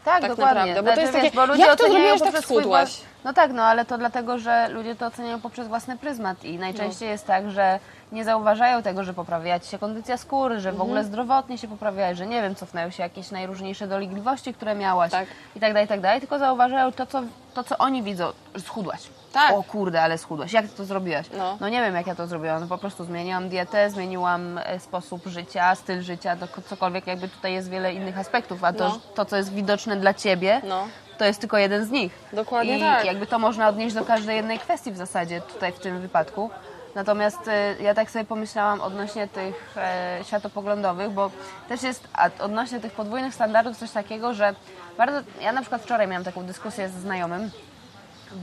Tak, 0.04 0.20
Tak 0.20 0.30
dokładnie. 0.30 0.54
naprawdę, 0.74 0.82
bo 0.90 0.94
to 0.94 1.00
jest 1.00 1.12
wiesz, 1.12 1.22
takie, 1.22 1.36
bo 1.36 1.46
ludzie 1.46 1.62
jak 1.62 1.78
to 1.78 1.88
zrobiłeś, 1.90 2.20
tak 2.20 2.38
swój 2.38 2.56
schudłaś? 2.56 3.00
No 3.24 3.32
tak, 3.32 3.52
no 3.52 3.62
ale 3.62 3.84
to 3.84 3.98
dlatego, 3.98 4.38
że 4.38 4.68
ludzie 4.68 4.94
to 4.94 5.06
oceniają 5.06 5.40
poprzez 5.40 5.68
własny 5.68 5.96
pryzmat 5.98 6.44
i 6.44 6.58
najczęściej 6.58 7.08
No. 7.08 7.12
jest 7.12 7.26
tak, 7.26 7.50
że 7.50 7.78
nie 8.12 8.24
zauważają 8.24 8.82
tego, 8.82 9.04
że 9.04 9.14
poprawia 9.14 9.60
ci 9.60 9.70
się 9.70 9.78
kondycja 9.78 10.16
skóry, 10.16 10.60
że 10.60 10.70
w 10.70 10.74
Mhm. 10.74 10.82
ogóle 10.82 11.04
zdrowotnie 11.04 11.58
się 11.58 11.68
poprawiają, 11.68 12.14
że 12.14 12.26
nie 12.26 12.42
wiem, 12.42 12.54
cofnęły 12.54 12.92
się 12.92 13.02
jakieś 13.02 13.30
najróżniejsze 13.30 13.86
dolegliwości, 13.86 14.54
które 14.54 14.74
miałaś 14.74 15.10
Tak. 15.10 15.26
i 15.56 15.60
tak 15.60 15.72
dalej, 15.72 15.84
i 15.84 15.88
tak 15.88 16.00
dalej, 16.00 16.20
tylko 16.20 16.38
zauważają 16.38 16.92
to, 16.92 17.06
co, 17.06 17.22
to, 17.54 17.64
co 17.64 17.78
oni 17.78 18.02
widzą, 18.02 18.24
że 18.54 18.60
schudłaś. 18.62 19.00
Tak. 19.32 19.52
O 19.54 19.62
kurde, 19.62 20.02
ale 20.02 20.18
schudłaś. 20.18 20.52
Jak 20.52 20.66
ty 20.68 20.76
to 20.76 20.84
zrobiłaś? 20.84 21.26
No. 21.60 21.68
nie 21.68 21.80
wiem, 21.82 21.94
jak 21.94 22.06
ja 22.06 22.14
to 22.14 22.26
zrobiłam. 22.26 22.60
No, 22.60 22.66
po 22.66 22.78
prostu 22.78 23.04
zmieniłam 23.04 23.48
dietę, 23.48 23.90
zmieniłam 23.90 24.58
e, 24.64 24.80
sposób 24.80 25.26
życia, 25.26 25.74
styl 25.74 26.02
życia, 26.02 26.36
to 26.36 26.48
cokolwiek, 26.62 27.06
jakby 27.06 27.28
tutaj 27.28 27.52
jest 27.52 27.70
wiele 27.70 27.94
innych 27.94 28.18
aspektów, 28.18 28.64
a 28.64 28.72
to, 28.72 28.88
No. 28.88 28.98
to 29.14 29.24
co 29.24 29.36
jest 29.36 29.52
widoczne 29.52 29.96
dla 29.96 30.14
ciebie, 30.14 30.60
No. 30.64 30.84
to 31.18 31.24
jest 31.24 31.40
tylko 31.40 31.58
jeden 31.58 31.84
z 31.84 31.90
nich. 31.90 32.12
Dokładnie 32.32 32.78
I 32.78 32.80
tak. 32.80 33.04
jakby 33.04 33.26
to 33.26 33.38
można 33.38 33.68
odnieść 33.68 33.94
do 33.94 34.04
każdej 34.04 34.36
jednej 34.36 34.58
kwestii 34.58 34.92
w 34.92 34.96
zasadzie 34.96 35.40
tutaj 35.40 35.72
w 35.72 35.78
tym 35.78 36.00
wypadku. 36.00 36.50
Natomiast 36.94 37.48
y, 37.48 37.82
ja 37.82 37.94
tak 37.94 38.10
sobie 38.10 38.24
pomyślałam 38.24 38.80
odnośnie 38.80 39.28
tych 39.28 39.74
e, 39.76 40.18
światopoglądowych, 40.24 41.10
bo 41.10 41.30
też 41.68 41.82
jest 41.82 42.08
odnośnie 42.40 42.80
tych 42.80 42.92
podwójnych 42.92 43.34
standardów 43.34 43.76
coś 43.76 43.90
takiego, 43.90 44.34
że 44.34 44.54
bardzo. 44.98 45.18
Ja 45.40 45.52
na 45.52 45.60
przykład 45.60 45.82
wczoraj 45.82 46.08
miałam 46.08 46.24
taką 46.24 46.44
dyskusję 46.46 46.88
ze 46.88 47.00
znajomym, 47.00 47.50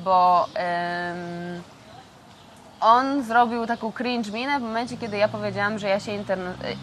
bo 0.04 0.48
on 2.82 3.24
zrobił 3.24 3.68
taką 3.68 3.92
cringe 3.92 4.32
minę 4.32 4.60
w 4.60 4.62
momencie, 4.62 4.98
kiedy 4.98 5.18
ja 5.18 5.28
powiedziałam, 5.28 5.80
że 5.80 5.88
ja 5.88 6.00
się 6.00 6.12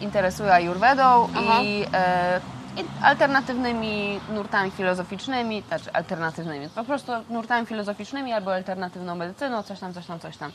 interesuję 0.01 0.53
ayurvedą 0.53 1.29
Aha. 1.35 1.61
i, 1.63 1.85
e, 1.93 2.39
i 2.77 2.85
alternatywnymi 3.03 4.19
nurtami 4.29 4.71
filozoficznymi, 4.71 5.63
znaczy 5.67 5.93
alternatywnymi, 5.93 6.69
po 6.69 6.83
prostu 6.83 7.11
nurtami 7.29 7.65
filozoficznymi 7.65 8.33
albo 8.33 8.53
alternatywną 8.53 9.15
medycyną, 9.15 9.63
coś 9.63 9.79
tam, 9.79 9.93
coś 9.93 10.05
tam, 10.05 10.19
coś 10.19 10.37
tam. 10.37 10.51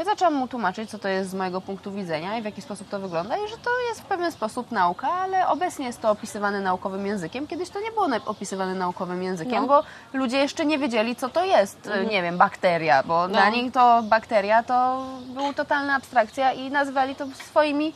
Ja 0.00 0.04
zaczęłam 0.04 0.34
mu 0.34 0.48
tłumaczyć, 0.48 0.90
co 0.90 0.98
to 0.98 1.08
jest 1.08 1.30
z 1.30 1.34
mojego 1.34 1.60
punktu 1.60 1.92
widzenia 1.92 2.38
i 2.38 2.42
w 2.42 2.44
jaki 2.44 2.62
sposób 2.62 2.88
to 2.88 2.98
wygląda 2.98 3.36
i 3.36 3.48
że 3.48 3.56
to 3.58 3.70
jest 3.88 4.00
w 4.00 4.04
pewien 4.04 4.32
sposób 4.32 4.70
nauka, 4.72 5.08
ale 5.12 5.48
obecnie 5.48 5.86
jest 5.86 6.00
to 6.00 6.10
opisywane 6.10 6.60
naukowym 6.60 7.06
językiem. 7.06 7.46
Kiedyś 7.46 7.70
to 7.70 7.80
nie 7.80 7.90
było 7.92 8.06
opisywane 8.26 8.74
naukowym 8.74 9.22
językiem, 9.22 9.62
No. 9.62 9.66
bo 9.66 9.82
ludzie 10.12 10.36
jeszcze 10.38 10.66
nie 10.66 10.78
wiedzieli, 10.78 11.16
co 11.16 11.28
to 11.28 11.44
jest, 11.44 11.86
e, 11.86 12.04
nie 12.06 12.22
wiem, 12.22 12.38
bakteria, 12.38 13.02
bo 13.02 13.22
No. 13.22 13.28
dla 13.28 13.48
nich 13.50 13.72
to 13.72 14.02
bakteria 14.02 14.62
to 14.62 15.06
była 15.26 15.52
totalna 15.52 15.94
abstrakcja 15.94 16.52
i 16.52 16.70
nazywali 16.70 17.14
to 17.14 17.26
swoimi 17.48 17.94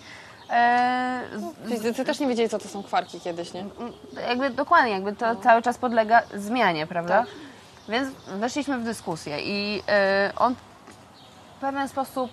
e, 0.50 1.20
z- 1.66 1.68
Fizycy 1.70 2.04
też 2.04 2.20
nie 2.20 2.26
wiedzieli, 2.26 2.48
co 2.48 2.58
to 2.58 2.68
są 2.68 2.82
kwarki 2.82 3.20
kiedyś, 3.20 3.52
nie? 3.52 3.64
jakby 4.28 4.50
dokładnie, 4.50 4.90
jakby 4.90 5.12
to 5.16 5.36
cały 5.36 5.62
czas 5.62 5.78
podlega 5.78 6.22
zmianie, 6.34 6.86
prawda? 6.86 7.18
Tak. 7.20 7.28
Więc 7.88 8.08
weszliśmy 8.26 8.78
w 8.78 8.84
dyskusję 8.84 9.40
i 9.40 9.82
e, 9.88 10.32
on 10.36 10.54
pewien 11.64 11.88
sposób 11.88 12.30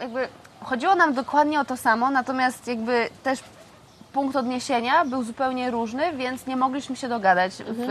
jakby 0.00 0.28
chodziło 0.64 0.94
nam 0.94 1.14
dokładnie 1.14 1.60
o 1.60 1.64
to 1.64 1.76
samo, 1.76 2.10
natomiast 2.10 2.66
jakby 2.68 3.08
też 3.22 3.40
punkt 4.12 4.36
odniesienia 4.36 5.04
był 5.04 5.22
zupełnie 5.22 5.70
różny, 5.70 6.12
więc 6.12 6.46
nie 6.46 6.56
mogliśmy 6.56 6.96
się 6.96 7.08
dogadać 7.08 7.52
w, 7.52 7.86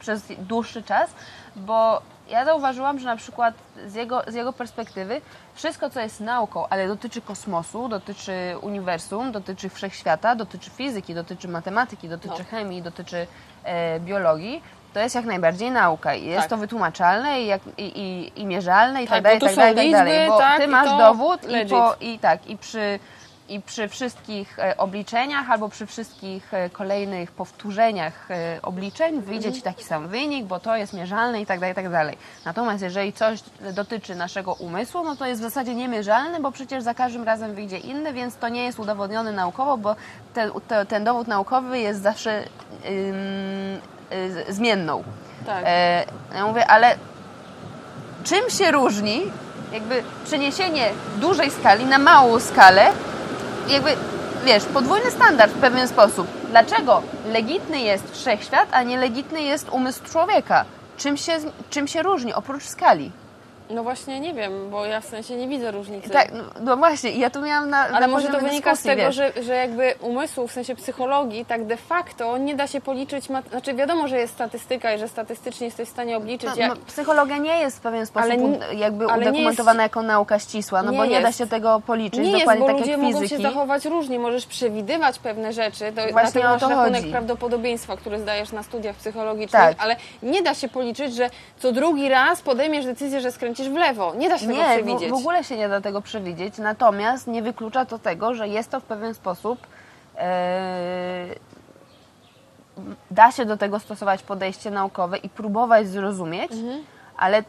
przez 0.00 0.22
dłuższy 0.38 0.82
czas, 0.82 1.10
bo 1.56 2.02
ja 2.28 2.44
zauważyłam, 2.44 2.98
że 2.98 3.06
na 3.06 3.16
przykład 3.16 3.54
z 3.86 3.94
jego, 3.94 4.22
z 4.26 4.34
jego 4.34 4.52
perspektywy 4.52 5.20
wszystko, 5.54 5.90
co 5.90 6.00
jest 6.00 6.20
nauką, 6.20 6.66
ale 6.70 6.88
dotyczy 6.88 7.20
kosmosu, 7.20 7.88
dotyczy 7.88 8.32
uniwersum, 8.60 9.32
dotyczy 9.32 9.68
wszechświata, 9.68 10.34
dotyczy 10.34 10.70
fizyki, 10.70 11.14
dotyczy 11.14 11.48
matematyki, 11.48 12.08
dotyczy 12.08 12.38
No. 12.38 12.44
chemii, 12.50 12.82
dotyczy 12.82 13.26
e, 13.64 14.00
biologii, 14.00 14.62
to 14.94 15.00
jest 15.00 15.14
jak 15.14 15.24
najbardziej 15.24 15.70
nauka 15.70 16.14
i 16.14 16.26
jest 16.26 16.40
Tak. 16.40 16.50
to 16.50 16.56
wytłumaczalne 16.56 17.42
i, 17.42 17.46
jak, 17.46 17.60
i, 17.78 17.82
i, 17.82 18.32
i 18.40 18.46
mierzalne 18.46 19.02
i 19.02 19.06
tak, 19.06 19.14
Tak, 19.14 19.22
dalej, 19.22 19.40
tak 19.40 19.56
dalej, 19.56 19.74
są 19.74 19.76
tak 19.76 19.92
dalej, 19.92 20.18
liczby, 20.18 20.32
bo 20.32 20.38
tak, 20.38 20.60
ty 20.60 20.68
masz 20.68 20.98
dowód 20.98 21.40
i, 21.50 21.66
po, 21.66 21.94
i 22.00 22.18
tak, 22.18 22.46
i 22.46 22.56
przy, 22.56 22.98
i 23.48 23.60
przy 23.60 23.88
wszystkich 23.88 24.58
e, 24.58 24.76
obliczeniach 24.76 25.50
albo 25.50 25.68
przy 25.68 25.86
wszystkich 25.86 26.54
e, 26.54 26.70
kolejnych 26.70 27.32
powtórzeniach 27.32 28.30
e, 28.30 28.58
obliczeń 28.62 29.22
wyjdzie 29.22 29.52
Ci 29.52 29.62
taki 29.62 29.84
sam 29.84 30.08
wynik, 30.08 30.46
bo 30.46 30.60
to 30.60 30.76
jest 30.76 30.92
mierzalne 30.92 31.40
i 31.40 31.46
tak 31.46 31.60
dalej, 31.60 31.72
i 31.72 31.74
tak 31.74 31.90
dalej. 31.90 32.16
Natomiast 32.44 32.82
jeżeli 32.82 33.12
coś 33.12 33.40
dotyczy 33.74 34.14
naszego 34.14 34.54
umysłu, 34.54 35.04
no 35.04 35.16
to 35.16 35.26
jest 35.26 35.40
w 35.40 35.44
zasadzie 35.44 35.74
niemierzalne, 35.74 36.40
bo 36.40 36.52
przecież 36.52 36.82
za 36.82 36.94
każdym 36.94 37.24
razem 37.24 37.54
wyjdzie 37.54 37.78
inny, 37.78 38.12
więc 38.12 38.36
to 38.36 38.48
nie 38.48 38.64
jest 38.64 38.78
udowodnione 38.78 39.32
naukowo, 39.32 39.76
bo 39.78 39.96
te, 40.34 40.50
te, 40.68 40.86
ten 40.86 41.04
dowód 41.04 41.28
naukowy 41.28 41.78
jest 41.78 42.02
zawsze 42.02 42.44
ym, 42.86 43.80
zmienną. 44.48 45.04
Tak. 45.46 45.64
E, 45.66 46.04
ja 46.34 46.46
mówię, 46.46 46.66
ale 46.66 46.96
czym 48.24 48.50
się 48.50 48.70
różni 48.70 49.22
jakby 49.72 50.02
przeniesienie 50.24 50.90
dużej 51.16 51.50
skali 51.50 51.84
na 51.84 51.98
małą 51.98 52.40
skalę, 52.40 52.92
jakby 53.68 53.90
wiesz, 54.44 54.64
podwójny 54.64 55.10
standard 55.10 55.52
w 55.52 55.60
pewien 55.60 55.88
sposób. 55.88 56.26
Dlaczego 56.50 57.02
legitny 57.32 57.80
jest 57.80 58.12
wszechświat, 58.12 58.68
a 58.72 58.82
nielegitny 58.82 59.42
jest 59.42 59.68
umysł 59.68 60.04
człowieka? 60.04 60.64
Czym 60.96 61.16
się, 61.16 61.32
czym 61.70 61.88
się 61.88 62.02
różni 62.02 62.34
oprócz 62.34 62.64
skali? 62.64 63.12
No 63.70 63.82
właśnie 63.82 64.20
nie 64.20 64.34
wiem, 64.34 64.70
bo 64.70 64.84
ja 64.86 65.00
w 65.00 65.04
sensie 65.04 65.36
nie 65.36 65.48
widzę 65.48 65.70
różnicy. 65.70 66.10
Tak, 66.10 66.32
no, 66.32 66.44
no 66.60 66.76
właśnie, 66.76 67.10
ja 67.10 67.30
tu 67.30 67.40
miałam 67.42 67.70
na 67.70 67.78
Ale 67.78 68.00
na 68.00 68.08
może 68.08 68.28
to 68.28 68.40
wynika 68.40 68.76
z 68.76 68.82
tego, 68.82 69.02
wiesz. 69.02 69.14
że, 69.14 69.32
że 69.42 69.54
jakby 69.56 69.94
umysłu, 70.00 70.48
w 70.48 70.52
sensie 70.52 70.74
psychologii, 70.74 71.44
tak 71.44 71.64
de 71.66 71.76
facto 71.76 72.38
nie 72.38 72.54
da 72.54 72.66
się 72.66 72.80
policzyć, 72.80 73.28
mat- 73.30 73.48
znaczy 73.50 73.74
wiadomo, 73.74 74.08
że 74.08 74.18
jest 74.18 74.34
statystyka 74.34 74.94
i 74.94 74.98
że 74.98 75.08
statystycznie 75.08 75.66
jesteś 75.66 75.88
w 75.88 75.92
stanie 75.92 76.16
obliczyć, 76.16 76.50
No, 76.60 76.66
no, 76.68 76.74
psychologia 76.86 77.36
nie 77.38 77.58
jest 77.58 77.76
w 77.76 77.80
pewien 77.80 78.06
sposób 78.06 78.30
Ale 78.30 78.76
jakby 78.76 79.06
udokumentowana 79.06 79.82
jest- 79.82 79.90
jako 79.94 80.02
nauka 80.02 80.38
ścisła, 80.38 80.82
no 80.82 80.90
nie 80.92 80.98
bo 80.98 81.04
nie 81.04 81.20
da 81.20 81.26
jest. 81.26 81.38
się 81.38 81.46
tego 81.46 81.82
policzyć, 81.86 82.20
nie 82.20 82.26
jest, 82.30 82.38
dokładnie 82.38 82.60
bo 82.60 82.66
tak 82.68 82.78
ludzie 82.78 82.90
jak 82.90 83.00
mogą 83.00 83.20
fizyki. 83.20 83.42
się 83.42 83.48
zachować 83.48 83.84
różnie, 83.84 84.18
możesz 84.18 84.46
przewidywać 84.46 85.18
pewne 85.18 85.52
rzeczy, 85.52 85.78
to 85.78 86.02
Właśnie 86.12 86.12
dlatego 86.12 86.46
o 86.48 86.50
masz 86.50 86.60
to 86.60 86.68
rachunek 86.68 87.00
chodzi. 87.00 87.10
prawdopodobieństwa, 87.12 87.96
który 87.96 88.18
zdajesz 88.18 88.52
na 88.52 88.62
studiach 88.62 88.96
psychologicznych, 88.96 89.62
Tak. 89.62 89.76
ale 89.78 89.96
nie 90.22 90.42
da 90.42 90.54
się 90.54 90.68
policzyć, 90.68 91.14
że 91.14 91.30
co 91.58 91.72
drugi 91.72 92.08
raz 92.08 92.40
podejmiesz 92.40 92.84
decyzję, 92.84 93.20
że 93.20 93.32
skręcisz 93.32 93.57
w 93.66 93.74
lewo. 93.74 94.14
Nie 94.14 94.28
da 94.28 94.38
się 94.38 94.46
tego 94.46 94.58
Nie, 94.58 94.64
przewidzieć. 94.76 95.08
w, 95.08 95.12
w 95.12 95.18
ogóle 95.18 95.44
się 95.44 95.56
nie 95.56 95.68
da 95.68 95.80
tego 95.80 96.02
przewidzieć, 96.02 96.58
natomiast 96.58 97.26
nie 97.26 97.42
wyklucza 97.42 97.84
to 97.84 97.98
tego, 97.98 98.34
że 98.34 98.48
jest 98.48 98.70
to 98.70 98.80
w 98.80 98.84
pewien 98.84 99.14
sposób 99.14 99.66
e, 100.16 101.26
da 103.10 103.32
się 103.32 103.44
do 103.44 103.56
tego 103.56 103.78
stosować 103.80 104.22
podejście 104.22 104.70
naukowe 104.70 105.16
i 105.18 105.28
próbować 105.28 105.88
zrozumieć, 105.88 106.52
Mhm. 106.52 106.84
ale 107.16 107.42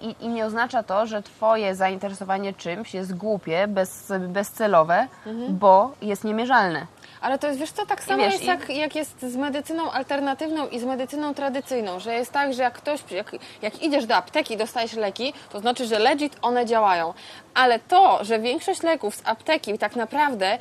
i, 0.00 0.14
i 0.20 0.28
nie 0.28 0.46
oznacza 0.46 0.82
to, 0.82 1.06
że 1.06 1.22
twoje 1.22 1.74
zainteresowanie 1.74 2.52
czymś 2.52 2.94
jest 2.94 3.16
głupie, 3.16 3.66
bez, 3.68 4.12
bezcelowe, 4.28 5.06
Mhm. 5.26 5.58
bo 5.58 5.92
jest 6.02 6.24
niemierzalne. 6.24 6.86
Ale 7.24 7.38
to 7.38 7.46
jest, 7.46 7.60
wiesz 7.60 7.72
co, 7.72 7.86
tak 7.86 8.02
samo 8.04 8.22
wiesz, 8.22 8.32
jest 8.32 8.44
jak, 8.44 8.68
jak 8.68 8.94
jest 8.94 9.22
z 9.22 9.36
medycyną 9.36 9.90
alternatywną 9.90 10.68
i 10.68 10.80
z 10.80 10.84
medycyną 10.84 11.34
tradycyjną, 11.34 12.00
że 12.00 12.14
jest 12.14 12.32
tak, 12.32 12.54
że 12.54 12.62
jak 12.62 12.74
ktoś, 12.74 13.00
jak, 13.10 13.32
jak 13.62 13.82
idziesz 13.82 14.06
do 14.06 14.16
apteki 14.16 14.54
i 14.54 14.56
dostajesz 14.56 14.92
leki, 14.92 15.32
to 15.50 15.60
znaczy, 15.60 15.86
że 15.86 15.98
legit 15.98 16.36
one 16.42 16.66
działają. 16.66 17.14
Ale 17.54 17.78
to, 17.78 18.24
że 18.24 18.38
większość 18.38 18.82
leków 18.82 19.14
z 19.14 19.22
apteki 19.24 19.78
tak 19.78 19.96
naprawdę 19.96 20.58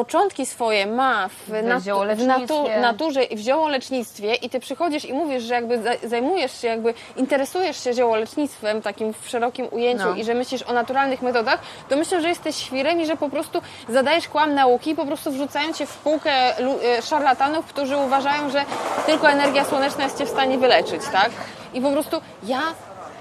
początki 0.00 0.46
swoje 0.46 0.86
ma 0.86 1.28
w, 1.28 1.48
natu- 1.62 1.80
w 2.16 2.26
natu- 2.26 2.80
naturze 2.80 3.22
i 3.24 3.36
w 3.36 3.38
ziołolecznictwie 3.40 4.34
i 4.34 4.50
ty 4.50 4.60
przychodzisz 4.60 5.04
i 5.04 5.12
mówisz, 5.12 5.42
że 5.42 5.54
jakby 5.54 5.82
za- 5.82 6.08
zajmujesz 6.08 6.60
się, 6.60 6.68
jakby 6.68 6.94
interesujesz 7.16 7.84
się 7.84 7.92
ziołolecznictwem 7.92 8.82
takim 8.82 9.12
w 9.22 9.28
szerokim 9.28 9.68
ujęciu 9.70 10.04
No. 10.04 10.14
i 10.14 10.24
że 10.24 10.34
myślisz 10.34 10.62
o 10.62 10.72
naturalnych 10.72 11.22
metodach, 11.22 11.60
to 11.88 11.96
myślę, 11.96 12.20
że 12.22 12.28
jesteś 12.28 12.56
świrem 12.56 13.00
i 13.00 13.06
że 13.06 13.16
po 13.16 13.28
prostu 13.28 13.62
zadajesz 13.88 14.28
kłam 14.28 14.54
nauki 14.54 14.94
po 14.94 15.06
prostu 15.06 15.30
wrzucają 15.30 15.72
cię 15.72 15.86
w 15.86 15.96
półkę 15.96 16.32
e, 16.32 17.02
szarlatanów, 17.02 17.66
którzy 17.66 17.96
uważają, 17.96 18.50
że 18.50 18.64
tylko 19.06 19.28
energia 19.28 19.64
słoneczna 19.64 20.04
jest 20.04 20.18
cię 20.18 20.26
w 20.26 20.28
stanie 20.28 20.58
wyleczyć, 20.58 21.02
tak? 21.12 21.30
I 21.74 21.80
po 21.80 21.90
prostu 21.90 22.20
ja 22.44 22.60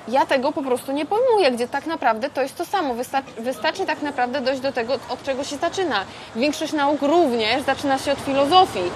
ja 0.08 0.26
tego 0.26 0.52
po 0.52 0.62
prostu 0.62 0.92
nie 0.92 1.06
pojmuję, 1.06 1.52
gdzie 1.52 1.68
tak 1.68 1.86
naprawdę 1.86 2.30
to 2.30 2.42
jest 2.42 2.58
to 2.58 2.66
samo. 2.66 2.94
Wystarczy, 2.94 3.32
wystarczy 3.42 3.86
tak 3.86 4.02
naprawdę 4.02 4.42
dojść 4.42 4.62
do 4.62 4.72
tego, 4.72 4.94
od 5.10 5.24
czego 5.24 5.44
się 5.44 5.58
zaczyna. 5.58 5.96
Większość 6.36 6.74
nauk 6.74 7.02
również 7.02 7.62
zaczyna 7.64 7.98
się 7.98 8.12
od 8.12 8.20
filozofii. 8.20 8.92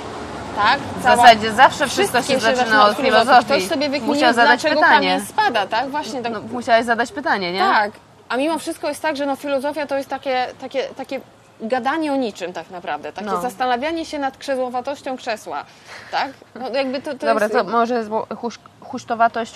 Tak? 0.56 0.80
W 1.00 1.04
zasadzie 1.04 1.52
zawsze 1.52 1.88
wszystko 1.88 2.17
się 2.17 2.24
Wszystkie 2.24 2.56
zaczyna 2.56 2.86
od 2.88 2.98
filozofii. 2.98 3.45
Ktoś 3.45 3.67
sobie 3.67 3.89
wykminił, 3.89 4.15
Musiał 4.15 4.34
zadać 4.34 4.62
dlaczego 4.62 4.82
pytanie. 4.82 5.10
kamień 5.10 5.26
spada, 5.28 5.67
tak? 5.67 5.89
Właśnie 5.89 6.22
tak. 6.22 6.32
No, 6.34 6.41
musiałeś 6.52 6.86
zadać 6.86 7.12
pytanie, 7.12 7.52
nie? 7.52 7.60
Tak. 7.60 7.91
A 8.30 8.38
mimo 8.38 8.60
wszystko 8.60 8.88
jest 8.89 9.02
tak, 9.02 9.17
że 9.17 9.26
no, 9.26 9.36
filozofia 9.36 9.86
to 9.88 9.98
jest 9.98 10.10
takie, 10.10 10.48
takie, 10.62 10.84
takie 10.84 11.22
gadanie 11.62 12.13
o 12.13 12.15
niczym 12.15 12.54
tak 12.54 12.69
naprawdę. 12.69 13.13
Takie 13.13 13.28
No. 13.28 13.41
zastanawianie 13.41 14.06
się 14.06 14.19
nad 14.19 14.38
krzesłowatością 14.38 15.17
krzesła. 15.17 15.65
Tak? 16.12 16.32
No, 16.56 16.69
jakby 16.69 17.02
to, 17.02 17.12
to 17.12 17.26
Dobra, 17.26 17.45
jest... 17.45 17.56
to 17.56 17.63
może 17.63 18.04
husz, 18.36 18.60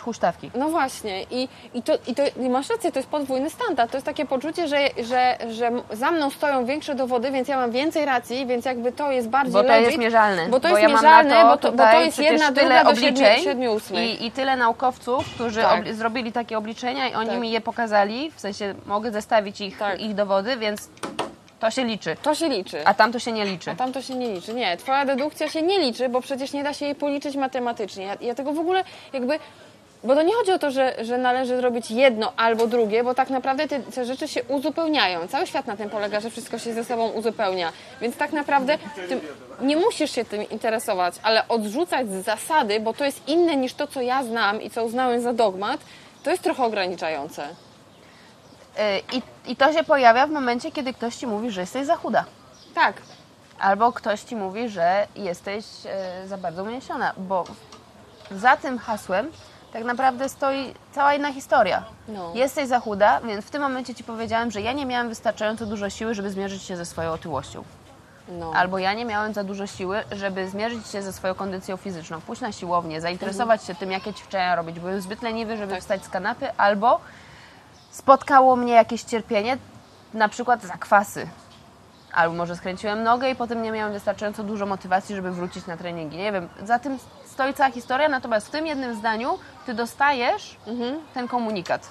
huśtawki. 0.03 0.51
No 0.55 0.69
właśnie 0.69 1.23
i, 1.23 1.47
i, 1.73 1.83
to, 1.83 1.93
i, 2.07 2.15
to, 2.15 2.23
i 2.41 2.49
masz 2.49 2.69
rację, 2.69 2.91
to 2.91 2.99
jest 2.99 3.09
podwójny 3.09 3.49
standard. 3.49 3.91
To 3.91 3.97
jest 3.97 4.05
takie 4.05 4.25
poczucie, 4.25 4.67
że, 4.67 4.89
że, 5.03 5.37
że 5.51 5.71
za 5.91 6.11
mną 6.11 6.29
stoją 6.29 6.65
większe 6.65 6.95
dowody, 6.95 7.31
więc 7.31 7.47
ja 7.47 7.57
mam 7.57 7.71
więcej 7.71 8.05
racji, 8.05 8.45
więc 8.45 8.65
jakby 8.65 8.91
to 8.91 9.11
jest 9.11 9.29
bardziej 9.29 9.53
Bo 9.53 9.61
to 9.61 9.67
legit, 9.67 9.85
jest 9.87 9.99
mierzalne. 9.99 10.47
Bo 10.49 10.59
to 10.59 10.67
jest 10.67 10.81
ja 10.81 10.87
mierzalne, 10.87 11.35
to 11.35 11.47
bo, 11.47 11.57
to, 11.57 11.71
bo 11.71 11.83
to 11.83 12.01
jest 12.01 12.19
jedna 12.19 12.51
tyle 12.51 12.75
druga 12.75 12.83
do 12.93 12.95
siedmiu, 13.01 13.79
siedmiu. 13.79 13.79
I, 13.99 14.25
I 14.25 14.31
tyle 14.31 14.57
naukowców, 14.57 15.25
którzy 15.35 15.61
Tak. 15.61 15.93
zrobili 15.93 16.31
takie 16.31 16.57
obliczenia 16.57 17.09
i 17.09 17.13
oni 17.13 17.29
Tak. 17.29 17.39
mi 17.39 17.51
je 17.51 17.61
pokazali, 17.61 18.31
w 18.31 18.39
sensie 18.39 18.75
mogę 18.85 19.11
zestawić 19.11 19.61
ich, 19.61 19.77
Tak. 19.77 20.01
ich 20.01 20.15
dowody, 20.15 20.57
więc 20.57 20.89
to 21.63 21.71
się 21.71 21.83
liczy. 21.83 22.15
To 22.21 22.35
się 22.35 22.49
liczy. 22.49 22.87
A 22.87 22.93
tam 22.93 23.11
to 23.11 23.19
się 23.19 23.31
nie 23.31 23.45
liczy. 23.45 23.71
A 23.71 23.75
tam 23.75 23.93
to 23.93 24.01
się 24.01 24.15
nie 24.15 24.33
liczy. 24.33 24.53
Nie, 24.53 24.77
twoja 24.77 25.05
dedukcja 25.05 25.49
się 25.49 25.61
nie 25.61 25.79
liczy, 25.79 26.09
bo 26.09 26.21
przecież 26.21 26.53
nie 26.53 26.63
da 26.63 26.73
się 26.73 26.85
jej 26.85 26.95
policzyć 26.95 27.35
matematycznie. 27.35 28.05
Ja, 28.05 28.17
ja 28.21 28.35
tego 28.35 28.53
w 28.53 28.59
ogóle 28.59 28.83
jakby. 29.13 29.39
Bo 30.03 30.15
to 30.15 30.21
nie 30.21 30.33
chodzi 30.33 30.51
o 30.51 30.59
to, 30.59 30.71
że, 30.71 30.95
że 31.01 31.17
należy 31.17 31.57
zrobić 31.57 31.91
jedno 31.91 32.33
albo 32.37 32.67
drugie, 32.67 33.03
bo 33.03 33.13
tak 33.13 33.29
naprawdę 33.29 33.67
te, 33.67 33.79
te 33.79 34.05
rzeczy 34.05 34.27
się 34.27 34.43
uzupełniają. 34.43 35.27
Cały 35.27 35.47
świat 35.47 35.67
na 35.67 35.77
tym 35.77 35.89
polega, 35.89 36.19
że 36.19 36.29
wszystko 36.29 36.59
się 36.59 36.73
ze 36.73 36.83
sobą 36.83 37.09
uzupełnia. 37.09 37.71
Więc 38.01 38.17
tak 38.17 38.33
naprawdę 38.33 38.77
tym, 39.09 39.21
nie 39.61 39.77
musisz 39.77 40.11
się 40.11 40.25
tym 40.25 40.49
interesować, 40.49 41.15
ale 41.23 41.47
odrzucać 41.47 42.09
z 42.09 42.25
zasady, 42.25 42.79
bo 42.79 42.93
to 42.93 43.05
jest 43.05 43.27
inne 43.27 43.55
niż 43.55 43.73
to, 43.73 43.87
co 43.87 44.01
ja 44.01 44.23
znam 44.23 44.61
i 44.61 44.69
co 44.69 44.85
uznałem 44.85 45.21
za 45.21 45.33
dogmat, 45.33 45.79
to 46.23 46.31
jest 46.31 46.43
trochę 46.43 46.63
ograniczające. 46.63 47.47
I, 49.11 49.21
I 49.45 49.55
to 49.55 49.73
się 49.73 49.83
pojawia 49.83 50.27
w 50.27 50.31
momencie, 50.31 50.71
kiedy 50.71 50.93
ktoś 50.93 51.15
ci 51.15 51.27
mówi, 51.27 51.51
że 51.51 51.61
jesteś 51.61 51.85
za 51.87 51.95
chuda. 51.95 52.25
Tak. 52.75 53.01
Albo 53.59 53.91
ktoś 53.93 54.21
ci 54.21 54.35
mówi, 54.35 54.69
że 54.69 55.07
jesteś 55.15 55.65
e, 55.85 56.27
za 56.27 56.37
bardzo 56.37 56.63
uniesiona, 56.63 57.13
bo 57.17 57.43
za 58.31 58.57
tym 58.57 58.77
hasłem 58.77 59.31
tak 59.73 59.83
naprawdę 59.83 60.29
stoi 60.29 60.73
cała 60.91 61.13
inna 61.13 61.33
historia. 61.33 61.83
No. 62.07 62.31
Jesteś 62.35 62.67
za 62.67 62.79
chuda, 62.79 63.21
więc 63.21 63.45
w 63.45 63.49
tym 63.49 63.61
momencie 63.61 63.95
ci 63.95 64.03
powiedziałem, 64.03 64.51
że 64.51 64.61
ja 64.61 64.71
nie 64.73 64.85
miałam 64.85 65.09
wystarczająco 65.09 65.65
dużo 65.65 65.89
siły, 65.89 66.13
żeby 66.13 66.29
zmierzyć 66.29 66.63
się 66.63 66.77
ze 66.77 66.85
swoją 66.85 67.11
otyłością. 67.11 67.63
No. 68.27 68.51
Albo 68.55 68.77
ja 68.79 68.93
nie 68.93 69.05
miałem 69.05 69.33
za 69.33 69.43
dużo 69.43 69.67
siły, 69.67 70.03
żeby 70.11 70.49
zmierzyć 70.49 70.87
się 70.87 71.01
ze 71.01 71.13
swoją 71.13 71.35
kondycją 71.35 71.77
fizyczną, 71.77 72.21
pójść 72.21 72.41
na 72.41 72.51
siłownię, 72.51 73.01
zainteresować 73.01 73.63
się 73.63 73.75
tym, 73.75 73.91
jakie 73.91 74.13
ćwiczenia 74.13 74.55
robić. 74.55 74.79
Byłem 74.79 75.01
zbyt 75.01 75.21
leniwy, 75.21 75.57
żeby 75.57 75.71
Tak. 75.71 75.81
wstać 75.81 76.05
z 76.05 76.09
kanapy, 76.09 76.51
albo 76.57 76.99
spotkało 77.97 78.55
mnie 78.55 78.73
jakieś 78.73 79.03
cierpienie, 79.03 79.57
na 80.13 80.29
przykład 80.29 80.61
zakwasy. 80.63 81.27
Albo 82.13 82.35
może 82.35 82.55
skręciłem 82.55 83.03
nogę 83.03 83.29
i 83.29 83.35
potem 83.35 83.61
nie 83.61 83.71
miałem 83.71 83.93
wystarczająco 83.93 84.43
dużo 84.43 84.65
motywacji, 84.65 85.15
żeby 85.15 85.31
wrócić 85.31 85.67
na 85.67 85.77
treningi. 85.77 86.17
Nie 86.17 86.31
wiem, 86.31 86.49
za 86.63 86.79
tym 86.79 86.97
stoi 87.25 87.53
cała 87.53 87.71
historia, 87.71 88.09
natomiast 88.09 88.47
w 88.47 88.49
tym 88.49 88.67
jednym 88.67 88.95
zdaniu 88.95 89.39
ty 89.65 89.73
dostajesz 89.73 90.57
Mhm. 90.67 90.99
ten 91.13 91.27
komunikat. 91.27 91.87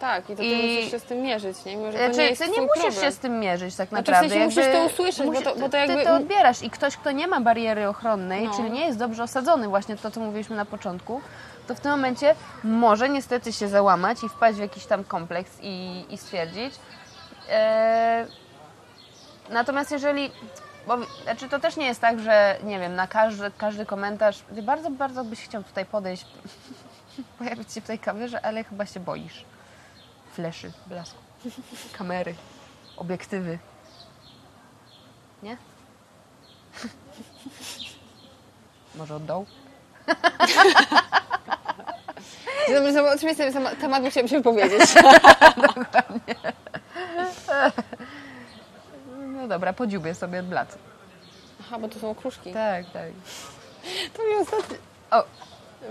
Tak, 0.00 0.24
i 0.30 0.32
to 0.32 0.42
ty 0.42 0.44
I- 0.44 0.62
musisz 0.76 0.90
się 0.90 0.98
z 0.98 1.02
tym 1.02 1.22
mierzyć, 1.22 1.64
nie? 1.64 1.76
Mimo, 1.76 1.92
że 1.92 1.98
Znaczy, 1.98 2.30
nie 2.30 2.36
ty 2.36 2.48
nie 2.48 2.60
musisz 2.60 2.82
problem. 2.82 3.04
się 3.04 3.12
z 3.12 3.18
tym 3.18 3.40
mierzyć 3.40 3.76
tak 3.76 3.88
Znaczy, 3.88 4.04
w 4.04 4.08
naprawdę. 4.08 4.34
sensie 4.34 4.44
musisz 4.60 4.72
to 4.72 4.84
usłyszeć, 4.86 5.26
bo 5.26 5.42
to- 5.42 5.56
bo 5.60 5.68
to 5.68 5.76
jakby- 5.76 5.96
Ty 5.96 6.04
to 6.04 6.14
odbierasz 6.14 6.62
i 6.62 6.70
ktoś, 6.70 6.96
kto 6.96 7.10
nie 7.10 7.26
ma 7.26 7.40
bariery 7.40 7.88
ochronnej, 7.88 8.44
No. 8.44 8.54
czyli 8.56 8.70
nie 8.70 8.86
jest 8.86 8.98
dobrze 8.98 9.22
osadzony, 9.22 9.68
właśnie 9.68 9.96
to, 9.96 10.10
co 10.10 10.20
mówiliśmy 10.20 10.56
na 10.56 10.64
początku, 10.64 11.20
to 11.66 11.74
w 11.74 11.80
tym 11.80 11.90
momencie 11.90 12.34
może 12.64 13.08
niestety 13.08 13.52
się 13.52 13.68
załamać 13.68 14.24
i 14.24 14.28
wpaść 14.28 14.58
w 14.58 14.60
jakiś 14.60 14.86
tam 14.86 15.04
kompleks 15.04 15.58
i, 15.62 16.04
i 16.10 16.18
stwierdzić. 16.18 16.74
E, 17.48 18.26
natomiast 19.50 19.90
jeżeli... 19.90 20.30
Bo, 20.86 20.96
znaczy 21.22 21.48
to 21.48 21.60
też 21.60 21.76
nie 21.76 21.86
jest 21.86 22.00
tak, 22.00 22.20
że 22.20 22.58
nie 22.62 22.80
wiem, 22.80 22.94
na 22.94 23.06
każdy, 23.06 23.50
każdy 23.58 23.86
komentarz... 23.86 24.42
Bardzo, 24.62 24.90
bardzo 24.90 25.24
byś 25.24 25.44
chciał 25.44 25.62
tutaj 25.62 25.86
podejść, 25.86 26.26
pojawić 27.38 27.72
się 27.72 27.80
w 27.80 27.86
tej 27.86 27.98
kamerze, 27.98 28.44
ale 28.44 28.64
chyba 28.64 28.86
się 28.86 29.00
boisz. 29.00 29.44
Fleszy, 30.32 30.72
blasku, 30.86 31.18
kamery, 31.92 32.34
obiektywy. 32.96 33.58
Nie? 35.42 35.56
Może 38.94 39.16
od 39.16 39.24
dołu? 39.24 39.46
Dzień 42.66 42.74
dobry, 42.76 42.92
zobacz, 42.92 43.16
oczywiście 43.16 43.52
ten 43.52 43.76
temat 43.80 44.02
musiałam 44.02 44.28
się 44.28 44.42
powiedzieć. 44.42 44.80
No 49.16 49.48
dobra, 49.48 49.72
podziubię 49.72 50.14
sobie 50.14 50.42
blat. 50.42 50.78
Aha, 51.60 51.78
bo 51.78 51.88
to 51.88 51.98
są 51.98 52.10
okruszki. 52.10 52.52
Tak, 52.52 52.84
tak. 52.92 53.08
To 54.14 54.22
mi 54.22 54.34
ostatnio... 54.42 54.76
O, 55.10 55.24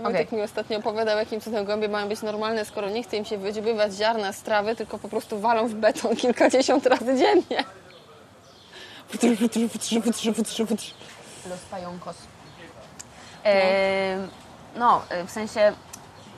Wojtek 0.02 0.32
mi 0.32 0.42
ostatnio 0.42 0.78
opowiadał, 0.78 1.18
jakim 1.18 1.40
cudem 1.40 1.64
gołębie 1.64 1.88
mają 1.88 2.08
być 2.08 2.22
normalne, 2.22 2.64
skoro 2.64 2.90
nie 2.90 3.02
chce 3.02 3.16
im 3.16 3.24
się 3.24 3.38
wydziobywać 3.38 3.92
ziarna 3.94 4.32
z 4.32 4.42
trawy, 4.42 4.76
tylko 4.76 4.98
po 4.98 5.08
prostu 5.08 5.40
walą 5.40 5.68
w 5.68 5.74
beton 5.74 6.16
kilkadziesiąt 6.16 6.86
razy 6.86 7.16
dziennie. 7.18 7.64
Los 11.50 11.60
pająkos. 11.70 12.16
E, 13.44 14.16
no, 14.76 15.02
e, 15.10 15.24
w 15.24 15.30
sensie 15.30 15.72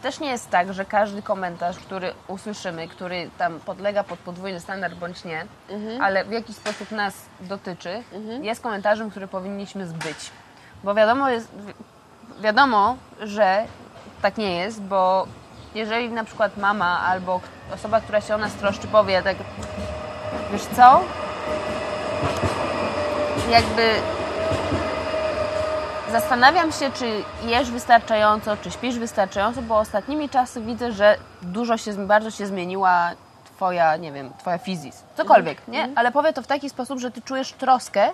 też 0.03 0.21
nie 0.21 0.29
jest 0.31 0.51
tak, 0.51 0.73
że 0.75 0.85
każdy 0.85 1.23
komentarz, 1.23 1.79
który 1.79 2.15
usłyszymy, 2.29 2.89
który 2.89 3.31
tam 3.39 3.61
podlega 3.61 4.05
pod 4.05 4.19
podwójny 4.19 4.61
standard 4.61 4.95
bądź 4.95 5.25
nie, 5.25 5.47
ale 6.03 6.25
w 6.25 6.31
jakiś 6.33 6.57
sposób 6.57 6.91
nas 6.91 7.15
dotyczy, 7.41 8.03
jest 8.43 8.63
komentarzem, 8.63 9.11
który 9.11 9.29
powinniśmy 9.29 9.87
zbyć. 9.87 10.31
Bo 10.85 10.95
wiadomo, 10.95 11.29
jest, 11.31 11.49
wi- 11.57 11.75
wiadomo, 12.43 12.97
że 13.21 13.65
tak 14.23 14.37
nie 14.39 14.57
jest, 14.57 14.83
bo 14.83 15.27
jeżeli 15.75 16.11
na 16.11 16.25
przykład 16.25 16.57
mama 16.57 17.01
albo 17.01 17.41
osoba, 17.75 18.01
która 18.01 18.21
się 18.21 18.35
o 18.35 18.39
nas 18.39 18.53
troszczy, 18.55 18.87
powie 18.89 19.23
tak, 19.23 19.37
wiesz 20.53 20.63
co, 20.77 21.01
jakby 23.51 23.95
Zastanawiam 26.13 26.73
się, 26.73 26.91
czy 26.93 27.23
jesz 27.47 27.71
wystarczająco, 27.71 28.57
czy 28.57 28.71
śpisz 28.71 28.99
wystarczająco, 28.99 29.63
bo 29.63 29.79
ostatnimi 29.79 30.29
czasy 30.29 30.61
widzę, 30.61 30.93
że 30.93 31.17
dużo 31.43 31.77
się, 31.77 31.93
bardzo 32.07 32.31
się 32.31 32.47
zmieniła 32.47 33.11
twoja, 33.45 33.97
nie 33.97 34.13
wiem, 34.13 34.31
twoja 34.39 34.59
fizis. 34.59 35.03
Cokolwiek, 35.17 35.69
nie? 35.69 35.89
Ale 35.95 36.13
powie 36.13 36.33
to 36.33 36.43
w 36.43 36.47
taki 36.47 36.71
sposób, 36.71 36.99
że 36.99 37.11
ty 37.11 37.23
czujesz 37.23 37.53
troskę, 37.53 38.11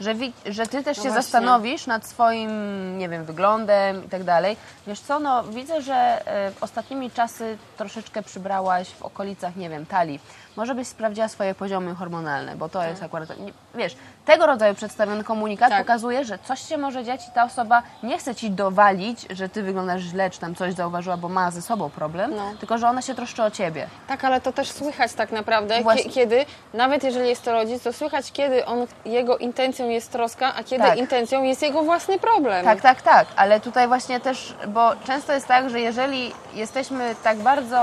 że, 0.00 0.14
wi- 0.14 0.32
że 0.46 0.66
ty 0.66 0.82
też 0.84 0.96
No 0.96 1.02
się 1.02 1.08
właśnie. 1.10 1.22
zastanowisz 1.22 1.86
nad 1.86 2.06
swoim, 2.06 2.50
nie 2.98 3.08
wiem, 3.08 3.24
wyglądem 3.24 4.04
i 4.04 4.08
tak 4.08 4.24
dalej. 4.24 4.56
Wiesz 4.86 5.00
co, 5.00 5.20
no 5.20 5.44
widzę, 5.44 5.82
że 5.82 5.94
e, 6.26 6.52
ostatnimi 6.60 7.10
czasy 7.10 7.58
troszeczkę 7.76 8.22
przybrałaś 8.22 8.88
w 8.88 9.02
okolicach, 9.02 9.56
nie 9.56 9.70
wiem, 9.70 9.86
talii. 9.86 10.20
Może 10.56 10.74
byś 10.74 10.88
sprawdziła 10.88 11.28
swoje 11.28 11.54
poziomy 11.54 11.94
hormonalne, 11.94 12.56
bo 12.56 12.68
to 12.68 12.84
jest 12.84 13.02
akurat, 13.02 13.28
wiesz, 13.74 13.96
tego 14.24 14.46
rodzaju 14.46 14.74
przedstawiony 14.74 15.24
komunikat 15.24 15.68
Tak. 15.70 15.78
pokazuje, 15.78 16.24
że 16.24 16.38
coś 16.38 16.60
się 16.68 16.78
może 16.78 17.04
dziać 17.04 17.28
i 17.28 17.30
ta 17.30 17.44
osoba 17.44 17.82
nie 18.02 18.18
chce 18.18 18.34
ci 18.34 18.50
dowalić, 18.50 19.26
że 19.30 19.48
ty 19.48 19.62
wyglądasz 19.62 20.00
źle, 20.02 20.30
czy 20.30 20.40
tam 20.40 20.54
coś 20.54 20.74
zauważyła, 20.74 21.16
bo 21.16 21.28
ma 21.28 21.50
ze 21.50 21.62
sobą 21.62 21.90
problem, 21.90 22.32
No. 22.36 22.52
tylko 22.60 22.78
że 22.78 22.88
ona 22.88 23.02
się 23.02 23.14
troszczy 23.14 23.42
o 23.42 23.50
ciebie. 23.50 23.86
Tak, 24.08 24.24
ale 24.24 24.40
to 24.40 24.52
też 24.52 24.70
słychać 24.72 25.12
tak 25.12 25.32
naprawdę, 25.32 25.74
kiedy, 26.14 26.46
nawet 26.74 27.04
jeżeli 27.04 27.28
jest 27.28 27.42
to 27.42 27.52
rodzic, 27.52 27.82
to 27.82 27.92
słychać, 27.92 28.32
kiedy 28.32 28.66
on, 28.66 28.86
jego 29.04 29.38
intencją 29.38 29.88
jest 29.88 30.12
troska, 30.12 30.54
a 30.54 30.64
kiedy 30.64 30.84
Tak. 30.84 30.98
intencją 30.98 31.42
jest 31.42 31.62
jego 31.62 31.82
własny 31.82 32.18
problem. 32.18 32.64
Tak, 32.64 32.80
tak, 32.80 33.02
tak, 33.02 33.26
ale 33.36 33.60
tutaj 33.60 33.88
właśnie 33.88 34.20
też, 34.20 34.54
bo 34.68 34.90
często 35.04 35.32
jest 35.32 35.46
tak, 35.46 35.70
że 35.70 35.80
jeżeli 35.80 36.32
jesteśmy 36.54 37.14
tak 37.22 37.38
bardzo. 37.38 37.80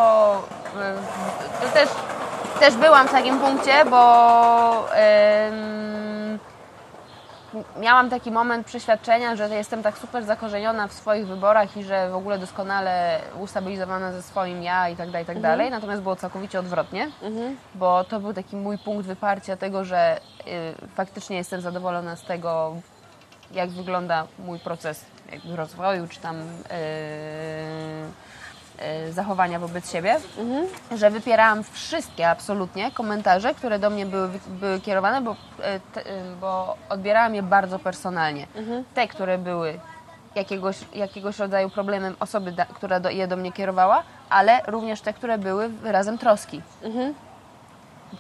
y, 1.61 1.65
To 1.65 1.69
też, 1.73 1.89
też 2.59 2.75
byłam 2.75 3.07
w 3.07 3.11
takim 3.11 3.39
punkcie, 3.39 3.85
bo 3.85 4.85
miałam 7.79 8.09
taki 8.09 8.31
moment 8.31 8.67
przeświadczenia, 8.67 9.35
że 9.35 9.49
jestem 9.49 9.83
tak 9.83 9.97
super 9.97 10.23
zakorzeniona 10.23 10.87
w 10.87 10.93
swoich 10.93 11.27
wyborach 11.27 11.77
i 11.77 11.83
że 11.83 12.09
w 12.09 12.15
ogóle 12.15 12.39
doskonale 12.39 13.19
ustabilizowana 13.39 14.11
ze 14.11 14.21
swoim 14.21 14.63
ja 14.63 14.89
i 14.89 14.95
tak 14.95 15.07
dalej, 15.07 15.23
i 15.23 15.27
tak 15.27 15.41
dalej. 15.41 15.71
Natomiast 15.71 16.01
było 16.01 16.15
całkowicie 16.15 16.59
odwrotnie, 16.59 17.11
bo 17.75 18.03
to 18.03 18.19
był 18.19 18.33
taki 18.33 18.55
mój 18.55 18.77
punkt 18.77 19.07
wyparcia 19.07 19.57
tego, 19.57 19.85
że 19.85 20.19
y, 20.47 20.87
faktycznie 20.95 21.37
jestem 21.37 21.61
zadowolona 21.61 22.15
z 22.15 22.23
tego, 22.23 22.75
jak 23.51 23.69
wygląda 23.69 24.27
mój 24.39 24.59
proces 24.59 25.05
jakby 25.31 25.55
rozwoju, 25.55 26.07
czy 26.07 26.19
tam 26.19 26.37
yy, 26.37 26.43
zachowania 29.11 29.59
wobec 29.59 29.91
siebie, 29.91 30.15
że 30.95 31.11
wypierałam 31.11 31.63
wszystkie 31.63 32.29
absolutnie 32.29 32.91
komentarze, 32.91 33.53
które 33.53 33.79
do 33.79 33.89
mnie 33.89 34.05
były, 34.05 34.29
były 34.47 34.81
kierowane, 34.81 35.21
bo, 35.21 35.31
yy, 35.31 35.65
te, 35.93 36.01
yy, 36.01 36.35
bo 36.41 36.77
odbierałam 36.89 37.35
je 37.35 37.43
bardzo 37.43 37.79
personalnie. 37.79 38.47
Te, 38.93 39.07
które 39.07 39.37
były 39.37 39.79
jakiegoś, 40.35 40.77
jakiegoś 40.93 41.39
rodzaju 41.39 41.69
problemem 41.69 42.15
osoby, 42.19 42.51
da, 42.51 42.65
która 42.65 42.99
do, 42.99 43.09
je 43.09 43.27
do 43.27 43.37
mnie 43.37 43.51
kierowała, 43.51 44.03
ale 44.29 44.61
również 44.67 45.01
te, 45.01 45.13
które 45.13 45.37
były 45.37 45.69
wyrazem 45.69 46.17
troski. 46.17 46.61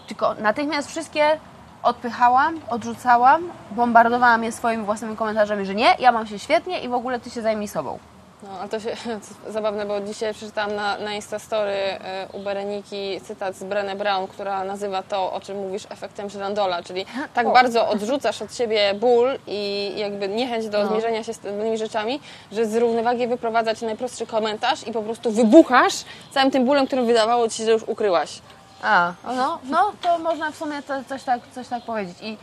Tylko 0.07 0.33
natychmiast 0.33 0.89
wszystkie 0.89 1.39
odpychałam, 1.83 2.59
odrzucałam, 2.69 3.43
bombardowałam 3.71 4.43
je 4.43 4.51
swoimi 4.51 4.85
własnymi 4.85 5.15
komentarzami, 5.15 5.65
że 5.65 5.75
nie, 5.75 5.95
ja 5.99 6.11
mam 6.11 6.27
się 6.27 6.39
świetnie 6.39 6.79
i 6.79 6.89
w 6.89 6.93
ogóle 6.93 7.19
ty 7.19 7.29
się 7.29 7.41
zajmij 7.41 7.67
sobą. 7.67 7.99
No, 8.43 8.49
ale 8.59 8.69
to 8.69 8.79
się 8.79 8.89
to 9.45 9.51
zabawne, 9.51 9.85
bo 9.85 10.01
dzisiaj 10.01 10.33
przeczytałam 10.33 10.75
na, 10.75 10.97
na 10.97 11.13
Instastory 11.13 11.71
e, 11.71 12.27
u 12.33 12.39
Bereniki 12.39 13.21
cytat 13.21 13.55
z 13.55 13.63
Brené 13.63 13.95
Brown, 13.95 14.27
która 14.27 14.63
nazywa 14.63 15.03
to, 15.03 15.33
o 15.33 15.39
czym 15.39 15.57
mówisz, 15.57 15.83
efektem 15.89 16.29
Żyrandola, 16.29 16.83
czyli 16.83 17.05
tak 17.33 17.47
O. 17.47 17.51
bardzo 17.51 17.87
odrzucasz 17.89 18.41
od 18.41 18.55
siebie 18.55 18.93
ból 18.93 19.39
i 19.47 19.91
jakby 19.97 20.27
niechęć 20.27 20.69
do 20.69 20.83
No. 20.83 20.89
zmierzenia 20.89 21.23
się 21.23 21.33
z 21.33 21.39
tymi 21.39 21.77
rzeczami, 21.77 22.19
że 22.51 22.65
z 22.65 22.75
równowagi 22.75 23.27
wyprowadza 23.27 23.75
ci 23.75 23.85
najprostszy 23.85 24.25
komentarz 24.27 24.87
i 24.87 24.91
po 24.91 25.01
prostu 25.01 25.31
wybuchasz 25.31 25.93
całym 26.31 26.51
tym 26.51 26.65
bólem, 26.65 26.87
którym 26.87 27.05
wydawało 27.05 27.49
ci 27.49 27.57
się, 27.57 27.65
że 27.65 27.71
już 27.71 27.83
ukryłaś. 27.83 28.41
A, 28.83 29.13
no, 29.35 29.59
no 29.63 29.91
to 30.01 30.19
można 30.19 30.51
w 30.51 30.55
sumie 30.55 30.81
to, 30.83 30.93
coś, 31.09 31.23
tak, 31.23 31.41
coś 31.55 31.67
tak 31.67 31.83
powiedzieć. 31.83 32.17
I, 32.21 32.37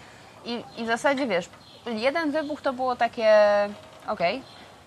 i, 0.45 0.65
I 0.79 0.85
w 0.85 0.87
zasadzie 0.87 1.27
wiesz, 1.27 1.49
jeden 1.87 2.31
wybuch 2.31 2.63
to 2.63 2.73
było 2.73 2.97
takie 2.97 3.35
okej. 4.09 4.43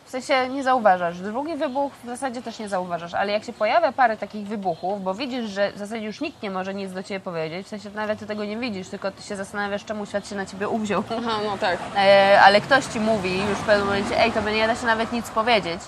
W 0.09 0.11
sensie 0.11 0.49
nie 0.49 0.63
zauważasz. 0.63 1.19
Drugi 1.19 1.55
wybuch 1.55 1.93
w 2.03 2.07
zasadzie 2.07 2.41
też 2.41 2.59
nie 2.59 2.69
zauważasz, 2.69 3.13
ale 3.13 3.31
jak 3.31 3.43
się 3.43 3.53
pojawia 3.53 3.91
parę 3.91 4.17
takich 4.17 4.47
wybuchów, 4.47 5.03
bo 5.03 5.13
widzisz, 5.13 5.49
że 5.49 5.71
w 5.71 5.77
zasadzie 5.77 6.05
już 6.05 6.21
nikt 6.21 6.43
nie 6.43 6.51
może 6.51 6.73
nic 6.73 6.93
do 6.93 7.03
ciebie 7.03 7.19
powiedzieć, 7.19 7.65
w 7.65 7.69
sensie 7.69 7.89
nawet 7.89 8.19
ty 8.19 8.25
tego 8.25 8.45
nie 8.45 8.57
widzisz, 8.57 8.87
tylko 8.87 9.11
ty 9.11 9.23
się 9.23 9.35
zastanawiasz, 9.35 9.85
czemu 9.85 10.05
świat 10.05 10.29
się 10.29 10.35
na 10.35 10.45
ciebie 10.45 10.69
uwziął. 10.69 11.03
Aha, 11.17 11.39
no 11.45 11.57
tak. 11.57 11.77
e, 11.97 12.39
ale 12.41 12.61
ktoś 12.61 12.85
ci 12.85 12.99
mówi 12.99 13.39
już 13.39 13.57
w 13.57 13.65
pewnym 13.65 13.87
momencie, 13.87 14.23
ej, 14.23 14.31
to 14.31 14.41
by 14.41 14.51
nie 14.51 14.67
da 14.67 14.75
się 14.75 14.85
nawet 14.85 15.11
nic 15.11 15.29
powiedzieć, 15.29 15.81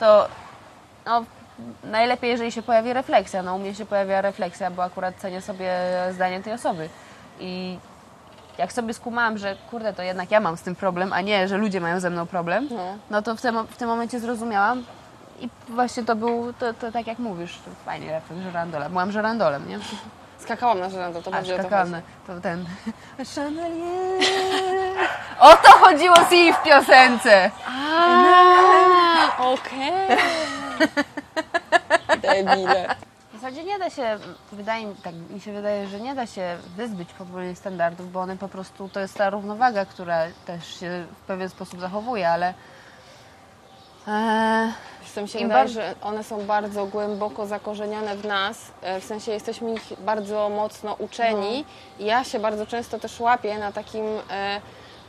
to 0.00 0.28
no, 1.06 1.24
najlepiej, 1.84 2.30
jeżeli 2.30 2.52
się 2.52 2.62
pojawi 2.62 2.92
refleksja. 2.92 3.42
No 3.42 3.54
u 3.54 3.58
mnie 3.58 3.74
się 3.74 3.86
pojawia 3.86 4.20
refleksja, 4.20 4.70
bo 4.70 4.84
akurat 4.84 5.16
cenię 5.16 5.40
sobie 5.40 5.72
zdanie 6.12 6.42
tej 6.42 6.52
osoby. 6.52 6.88
I 7.40 7.78
jak 8.58 8.72
sobie 8.72 8.94
skumałam, 8.94 9.38
że 9.38 9.56
kurde, 9.70 9.92
to 9.92 10.02
jednak 10.02 10.30
ja 10.30 10.40
mam 10.40 10.56
z 10.56 10.62
tym 10.62 10.74
problem, 10.76 11.12
a 11.12 11.20
nie, 11.20 11.48
że 11.48 11.56
ludzie 11.56 11.80
mają 11.80 12.00
ze 12.00 12.10
mną 12.10 12.26
problem, 12.26 12.68
No. 12.70 12.96
no 13.10 13.22
to 13.22 13.36
w 13.36 13.40
tym, 13.40 13.66
w 13.70 13.76
tym 13.76 13.88
momencie 13.88 14.20
zrozumiałam 14.20 14.84
i 15.40 15.48
właśnie 15.68 16.04
to 16.04 16.16
był, 16.16 16.52
to, 16.52 16.74
to 16.74 16.92
tak 16.92 17.06
jak 17.06 17.18
mówisz, 17.18 17.52
to 17.64 17.70
fajnie 17.84 18.10
refleks 18.12 18.42
żerandola. 18.42 18.88
Byłam 18.88 19.12
żerandolem, 19.12 19.68
nie? 19.68 19.78
Skakałam 20.38 20.80
na 20.80 20.90
żelando, 20.90 21.22
to 21.22 21.30
bardziej 21.30 21.54
o 21.54 21.56
to 21.56 21.62
skakałam 21.62 21.88
chodzi. 21.90 22.02
na- 22.28 22.34
to 22.34 22.40
ten... 22.40 22.64
Chandelier. 23.34 25.08
O 25.40 25.56
to 25.56 25.70
chodziło 25.72 26.16
z 26.28 26.32
jej 26.32 26.52
w 26.52 26.62
piosence! 26.62 27.50
A, 27.68 29.36
okej. 29.38 30.18
Debile. 32.22 32.86
W 33.46 33.48
zasadzie 33.48 33.64
nie 33.64 33.78
da 33.78 33.90
się, 33.90 34.18
wydaje 34.52 34.86
mi, 34.86 34.94
tak 34.94 35.14
mi 35.30 35.40
się 35.40 35.52
wydaje, 35.52 35.86
że 35.86 36.00
nie 36.00 36.14
da 36.14 36.26
się 36.26 36.56
wyzbyć 36.76 37.12
podwójnych 37.12 37.58
standardów, 37.58 38.12
bo 38.12 38.20
one 38.20 38.36
po 38.36 38.48
prostu, 38.48 38.88
to 38.88 39.00
jest 39.00 39.14
ta 39.14 39.30
równowaga, 39.30 39.84
która 39.84 40.18
też 40.46 40.80
się 40.80 41.06
w 41.16 41.20
pewien 41.20 41.48
sposób 41.48 41.80
zachowuje, 41.80 42.28
ale 42.28 42.54
e, 44.08 44.72
się 45.26 45.38
Im 45.38 45.48
wydaje, 45.48 45.68
że 45.68 45.94
one 46.02 46.24
są 46.24 46.46
bardzo 46.46 46.86
głęboko 46.86 47.46
zakorzenione 47.46 48.16
w 48.16 48.24
nas, 48.24 48.58
e, 48.82 49.00
w 49.00 49.04
sensie 49.04 49.32
jesteśmy 49.32 49.74
ich 49.74 49.92
bardzo 49.98 50.48
mocno 50.48 50.94
uczeni. 50.94 51.64
I 51.98 52.04
ja 52.04 52.24
się 52.24 52.40
bardzo 52.40 52.66
często 52.66 52.98
też 52.98 53.20
łapię 53.20 53.58
na 53.58 53.72
takim, 53.72 54.04
e, 54.30 54.60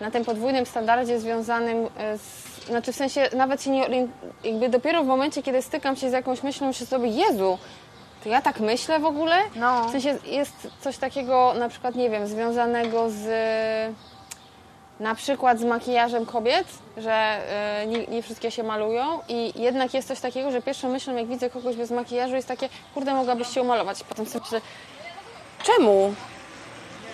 na 0.01 0.11
tym 0.11 0.25
podwójnym 0.25 0.65
standardzie 0.65 1.19
związanym 1.19 1.89
e, 1.97 2.17
z, 2.17 2.47
znaczy 2.67 2.93
w 2.93 2.95
sensie 2.95 3.29
nawet 3.35 3.63
się 3.63 3.69
nie, 3.69 4.07
jakby 4.43 4.69
dopiero 4.69 5.03
w 5.03 5.07
momencie, 5.07 5.43
kiedy 5.43 5.61
stykam 5.61 5.95
się 5.95 6.09
z 6.09 6.13
jakąś 6.13 6.43
myślą, 6.43 6.67
myślę 6.67 6.87
sobie, 6.87 7.07
Jezu, 7.07 7.57
to 8.27 8.31
ja 8.31 8.41
tak 8.41 8.59
myślę 8.59 8.99
w 8.99 9.05
ogóle? 9.05 9.35
No. 9.55 9.87
W 9.87 9.91
sensie 9.91 10.17
jest 10.25 10.67
coś 10.81 10.97
takiego 10.97 11.53
na 11.59 11.69
przykład, 11.69 11.95
nie 11.95 12.09
wiem, 12.09 12.27
związanego 12.27 13.09
z 13.09 13.25
na 14.99 15.15
przykład 15.15 15.59
z 15.59 15.63
makijażem 15.63 16.25
kobiet, 16.25 16.67
że 16.97 17.39
y, 17.83 17.87
nie, 17.87 18.07
nie 18.07 18.23
wszystkie 18.23 18.51
się 18.51 18.63
malują 18.63 19.19
i 19.29 19.61
jednak 19.61 19.93
jest 19.93 20.07
coś 20.07 20.19
takiego, 20.19 20.51
że 20.51 20.61
pierwszą 20.61 20.89
myślą 20.89 21.15
jak 21.15 21.27
widzę 21.27 21.49
kogoś 21.49 21.75
bez 21.75 21.91
makijażu 21.91 22.35
jest 22.35 22.47
takie, 22.47 22.69
kurde 22.93 23.13
mogłabyś 23.13 23.47
się 23.47 23.61
umalować. 23.61 24.03
Potem 24.03 24.25
sobie 24.25 24.45
myślę, 24.45 24.61
czemu? 25.63 26.13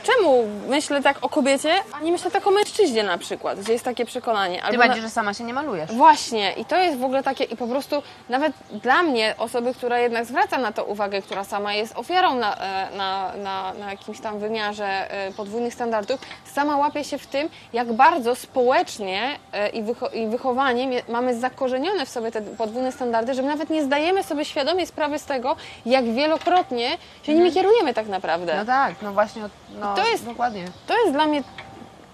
Czemu 0.04 0.44
myślę 0.68 1.02
tak 1.02 1.18
o 1.22 1.30
kobiecie, 1.30 1.74
a 1.94 2.00
nie 2.00 2.12
myślę 2.12 2.32
tak 2.32 2.48
o 2.48 2.52
mężczyźnie 2.52 3.04
na 3.04 3.18
przykład, 3.18 3.60
gdzie 3.60 3.74
jest 3.74 3.86
takie 3.86 4.06
przekonanie. 4.06 4.58
ty 4.58 4.64
Albo 4.64 4.78
na- 4.78 4.86
bardziej, 4.86 5.02
że 5.04 5.10
sama 5.10 5.34
się 5.34 5.44
nie 5.44 5.54
malujesz. 5.54 5.92
Właśnie, 5.92 6.52
i 6.52 6.66
to 6.66 6.78
jest 6.78 7.00
w 7.00 7.04
ogóle 7.04 7.24
takie, 7.24 7.44
i 7.44 7.58
po 7.58 7.68
prostu 7.68 8.04
nawet 8.30 8.54
dla 8.72 9.04
mnie, 9.04 9.36
osoby, 9.38 9.74
która 9.74 10.00
jednak 10.00 10.26
zwraca 10.26 10.58
na 10.58 10.72
to 10.72 10.86
uwagę, 10.86 11.22
która 11.22 11.44
sama 11.44 11.74
jest 11.74 11.98
ofiarą 11.98 12.36
na, 12.36 12.56
e, 12.58 12.98
na, 12.98 13.32
na, 13.44 13.74
na 13.74 13.92
jakimś 13.92 14.20
tam 14.20 14.40
wymiarze 14.40 15.12
e, 15.12 15.32
podwójnych 15.32 15.74
standardów, 15.74 16.20
sama 16.54 16.78
łapie 16.78 17.04
się 17.04 17.18
w 17.18 17.28
tym, 17.28 17.50
jak 17.74 17.94
bardzo 17.94 18.36
społecznie 18.36 19.40
e, 19.54 19.70
i, 19.70 19.84
wycho- 19.84 20.14
i 20.16 20.28
wychowaniem 20.28 20.92
mamy 21.10 21.40
zakorzenione 21.40 22.06
w 22.06 22.10
sobie 22.10 22.32
te 22.32 22.42
podwójne 22.42 22.92
standardy, 22.92 23.34
że 23.34 23.42
my 23.42 23.48
nawet 23.48 23.70
nie 23.70 23.84
zdajemy 23.84 24.24
sobie 24.24 24.46
świadomie 24.46 24.86
sprawy 24.88 25.20
z 25.20 25.26
tego, 25.26 25.56
jak 25.86 26.06
wielokrotnie 26.06 26.98
się 27.24 27.34
nimi 27.34 27.52
kierujemy 27.52 27.94
tak 27.94 28.08
naprawdę. 28.08 28.56
No 28.58 28.66
tak, 28.66 28.94
no 29.02 29.14
właśnie, 29.14 29.42
no 29.80 29.93
to 29.96 30.08
jest- 30.08 30.26
dokładnie. 30.26 30.66
To 30.88 30.98
jest 30.98 31.12
dla 31.12 31.26
mnie 31.26 31.44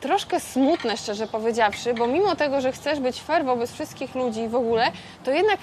troszkę 0.02 0.39
smutne, 0.39 0.98
szczerze 0.98 1.28
powiedziawszy, 1.28 1.94
bo 1.94 2.08
mimo 2.08 2.36
tego, 2.36 2.62
że 2.62 2.72
chcesz 2.72 3.00
być 3.00 3.22
fair 3.22 3.46
wobec 3.46 3.72
wszystkich 3.72 4.15
ludzi 4.15 4.48
w 4.48 4.56
ogóle, 4.56 4.92
to 5.24 5.32
jednak 5.32 5.58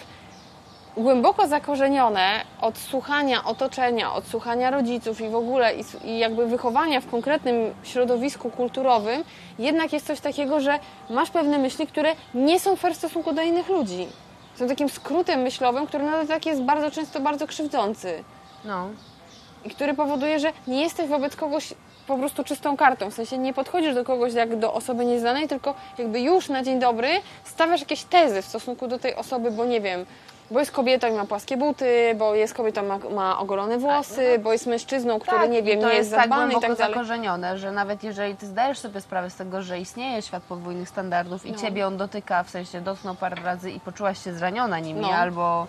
głęboko 0.96 1.48
zakorzenione 1.48 2.31
od 2.61 2.79
słuchania 2.79 3.44
otoczenia, 3.44 4.14
od 4.14 4.26
słuchania 4.26 4.70
rodziców 4.70 5.20
i 5.20 5.29
w 5.29 5.35
ogóle 5.35 5.74
i, 5.74 5.85
i 6.05 6.18
jakby 6.18 6.46
wychowania 6.46 7.00
w 7.00 7.07
konkretnym 7.11 7.74
środowisku 7.85 8.50
kulturowym, 8.50 9.24
jednak 9.59 9.92
jest 9.92 10.07
coś 10.07 10.20
takiego, 10.20 10.61
że 10.61 10.79
masz 11.11 11.31
pewne 11.31 11.59
myśli, 11.59 11.87
które 11.87 12.12
nie 12.35 12.61
są 12.61 12.76
fair 12.76 12.94
w 12.94 12.96
stosunku 12.96 13.33
do 13.33 13.42
innych 13.42 13.68
ludzi. 13.68 14.07
Są 14.59 14.68
takim 14.68 14.88
skrótem 14.88 15.40
myślowym, 15.40 15.87
który 15.87 16.05
nawet 16.05 16.29
tak 16.29 16.46
jest 16.46 16.62
bardzo 16.62 16.90
często 16.90 17.20
bardzo 17.20 17.46
krzywdzący 17.46 18.24
No. 18.64 18.88
i 19.64 19.70
który 19.70 19.94
powoduje, 19.94 20.38
że 20.40 20.52
nie 20.66 20.83
jesteś 20.83 21.09
wobec 21.09 21.37
kogoś 21.37 21.74
po 22.07 22.19
prostu 22.19 22.45
czystą 22.45 22.77
kartą. 22.77 23.11
W 23.11 23.14
sensie 23.14 23.38
nie 23.38 23.53
podchodzisz 23.55 23.95
do 23.95 24.05
kogoś 24.05 24.33
jak 24.35 24.57
do 24.59 24.75
osoby 24.75 25.05
nieznanej, 25.05 25.49
tylko 25.49 25.75
jakby 25.99 26.21
już 26.21 26.49
na 26.49 26.62
dzień 26.62 26.79
dobry 26.81 27.09
stawiasz 27.45 27.81
jakieś 27.81 28.03
tezy 28.05 28.42
w 28.42 28.47
stosunku 28.47 28.88
do 28.88 28.99
tej 28.99 29.14
osoby, 29.14 29.51
bo 29.51 29.64
nie 29.64 29.81
wiem, 29.81 30.07
bo 30.51 30.61
jest 30.61 30.73
kobietą 30.73 31.07
i 31.09 31.12
ma 31.12 31.25
płaskie 31.25 31.57
buty, 31.57 32.14
bo 32.19 32.35
jest 32.35 32.55
kobietą 32.55 32.83
ma, 32.83 32.99
ma 32.99 33.38
ogolone 33.38 33.79
włosy, 33.79 34.38
bo 34.38 34.53
jest 34.53 34.66
mężczyzną, 34.66 35.19
który 35.21 35.37
tak, 35.37 35.51
nie 35.51 35.59
i 35.59 35.62
wiem, 35.62 35.81
nie 35.81 35.87
jest 35.95 36.11
tak 36.11 36.21
zadbany 36.21 36.42
i 36.42 36.51
głęboko 36.51 36.69
tak 36.69 36.79
dalej. 36.79 36.95
zakorzenione, 36.95 37.59
że 37.59 37.73
nawet 37.73 38.05
jeżeli 38.05 38.37
ty 38.37 38.47
zdajesz 38.47 38.79
sobie 38.79 39.01
sprawę 39.01 39.31
z 39.31 39.37
tego, 39.37 39.62
że 39.62 39.79
istnieje 39.81 40.23
świat 40.23 40.42
podwójnych 40.42 40.88
standardów 40.88 41.47
i 41.47 41.53
No. 41.53 41.59
ciebie 41.59 41.87
on 41.87 41.97
dotyka, 41.97 42.42
w 42.42 42.51
sensie 42.51 42.81
dotknął 42.81 43.14
parę 43.14 43.37
razy 43.45 43.71
i 43.71 43.81
poczułaś 43.81 44.25
się 44.25 44.33
zraniona 44.35 44.79
nimi, 44.79 45.01
No. 45.01 45.09
albo 45.11 45.66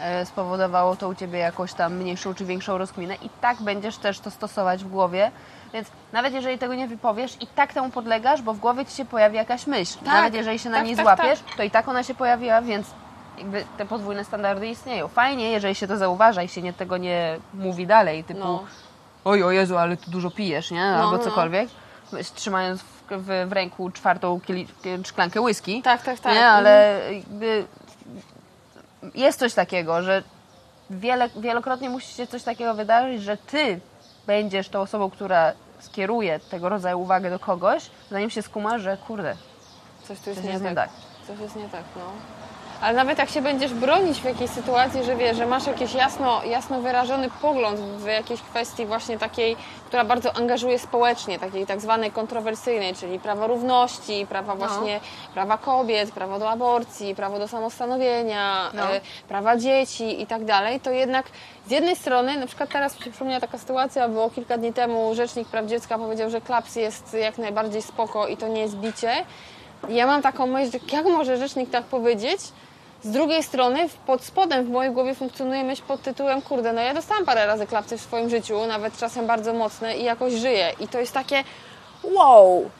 e, 0.00 0.26
spowodowało 0.26 0.96
to 0.96 1.08
u 1.08 1.14
ciebie 1.14 1.38
jakąś 1.38 1.74
tam 1.74 1.96
mniejszą 1.96 2.34
czy 2.34 2.44
większą 2.44 2.78
rozkminę 2.78 3.14
i 3.14 3.30
tak 3.40 3.62
będziesz 3.62 3.96
też 3.96 4.20
to 4.20 4.30
stosować 4.30 4.84
w 4.84 4.88
głowie. 4.88 5.30
Więc 5.72 5.88
nawet 6.12 6.34
jeżeli 6.34 6.58
tego 6.58 6.74
nie 6.74 6.88
wypowiesz, 6.88 7.36
i 7.40 7.46
tak 7.46 7.72
temu 7.72 7.90
podlegasz, 7.90 8.42
bo 8.42 8.54
w 8.54 8.58
głowie 8.58 8.86
ci 8.86 8.96
się 8.96 9.04
pojawi 9.04 9.36
jakaś 9.36 9.66
myśl. 9.66 9.98
Tak, 9.98 10.06
nawet 10.06 10.34
jeżeli 10.34 10.58
się 10.58 10.70
na 10.70 10.76
tak, 10.76 10.86
niej 10.86 10.96
tak, 10.96 11.04
złapiesz, 11.04 11.38
to 11.56 11.62
i 11.62 11.70
tak 11.70 11.88
ona 11.88 12.02
się 12.02 12.14
pojawiła, 12.14 12.62
więc 12.62 12.86
jakby 13.38 13.64
te 13.76 13.86
podwójne 13.86 14.24
standardy 14.24 14.66
istnieją. 14.66 15.08
Fajnie, 15.08 15.50
jeżeli 15.50 15.74
się 15.74 15.86
to 15.86 15.96
zauważa 15.96 16.42
i 16.42 16.48
się 16.48 16.62
nie, 16.62 16.72
tego 16.72 16.96
nie 16.96 17.38
mówi 17.54 17.86
dalej, 17.86 18.24
typu 18.24 18.40
No. 18.40 18.64
oj, 19.24 19.42
o 19.42 19.50
Jezu, 19.50 19.78
ale 19.78 19.96
ty 19.96 20.10
dużo 20.10 20.30
pijesz, 20.30 20.70
nie? 20.70 20.84
Albo 20.84 21.16
no. 21.16 21.18
cokolwiek. 21.18 21.68
Trzymając 22.34 22.82
w, 22.82 23.02
w, 23.10 23.48
w 23.48 23.52
ręku 23.52 23.90
czwartą 23.90 24.40
kieli, 24.40 24.66
szklankę 25.04 25.40
whisky. 25.40 25.82
Tak, 25.82 26.02
tak, 26.02 26.20
tak. 26.20 26.34
Nie, 26.34 26.46
ale 26.46 27.00
jakby 27.12 27.64
jest 29.14 29.38
coś 29.38 29.54
takiego, 29.54 30.02
że 30.02 30.22
wiele, 30.90 31.28
wielokrotnie 31.36 31.90
musi 31.90 32.14
się 32.14 32.26
coś 32.26 32.42
takiego 32.42 32.74
wydarzyć, 32.74 33.22
że 33.22 33.36
ty 33.36 33.80
będziesz 34.28 34.68
tą 34.68 34.80
osobą, 34.80 35.10
która 35.10 35.52
skieruje 35.80 36.40
tego 36.40 36.68
rodzaju 36.68 37.00
uwagę 37.00 37.30
do 37.30 37.38
kogoś, 37.38 37.90
zanim 38.10 38.30
się 38.30 38.42
skuma, 38.42 38.78
że 38.78 38.96
kurde, 38.96 39.36
Coś 40.04 40.20
tu 40.20 40.30
jest 40.30 40.40
coś 40.40 40.46
nie 40.46 40.52
jest 40.52 40.64
nie 40.64 40.74
tak. 40.74 40.90
tak. 40.90 41.26
Coś 41.26 41.38
jest 41.40 41.56
nie 41.56 41.68
tak, 41.68 41.84
no. 41.96 42.37
Ale 42.80 42.96
nawet 42.96 43.18
jak 43.18 43.30
się 43.30 43.42
będziesz 43.42 43.74
bronić 43.74 44.20
w 44.20 44.24
jakiejś 44.24 44.50
sytuacji, 44.50 45.04
że 45.04 45.16
wiesz, 45.16 45.36
że 45.36 45.46
masz 45.46 45.66
jakiś 45.66 45.94
jasno, 45.94 46.44
jasno 46.44 46.80
wyrażony 46.80 47.30
pogląd 47.42 47.80
w 47.80 48.06
jakiejś 48.06 48.40
kwestii 48.42 48.86
właśnie 48.86 49.18
takiej, 49.18 49.56
która 49.86 50.04
bardzo 50.04 50.36
angażuje 50.36 50.78
społecznie, 50.78 51.38
takiej 51.38 51.66
tak 51.66 51.80
zwanej 51.80 52.10
kontrowersyjnej, 52.10 52.94
czyli 52.94 53.18
prawa 53.18 53.46
równości, 53.46 54.26
prawa 54.28 54.54
właśnie, 54.54 55.00
prawa 55.34 55.58
kobiet, 55.58 56.10
prawo 56.10 56.38
do 56.38 56.50
aborcji, 56.50 57.14
prawo 57.14 57.38
do 57.38 57.48
samostanowienia, 57.48 58.70
No. 58.74 58.94
e, 58.94 59.00
prawa 59.28 59.56
dzieci 59.56 60.22
i 60.22 60.26
tak 60.26 60.44
dalej, 60.44 60.80
to 60.80 60.90
jednak 60.90 61.26
z 61.66 61.70
jednej 61.70 61.96
strony, 61.96 62.36
na 62.36 62.46
przykład 62.46 62.70
teraz 62.70 62.98
mi 62.98 63.04
się 63.04 63.10
przypomniała 63.10 63.40
taka 63.40 63.58
sytuacja, 63.58 64.08
było 64.08 64.30
kilka 64.30 64.58
dni 64.58 64.72
temu 64.72 65.14
Rzecznik 65.14 65.48
Praw 65.48 65.66
Dziecka 65.66 65.98
powiedział, 65.98 66.30
że 66.30 66.40
klaps 66.40 66.76
jest 66.76 67.14
jak 67.14 67.38
najbardziej 67.38 67.82
spoko 67.82 68.26
i 68.26 68.36
to 68.36 68.48
nie 68.48 68.60
jest 68.60 68.76
bicie. 68.76 69.12
I 69.88 69.94
Ja 69.94 70.06
mam 70.06 70.22
taką 70.22 70.46
myśl, 70.46 70.72
że 70.72 70.78
jak 70.96 71.04
może 71.06 71.36
rzecznik 71.36 71.70
tak 71.70 71.84
powiedzieć? 71.84 72.40
Z 73.02 73.10
drugiej 73.10 73.42
strony, 73.42 73.88
pod 74.06 74.24
spodem 74.24 74.66
w 74.66 74.70
mojej 74.70 74.92
głowie 74.92 75.14
funkcjonuje 75.14 75.64
myśl 75.64 75.82
pod 75.88 76.02
tytułem, 76.02 76.42
kurde, 76.42 76.72
no 76.72 76.80
ja 76.80 76.94
dostałam 76.94 77.24
parę 77.24 77.46
razy 77.46 77.66
klapsy 77.66 77.98
w 77.98 78.00
swoim 78.00 78.30
życiu, 78.30 78.66
nawet 78.66 78.98
czasem 78.98 79.26
bardzo 79.26 79.54
mocne 79.54 79.98
i 79.98 80.04
jakoś 80.04 80.32
żyję. 80.32 80.72
I 80.80 80.88
to 80.88 81.00
jest 81.00 81.12
takie, 81.12 81.44
wow, 82.02 82.70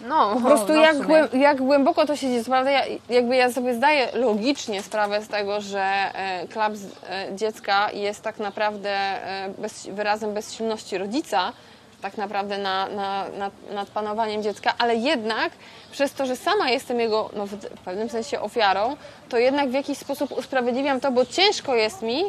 No, 0.00 0.34
po 0.34 0.40
prostu 0.40 0.72
no, 0.72 0.80
jak, 0.80 1.06
głę, 1.06 1.28
jak 1.32 1.62
głęboko 1.62 2.06
to 2.06 2.16
się 2.16 2.28
dzieje. 2.28 2.44
Prawda? 2.44 2.70
Ja, 2.70 2.84
jakby 3.08 3.36
ja 3.36 3.52
sobie 3.52 3.74
zdaję 3.74 4.08
logicznie 4.14 4.82
sprawę 4.82 5.22
z 5.22 5.28
tego, 5.28 5.60
że 5.60 5.82
e, 5.82 6.48
klaps 6.48 6.80
e, 7.10 7.36
dziecka 7.36 7.90
jest 7.90 8.22
tak 8.22 8.38
naprawdę 8.38 8.90
e, 8.90 9.50
bez, 9.58 9.86
wyrazem 9.86 10.34
bezsilności 10.34 10.98
rodzica, 10.98 11.52
tak 12.02 12.18
naprawdę 12.18 12.58
na, 12.58 12.88
na, 12.88 13.24
nad, 13.38 13.52
nad 13.74 13.88
panowaniem 13.88 14.42
dziecka, 14.42 14.74
ale 14.78 14.96
jednak 14.96 15.52
przez 15.92 16.12
to, 16.12 16.26
że 16.26 16.36
sama 16.36 16.70
jestem 16.70 17.00
jego 17.00 17.30
no, 17.36 17.46
w 17.46 17.80
pewnym 17.84 18.08
sensie 18.10 18.40
ofiarą, 18.40 18.96
to 19.28 19.38
jednak 19.38 19.70
w 19.70 19.72
jakiś 19.72 19.98
sposób 19.98 20.38
usprawiedliwiam 20.38 21.00
to, 21.00 21.12
bo 21.12 21.26
ciężko 21.26 21.74
jest 21.74 22.02
mi 22.02 22.24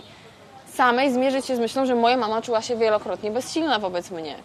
samej 0.74 1.12
zmierzyć 1.14 1.46
się 1.46 1.56
z 1.56 1.60
myślą, 1.60 1.86
że 1.86 1.96
moja 1.96 2.18
mama 2.18 2.42
czuła 2.42 2.62
się 2.62 2.76
wielokrotnie 2.78 3.32
bezsilna 3.32 3.80
wobec 3.80 4.12
mnie. 4.12 4.36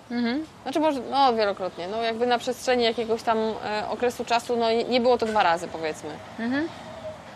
Znaczy 0.63 0.81
może, 0.81 1.01
no 1.11 1.35
wielokrotnie, 1.35 1.89
no 1.89 2.03
jakby 2.03 2.27
na 2.27 2.39
przestrzeni 2.39 2.85
jakiegoś 2.85 3.23
tam 3.23 3.39
e, 3.39 3.89
okresu 3.91 4.25
czasu, 4.25 4.57
no 4.57 4.67
nie 4.89 5.01
było 5.01 5.19
to 5.19 5.27
dwa 5.27 5.43
razy 5.43 5.69
powiedzmy. 5.69 6.11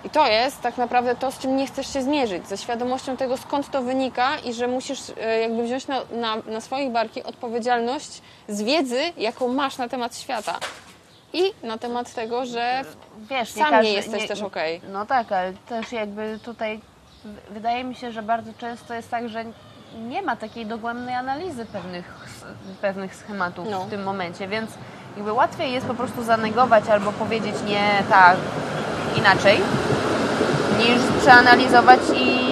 I 0.06 0.10
to 0.10 0.26
jest 0.26 0.60
tak 0.62 0.76
naprawdę 0.78 1.14
to, 1.16 1.30
z 1.32 1.38
czym 1.38 1.56
nie 1.56 1.66
chcesz 1.66 1.92
się 1.92 2.02
zmierzyć, 2.02 2.48
ze 2.48 2.56
świadomością 2.56 3.16
tego, 3.16 3.36
skąd 3.36 3.70
to 3.70 3.82
wynika 3.82 4.38
i 4.38 4.52
że 4.54 4.68
musisz 4.68 4.98
e, 5.20 5.40
jakby 5.40 5.62
wziąć 5.62 5.86
na, 5.88 6.00
na, 6.10 6.36
na 6.36 6.60
swoich 6.60 6.90
barki 6.90 7.22
odpowiedzialność 7.22 8.22
z 8.48 8.62
wiedzy, 8.62 9.00
jaką 9.16 9.48
masz 9.48 9.78
na 9.78 9.88
temat 9.88 10.16
świata. 10.18 10.54
I 11.32 11.42
na 11.62 11.78
temat 11.78 12.14
tego, 12.14 12.46
że 12.46 12.84
Wiesz, 13.30 13.50
sam 13.50 13.64
nie 13.64 13.70
każdy- 13.70 13.92
jesteś 13.92 14.28
też 14.28 14.42
okej. 14.42 14.80
No 14.92 15.06
tak, 15.06 15.32
ale 15.32 15.52
też 15.68 15.92
jakby 15.92 16.38
tutaj 16.44 16.80
wydaje 17.50 17.84
mi 17.84 17.94
się, 17.94 18.12
że 18.12 18.22
bardzo 18.22 18.50
często 18.58 18.94
jest 18.94 19.10
tak, 19.10 19.28
że 19.28 19.44
nie 20.08 20.22
ma 20.22 20.36
takiej 20.36 20.66
dogłębnej 20.66 21.14
analizy 21.14 21.66
pewnych, 21.66 22.14
pewnych 22.80 23.14
schematów 23.16 23.66
No. 23.70 23.84
w 23.84 23.90
tym 23.90 24.02
momencie, 24.02 24.48
więc 24.48 24.70
jakby 25.16 25.32
łatwiej 25.32 25.72
jest 25.72 25.86
po 25.86 25.94
prostu 25.94 26.22
zanegować 26.22 26.88
albo 26.88 27.12
powiedzieć 27.12 27.54
nie, 27.66 28.02
tak, 28.10 28.36
inaczej, 29.16 29.60
niż 30.78 31.22
przeanalizować 31.22 32.00
i 32.16 32.46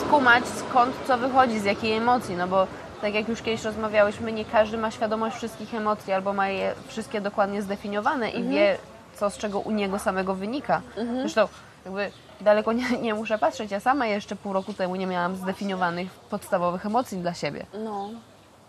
skumać 0.00 0.44
skąd 0.46 0.94
co 1.06 1.18
wychodzi, 1.18 1.58
z 1.60 1.64
jakiej 1.64 1.92
emocji, 1.92 2.36
no 2.36 2.48
bo 2.48 2.66
tak 3.00 3.14
jak 3.14 3.28
już 3.28 3.42
kiedyś 3.42 3.64
rozmawiałyśmy, 3.64 4.32
nie 4.32 4.44
każdy 4.44 4.78
ma 4.78 4.90
świadomość 4.90 5.36
wszystkich 5.36 5.74
emocji 5.74 6.12
albo 6.12 6.32
ma 6.32 6.48
je 6.48 6.74
wszystkie 6.88 7.20
dokładnie 7.20 7.62
zdefiniowane 7.62 8.30
i 8.30 8.48
wie, 8.48 8.78
co 9.16 9.30
z 9.30 9.36
czego 9.36 9.60
u 9.60 9.70
niego 9.70 9.98
samego 9.98 10.34
wynika. 10.34 10.80
Zresztą 11.20 11.48
jakby 11.84 12.10
daleko 12.40 12.72
nie, 12.72 12.98
nie 13.02 13.14
muszę 13.14 13.38
patrzeć, 13.38 13.70
ja 13.70 13.80
sama 13.80 14.06
jeszcze 14.06 14.36
pół 14.36 14.52
roku 14.52 14.72
temu 14.72 14.96
nie 14.96 15.06
miałam 15.06 15.36
zdefiniowanych 15.36 16.10
podstawowych 16.10 16.86
emocji 16.86 17.18
dla 17.18 17.34
siebie. 17.34 17.66
No. 17.84 18.08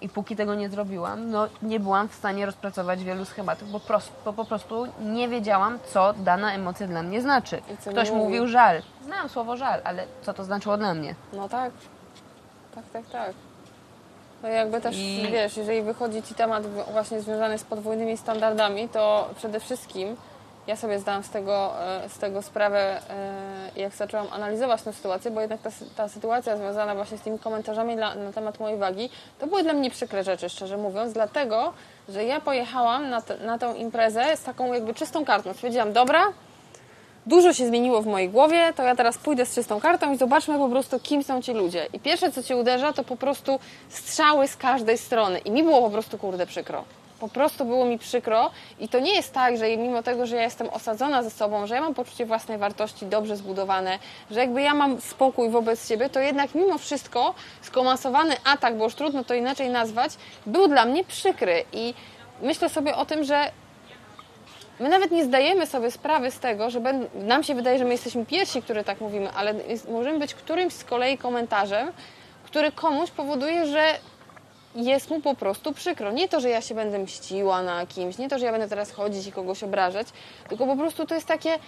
I 0.01 0.09
póki 0.09 0.35
tego 0.35 0.55
nie 0.55 0.69
zrobiłam, 0.69 1.29
no 1.31 1.47
nie 1.61 1.79
byłam 1.79 2.09
w 2.09 2.15
stanie 2.15 2.45
rozpracować 2.45 3.03
wielu 3.03 3.25
schematów, 3.25 3.71
bo, 3.71 3.81
po 4.33 4.45
prostu 4.45 4.87
nie 5.01 5.29
wiedziałam, 5.29 5.79
co 5.93 6.13
dana 6.13 6.53
emocja 6.53 6.87
dla 6.87 7.03
mnie 7.03 7.21
znaczy. 7.21 7.61
Ktoś 7.91 8.09
nie 8.09 8.15
mówi. 8.15 8.27
mówił 8.29 8.47
żal. 8.47 8.81
Znałam 9.03 9.29
słowo 9.29 9.57
żal, 9.57 9.81
ale 9.83 10.03
co 10.21 10.33
to 10.33 10.43
znaczyło 10.43 10.77
dla 10.77 10.93
mnie? 10.93 11.15
No 11.33 11.49
tak. 11.49 11.71
Tak, 12.75 12.83
tak, 12.93 13.09
tak. 13.11 13.33
No 14.43 14.49
jakby 14.49 14.81
też, 14.81 14.95
I- 14.97 15.27
wiesz, 15.31 15.57
jeżeli 15.57 15.81
wychodzi 15.81 16.23
Ci 16.23 16.35
temat 16.35 16.67
właśnie 16.91 17.21
związany 17.21 17.57
z 17.57 17.63
podwójnymi 17.63 18.17
standardami, 18.17 18.89
to 18.89 19.29
przede 19.37 19.59
wszystkim 19.59 20.15
ja 20.67 20.75
sobie 20.75 20.99
zdałam 20.99 21.23
z 21.23 21.29
tego, 21.29 21.73
e, 21.81 22.09
z 22.09 22.17
tego 22.17 22.41
sprawę, 22.41 22.99
e, 23.09 23.79
jak 23.81 23.95
zaczęłam 23.95 24.27
analizować 24.31 24.81
tę 24.81 24.93
sytuację, 24.93 25.31
bo 25.31 25.41
jednak 25.41 25.61
ta, 25.61 25.69
ta 25.95 26.09
sytuacja 26.09 26.57
związana 26.57 26.95
właśnie 26.95 27.17
z 27.17 27.21
tymi 27.21 27.39
komentarzami 27.39 27.95
na, 27.95 28.15
na 28.15 28.31
temat 28.31 28.59
mojej 28.59 28.77
wagi, 28.77 29.09
to 29.39 29.47
były 29.47 29.63
dla 29.63 29.73
mnie 29.73 29.91
przykre 29.91 30.23
rzeczy, 30.23 30.49
szczerze 30.49 30.77
mówiąc, 30.77 31.13
dlatego, 31.13 31.73
że 32.09 32.23
ja 32.23 32.41
pojechałam 32.41 33.09
na, 33.09 33.21
te, 33.21 33.37
na 33.37 33.57
tę 33.57 33.73
imprezę 33.77 34.37
z 34.37 34.43
taką 34.43 34.73
jakby 34.73 34.93
czystą 34.93 35.25
kartą. 35.25 35.53
Stwierdziłam, 35.53 35.93
dobra, 35.93 36.23
dużo 37.25 37.53
się 37.53 37.67
zmieniło 37.67 38.01
w 38.01 38.05
mojej 38.05 38.29
głowie, 38.29 38.73
to 38.75 38.83
ja 38.83 38.95
teraz 38.95 39.17
pójdę 39.17 39.45
z 39.45 39.55
czystą 39.55 39.79
kartą 39.79 40.13
i 40.13 40.17
zobaczmy 40.17 40.57
po 40.57 40.69
prostu, 40.69 40.99
kim 40.99 41.23
są 41.23 41.41
ci 41.41 41.53
ludzie. 41.53 41.87
I 41.93 41.99
pierwsze, 41.99 42.31
co 42.31 42.43
ci 42.43 42.55
uderza, 42.55 42.93
to 42.93 43.03
po 43.03 43.15
prostu 43.15 43.59
strzały 43.89 44.47
z 44.47 44.57
każdej 44.57 44.97
strony. 44.97 45.39
I 45.39 45.51
mi 45.51 45.63
było 45.63 45.81
po 45.81 45.89
prostu, 45.89 46.17
kurde, 46.17 46.45
przykro. 46.45 46.83
Po 47.21 47.29
prostu 47.29 47.65
było 47.65 47.85
mi 47.85 47.97
przykro 47.97 48.51
i 48.79 48.89
to 48.89 48.99
nie 48.99 49.13
jest 49.13 49.33
tak, 49.33 49.57
że 49.57 49.77
mimo 49.77 50.03
tego, 50.03 50.25
że 50.25 50.35
ja 50.35 50.43
jestem 50.43 50.69
osadzona 50.69 51.23
ze 51.23 51.29
sobą, 51.29 51.67
że 51.67 51.75
ja 51.75 51.81
mam 51.81 51.93
poczucie 51.93 52.25
własnej 52.25 52.57
wartości 52.57 53.05
dobrze 53.05 53.37
zbudowane, 53.37 53.99
że 54.31 54.39
jakby 54.39 54.61
ja 54.61 54.73
mam 54.73 55.01
spokój 55.01 55.49
wobec 55.49 55.87
siebie, 55.87 56.09
to 56.09 56.19
jednak 56.19 56.55
mimo 56.55 56.77
wszystko 56.77 57.33
skomasowany 57.61 58.35
atak, 58.43 58.77
bo 58.77 58.83
już 58.83 58.95
trudno 58.95 59.23
to 59.23 59.33
inaczej 59.33 59.69
nazwać, 59.69 60.11
był 60.45 60.67
dla 60.67 60.85
mnie 60.85 61.03
przykry. 61.03 61.63
I 61.73 61.93
myślę 62.41 62.69
sobie 62.69 62.95
o 62.95 63.05
tym, 63.05 63.23
że 63.23 63.51
My 64.79 64.89
nawet 64.89 65.11
nie 65.11 65.25
zdajemy 65.25 65.67
sobie 65.67 65.91
sprawy 65.91 66.31
z 66.31 66.39
tego, 66.39 66.69
że 66.69 66.81
nam 67.13 67.43
się 67.43 67.55
wydaje, 67.55 67.77
że 67.77 67.85
my 67.85 67.91
jesteśmy 67.91 68.25
pierwsi, 68.25 68.61
którzy 68.61 68.83
tak 68.83 69.01
mówimy, 69.01 69.31
ale 69.31 69.53
możemy 69.89 70.19
być 70.19 70.33
którymś 70.33 70.73
z 70.73 70.83
kolei 70.83 71.17
komentarzem, 71.17 71.91
który 72.45 72.71
komuś 72.71 73.11
powoduje, 73.11 73.65
że 73.65 73.83
jest 74.75 75.09
mu 75.09 75.21
po 75.21 75.35
prostu 75.35 75.73
przykro. 75.73 76.11
Nie 76.11 76.27
to, 76.27 76.39
że 76.39 76.49
ja 76.49 76.61
się 76.61 76.75
będę 76.75 76.99
mściła 76.99 77.63
na 77.63 77.85
kimś, 77.85 78.17
nie 78.17 78.29
to, 78.29 78.39
że 78.39 78.45
ja 78.45 78.51
będę 78.51 78.67
teraz 78.67 78.91
chodzić 78.91 79.27
i 79.27 79.31
kogoś 79.31 79.63
obrażać, 79.63 80.07
tylko 80.49 80.65
po 80.65 80.75
prostu 80.75 81.05
to 81.05 81.15
jest 81.15 81.27
takie 81.27 81.59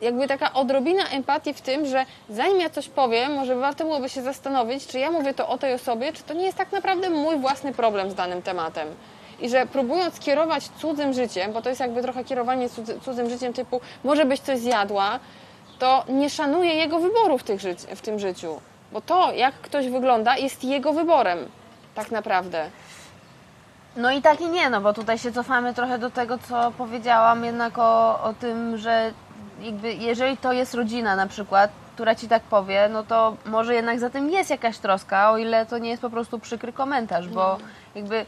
jakby 0.00 0.28
taka 0.28 0.52
odrobina 0.52 1.08
empatii 1.08 1.54
w 1.54 1.60
tym, 1.60 1.86
że 1.86 2.04
zanim 2.30 2.60
ja 2.60 2.70
coś 2.70 2.88
powiem, 2.88 3.34
może 3.34 3.56
warto 3.56 3.84
byłoby 3.84 4.08
się 4.08 4.22
zastanowić, 4.22 4.86
czy 4.86 4.98
ja 4.98 5.10
mówię 5.10 5.34
to 5.34 5.48
o 5.48 5.58
tej 5.58 5.74
osobie, 5.74 6.12
czy 6.12 6.22
to 6.22 6.34
nie 6.34 6.44
jest 6.44 6.58
tak 6.58 6.72
naprawdę 6.72 7.10
mój 7.10 7.36
własny 7.36 7.74
problem 7.74 8.10
z 8.10 8.14
danym 8.14 8.42
tematem. 8.42 8.88
I 9.40 9.48
że 9.48 9.66
próbując 9.66 10.20
kierować 10.20 10.68
cudzym 10.68 11.12
życiem, 11.12 11.52
bo 11.52 11.62
to 11.62 11.68
jest 11.68 11.80
jakby 11.80 12.02
trochę 12.02 12.24
kierowanie 12.24 12.68
cudzy, 12.68 13.00
cudzym 13.00 13.30
życiem 13.30 13.52
typu 13.52 13.80
może 14.04 14.24
byś 14.24 14.40
coś 14.40 14.58
zjadła, 14.58 15.18
to 15.78 16.04
nie 16.08 16.30
szanuję 16.30 16.74
jego 16.74 16.98
wyboru 16.98 17.38
w, 17.38 17.42
tych 17.42 17.60
w 17.96 18.00
tym 18.00 18.18
życiu. 18.18 18.60
Bo 18.92 19.00
to, 19.00 19.32
jak 19.32 19.54
ktoś 19.54 19.88
wygląda, 19.88 20.36
jest 20.36 20.64
jego 20.64 20.92
wyborem. 20.92 21.38
Tak 21.98 22.10
naprawdę. 22.10 22.70
No 23.96 24.10
i 24.10 24.22
tak 24.22 24.40
i 24.40 24.48
nie, 24.48 24.70
no 24.70 24.80
bo 24.80 24.92
tutaj 24.92 25.18
się 25.18 25.32
cofamy 25.32 25.74
trochę 25.74 25.98
do 25.98 26.10
tego, 26.10 26.38
co 26.38 26.70
powiedziałam 26.78 27.44
jednak 27.44 27.78
o, 27.78 28.22
o 28.22 28.34
tym, 28.40 28.78
że 28.78 29.12
jakby 29.60 29.94
jeżeli 29.94 30.36
to 30.36 30.52
jest 30.52 30.74
rodzina 30.74 31.16
na 31.16 31.26
przykład, 31.26 31.70
która 31.94 32.14
ci 32.14 32.28
tak 32.28 32.42
powie, 32.42 32.88
no 32.92 33.02
to 33.02 33.36
może 33.44 33.74
jednak 33.74 34.00
za 34.00 34.10
tym 34.10 34.30
jest 34.30 34.50
jakaś 34.50 34.78
troska, 34.78 35.30
o 35.30 35.38
ile 35.38 35.66
to 35.66 35.78
nie 35.78 35.90
jest 35.90 36.02
po 36.02 36.10
prostu 36.10 36.38
przykry 36.38 36.72
komentarz, 36.72 37.28
bo 37.28 37.58
jakby 37.94 38.26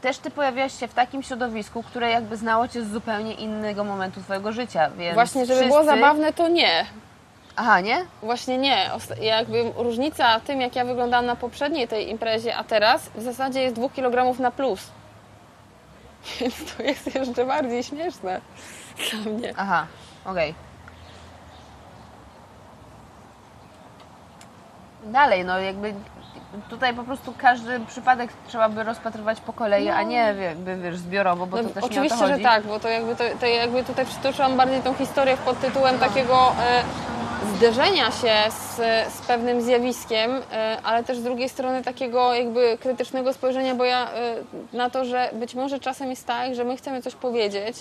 też 0.00 0.18
ty 0.18 0.30
pojawiasz 0.30 0.80
się 0.80 0.88
w 0.88 0.94
takim 0.94 1.22
środowisku, 1.22 1.82
które 1.82 2.10
jakby 2.10 2.36
znało 2.36 2.68
cię 2.68 2.82
z 2.84 2.90
zupełnie 2.90 3.34
innego 3.34 3.84
momentu 3.84 4.20
twojego 4.20 4.52
życia, 4.52 4.90
więc 4.90 5.14
Właśnie, 5.14 5.46
żeby 5.46 5.64
było 5.64 5.80
wszyscy- 5.80 6.00
zabawne, 6.00 6.32
to 6.32 6.48
nie. 6.48 6.86
Aha, 7.56 7.80
nie? 7.80 8.04
Właśnie 8.22 8.58
nie. 8.58 8.90
Jakby 9.20 9.72
różnica 9.76 10.40
tym, 10.40 10.60
jak 10.60 10.76
ja 10.76 10.84
wyglądałam 10.84 11.26
na 11.26 11.36
poprzedniej 11.36 11.88
tej 11.88 12.10
imprezie, 12.10 12.56
a 12.56 12.64
teraz 12.64 13.08
w 13.14 13.22
zasadzie 13.22 13.62
jest 13.62 13.76
dwóch 13.76 13.92
kilogramów 13.92 14.38
na 14.38 14.50
plus. 14.50 14.90
Więc 16.40 16.76
to 16.76 16.82
jest 16.82 17.14
jeszcze 17.14 17.44
bardziej 17.44 17.82
śmieszne 17.82 18.40
dla 19.22 19.32
mnie. 19.32 19.54
Aha, 19.56 19.86
okej. 20.24 20.54
Dalej, 25.04 25.44
no 25.44 25.58
jakby 25.60 25.94
tutaj 26.70 26.94
po 26.94 27.04
prostu 27.04 27.34
każdy 27.38 27.80
przypadek 27.80 28.30
trzeba 28.48 28.68
by 28.68 28.82
rozpatrywać 28.82 29.40
po 29.40 29.52
kolei, 29.52 29.88
a 29.88 30.02
nie 30.02 30.16
jakby 30.16 30.76
wiesz, 30.76 30.96
zbiorowo, 30.96 31.46
bo 31.46 31.56
No, 31.56 31.62
to 31.62 31.68
też 31.74 31.84
oczywiście, 31.84 32.16
nie 32.18 32.24
o 32.24 32.26
to 32.26 32.26
że 32.26 32.32
chodzi. 32.32 32.44
tak, 32.44 32.64
bo 32.66 32.80
to 32.80 32.88
jakby, 32.88 33.16
to, 33.16 33.24
to 33.40 33.46
jakby 33.46 33.84
tutaj 33.84 34.06
przytoczyłam 34.06 34.56
bardziej 34.56 34.80
tą 34.80 34.94
historię 34.94 35.36
pod 35.44 35.60
tytułem 35.60 35.98
takiego 35.98 36.52
e, 36.60 36.82
zderzenia 37.56 38.10
się 38.10 38.34
z, 38.50 38.76
z 39.14 39.20
pewnym 39.26 39.62
zjawiskiem, 39.62 40.30
e, 40.52 40.76
ale 40.84 41.04
też 41.04 41.18
z 41.18 41.22
drugiej 41.22 41.48
strony 41.48 41.82
takiego 41.82 42.34
jakby 42.34 42.78
krytycznego 42.78 43.32
spojrzenia, 43.32 43.74
bo 43.74 43.84
ja 43.84 44.10
e, 44.12 44.34
na 44.72 44.90
to, 44.90 45.04
że 45.04 45.30
być 45.32 45.54
może 45.54 45.80
czasem 45.80 46.10
jest 46.10 46.26
tak, 46.26 46.54
że 46.54 46.64
my 46.64 46.76
chcemy 46.76 47.02
coś 47.02 47.14
powiedzieć, 47.14 47.76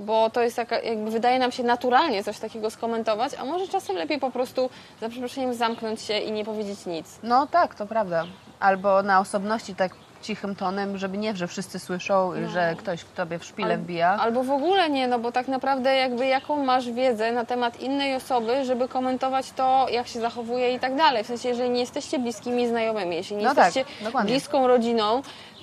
bo 0.00 0.30
to 0.30 0.42
jest 0.42 0.56
taka, 0.56 0.80
jakby 0.80 1.10
wydaje 1.10 1.38
nam 1.38 1.52
się 1.52 1.62
naturalnie 1.62 2.24
coś 2.24 2.38
takiego 2.38 2.70
skomentować, 2.70 3.32
a 3.40 3.44
może 3.44 3.68
czasem 3.68 3.96
lepiej 3.96 4.18
po 4.18 4.30
prostu 4.30 4.70
za 5.00 5.08
przeproszeniem 5.08 5.54
zamknąć 5.54 6.00
się 6.02 6.18
i 6.18 6.32
nie 6.32 6.44
powiedzieć 6.44 6.86
nic. 6.86 7.18
No 7.22 7.46
tak, 7.46 7.74
to 7.74 7.86
prawda. 7.86 8.24
Albo 8.60 9.02
na 9.02 9.20
osobności 9.20 9.74
tak 9.74 9.92
cichym 10.22 10.56
tonem, 10.56 10.98
żeby 10.98 11.18
nie, 11.18 11.36
że 11.36 11.48
wszyscy 11.48 11.78
słyszą, 11.78 12.34
i 12.34 12.46
że 12.48 12.74
ktoś 12.78 13.00
w 13.00 13.12
tobie 13.12 13.38
w 13.38 13.44
szpilę 13.44 13.78
wbija. 13.78 14.08
Albo 14.20 14.42
w 14.44 14.50
ogóle 14.50 14.90
nie, 14.90 15.08
no 15.08 15.18
bo 15.18 15.32
tak 15.32 15.48
naprawdę 15.48 15.96
jakby 15.96 16.26
jaką 16.26 16.64
masz 16.64 16.90
wiedzę 16.90 17.32
na 17.32 17.44
temat 17.44 17.80
innej 17.80 18.14
osoby, 18.14 18.64
żeby 18.64 18.88
komentować 18.88 19.50
to, 19.52 19.86
jak 19.90 20.08
się 20.08 20.20
zachowuje 20.20 20.74
i 20.74 20.78
tak 20.80 20.96
dalej. 20.96 21.24
W 21.24 21.26
sensie, 21.26 21.48
jeżeli 21.48 21.70
nie 21.70 21.80
jesteście 21.80 22.18
bliskimi 22.18 22.68
znajomymi, 22.68 23.16
jeśli 23.16 23.36
nie 23.36 23.44
No 23.44 23.54
tak, 23.54 23.76
jesteście 23.76 24.04
dokładnie. 24.04 24.32
bliską 24.32 24.66
rodziną, 24.66 25.22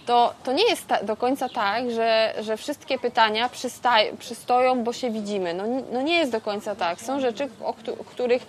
to, 0.09 0.33
to 0.43 0.53
nie 0.53 0.63
jest 0.69 0.87
ta, 0.87 1.03
do 1.03 1.15
końca 1.15 1.49
tak, 1.49 1.91
że, 1.91 2.33
że 2.41 2.57
wszystkie 2.57 2.99
pytania 2.99 3.49
przystaj, 3.49 4.11
przystoją, 4.19 4.83
bo 4.83 4.93
się 4.93 5.11
widzimy. 5.11 5.53
No, 5.53 5.63
no 5.91 6.01
nie 6.01 6.17
jest 6.17 6.31
do 6.31 6.41
końca 6.41 6.75
tak. 6.75 7.01
Są 7.01 7.19
rzeczy, 7.19 7.49
o, 7.63 7.73
któ- 7.73 8.01
o 8.01 8.03
których 8.03 8.45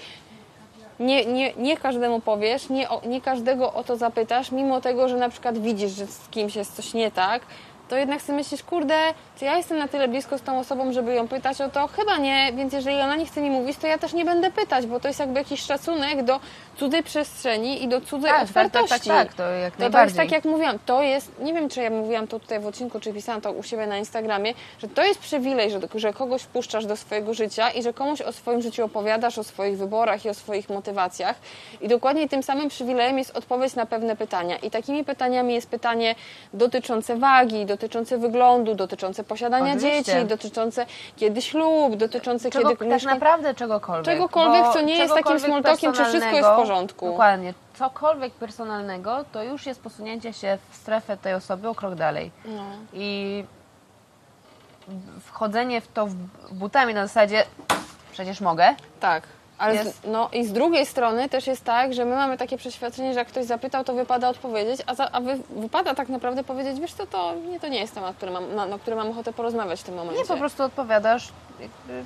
nie, 1.00 1.24
nie, 1.24 1.52
nie 1.56 1.76
każdemu 1.76 2.20
powiesz, 2.20 2.68
nie, 2.68 2.88
nie 3.06 3.20
każdego 3.20 3.72
o 3.72 3.84
to 3.84 3.96
zapytasz, 3.96 4.50
mimo 4.52 4.80
tego, 4.80 5.08
że 5.08 5.16
na 5.16 5.28
przykład 5.28 5.58
widzisz, 5.58 5.90
że 5.92 6.06
z 6.06 6.28
kimś 6.30 6.56
jest 6.56 6.76
coś 6.76 6.94
nie 6.94 7.10
tak, 7.10 7.42
to 7.90 7.96
jednak 7.96 8.22
sobie 8.22 8.36
myślisz, 8.36 8.62
kurde, 8.62 8.94
czy 9.38 9.44
ja 9.44 9.56
jestem 9.56 9.78
na 9.78 9.88
tyle 9.88 10.08
blisko 10.08 10.38
z 10.38 10.42
tą 10.42 10.58
osobą, 10.58 10.92
żeby 10.92 11.14
ją 11.14 11.28
pytać 11.28 11.60
o 11.60 11.68
to? 11.68 11.86
Chyba 11.86 12.16
nie, 12.16 12.52
więc 12.56 12.72
jeżeli 12.72 13.00
ona 13.00 13.16
nie 13.16 13.26
chce 13.26 13.40
mi 13.40 13.50
mówić, 13.50 13.76
to 13.76 13.86
ja 13.86 13.98
też 13.98 14.12
nie 14.12 14.24
będę 14.24 14.50
pytać, 14.50 14.86
bo 14.86 15.00
to 15.00 15.08
jest 15.08 15.20
jakby 15.20 15.38
jakiś 15.38 15.62
szacunek 15.62 16.22
do 16.22 16.40
cudzej 16.76 17.02
przestrzeni 17.02 17.84
i 17.84 17.88
do 17.88 18.00
cudzej 18.00 18.30
Tak, 18.30 18.40
tak, 18.40 18.54
tak, 18.54 18.66
otwartości. 18.66 19.08
tak, 19.08 19.28
tak, 19.28 19.34
to 19.34 19.50
jak 19.50 19.76
to, 19.76 19.90
to 19.90 20.02
jest 20.02 20.16
tak, 20.16 20.32
jak 20.32 20.44
mówiłam, 20.44 20.78
to 20.86 21.02
jest, 21.02 21.32
nie 21.40 21.54
wiem, 21.54 21.68
czy 21.68 21.82
ja 21.82 21.90
mówiłam 21.90 22.26
to 22.26 22.40
tutaj 22.40 22.60
w 22.60 22.66
odcinku, 22.66 23.00
czy 23.00 23.12
pisałam 23.12 23.40
to 23.40 23.52
u 23.52 23.62
siebie 23.62 23.86
na 23.86 23.98
Instagramie, 23.98 24.54
że 24.78 24.88
to 24.88 25.04
jest 25.04 25.20
przywilej, 25.20 25.70
że, 25.70 25.80
że 25.94 26.12
kogoś 26.12 26.42
wpuszczasz 26.42 26.86
do 26.86 26.96
swojego 26.96 27.34
życia 27.34 27.70
i 27.70 27.82
że 27.82 27.92
komuś 27.92 28.20
o 28.20 28.32
swoim 28.32 28.62
życiu 28.62 28.84
opowiadasz, 28.84 29.38
o 29.38 29.44
swoich 29.44 29.78
wyborach 29.78 30.24
i 30.24 30.28
o 30.28 30.34
swoich 30.34 30.68
motywacjach. 30.68 31.36
I 31.80 31.88
dokładnie 31.88 32.28
tym 32.28 32.42
samym 32.42 32.68
przywilejem 32.68 33.18
jest 33.18 33.36
odpowiedź 33.36 33.74
na 33.74 33.86
pewne 33.86 34.16
pytania. 34.16 34.56
I 34.56 34.70
takimi 34.70 35.04
pytaniami 35.04 35.54
jest 35.54 35.68
pytanie 35.70 36.14
dotyczące 36.54 37.16
wagi, 37.16 37.66
dotyczące 37.66 37.79
wyglądu, 38.18 38.74
dotyczące 38.74 39.24
posiadania 39.24 39.72
Oczywiście. 39.74 40.12
dzieci, 40.14 40.26
dotyczące 40.26 40.86
kiedy 41.16 41.42
ślub, 41.42 41.96
dotyczące 41.96 42.50
Czego, 42.50 42.76
kiedy 42.76 42.90
tak 42.90 43.02
naprawdę 43.02 43.54
czegokolwiek. 43.54 44.04
Czegokolwiek, 44.04 44.72
co 44.72 44.80
nie 44.80 44.96
jest 44.96 45.14
takim 45.14 45.62
talkiem, 45.62 45.92
czy 45.92 46.04
wszystko 46.04 46.36
jest 46.36 46.48
w 46.48 46.56
porządku. 46.56 47.06
Dokładnie. 47.06 47.54
Cokolwiek 47.74 48.32
personalnego, 48.32 49.24
to 49.32 49.42
już 49.42 49.66
jest 49.66 49.82
posunięcie 49.82 50.32
się 50.32 50.58
w 50.70 50.76
strefę 50.76 51.16
tej 51.16 51.34
osoby 51.34 51.68
o 51.68 51.74
krok 51.74 51.94
dalej. 51.94 52.30
No. 52.44 52.64
I 52.92 53.44
wchodzenie 55.24 55.80
w 55.80 55.88
to 55.88 56.06
w- 56.06 56.14
butami 56.52 56.94
na 56.94 57.06
zasadzie 57.06 57.44
przecież 58.12 58.40
mogę, 58.40 58.74
Tak. 59.00 59.22
Ale 59.60 59.84
z, 59.84 59.94
no 60.04 60.28
i 60.32 60.46
z 60.46 60.52
drugiej 60.52 60.86
strony 60.86 61.28
też 61.28 61.46
jest 61.46 61.64
tak, 61.64 61.94
że 61.94 62.04
my 62.04 62.16
mamy 62.16 62.38
takie 62.38 62.56
przeświadczenie, 62.56 63.12
że 63.12 63.18
jak 63.18 63.28
ktoś 63.28 63.44
zapytał, 63.44 63.84
to 63.84 63.94
wypada 63.94 64.28
odpowiedzieć, 64.28 64.80
a, 64.86 64.94
za, 64.94 65.10
a 65.12 65.20
wy, 65.20 65.38
wypada 65.50 65.94
tak 65.94 66.08
naprawdę 66.08 66.44
powiedzieć, 66.44 66.80
wiesz 66.80 66.92
co, 66.92 67.06
to 67.06 67.34
nie, 67.34 67.60
to 67.60 67.68
nie 67.68 67.80
jest 67.80 67.94
temat, 67.94 68.16
który 68.16 68.32
mam, 68.32 68.54
na, 68.54 68.66
na 68.66 68.78
który 68.78 68.96
mam 68.96 69.10
ochotę 69.10 69.32
porozmawiać 69.32 69.80
w 69.80 69.82
tym 69.84 69.94
momencie. 69.94 70.22
Nie, 70.22 70.28
po 70.28 70.36
prostu 70.36 70.62
odpowiadasz, 70.62 71.28
jakby, 71.60 72.04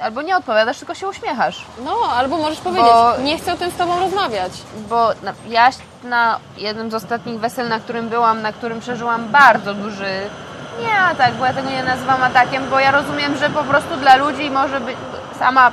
albo 0.00 0.22
nie 0.22 0.36
odpowiadasz, 0.36 0.78
tylko 0.78 0.94
się 0.94 1.08
uśmiechasz. 1.08 1.64
No, 1.84 1.96
albo 2.16 2.36
możesz 2.38 2.60
powiedzieć, 2.60 2.92
Bo- 2.92 3.22
nie 3.22 3.38
chcę 3.38 3.52
o 3.52 3.56
tym 3.56 3.70
z 3.70 3.76
tobą 3.76 3.98
rozmawiać. 3.98 4.52
Bo 4.88 5.08
na, 5.22 5.34
ja 5.48 5.70
na 6.04 6.38
jednym 6.56 6.90
z 6.90 6.94
ostatnich 6.94 7.40
wesel, 7.40 7.68
na 7.68 7.80
którym 7.80 8.08
byłam, 8.08 8.42
na 8.42 8.52
którym 8.52 8.80
przeżyłam 8.80 9.28
bardzo 9.28 9.74
duży 9.74 10.30
nie 10.80 10.98
atak, 10.98 11.34
bo 11.34 11.44
ja 11.44 11.52
tego 11.52 11.70
nie 11.70 11.82
nazywam 11.82 12.22
atakiem, 12.22 12.70
bo 12.70 12.80
ja 12.80 12.90
rozumiem, 12.90 13.36
że 13.36 13.50
po 13.50 13.62
prostu 13.62 13.96
dla 13.96 14.16
ludzi 14.16 14.50
może 14.50 14.80
być, 14.80 14.96
sama 15.38 15.72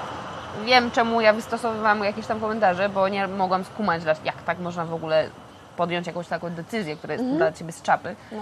wiem 0.65 0.91
czemu 0.91 1.21
ja 1.21 1.33
wystosowywałam 1.33 2.03
jakieś 2.03 2.25
tam 2.27 2.39
komentarze, 2.39 2.89
bo 2.89 3.07
nie 3.07 3.27
mogłam 3.27 3.63
skumać, 3.63 4.01
jak 4.23 4.43
tak 4.43 4.59
można 4.59 4.85
w 4.85 4.93
ogóle 4.93 5.29
podjąć 5.77 6.07
jakąś 6.07 6.27
taką 6.27 6.49
decyzję, 6.49 6.95
która 6.95 7.13
jest 7.13 7.25
dla 7.25 7.51
ciebie 7.51 7.71
z 7.71 7.81
czapy. 7.81 8.15
No. 8.31 8.41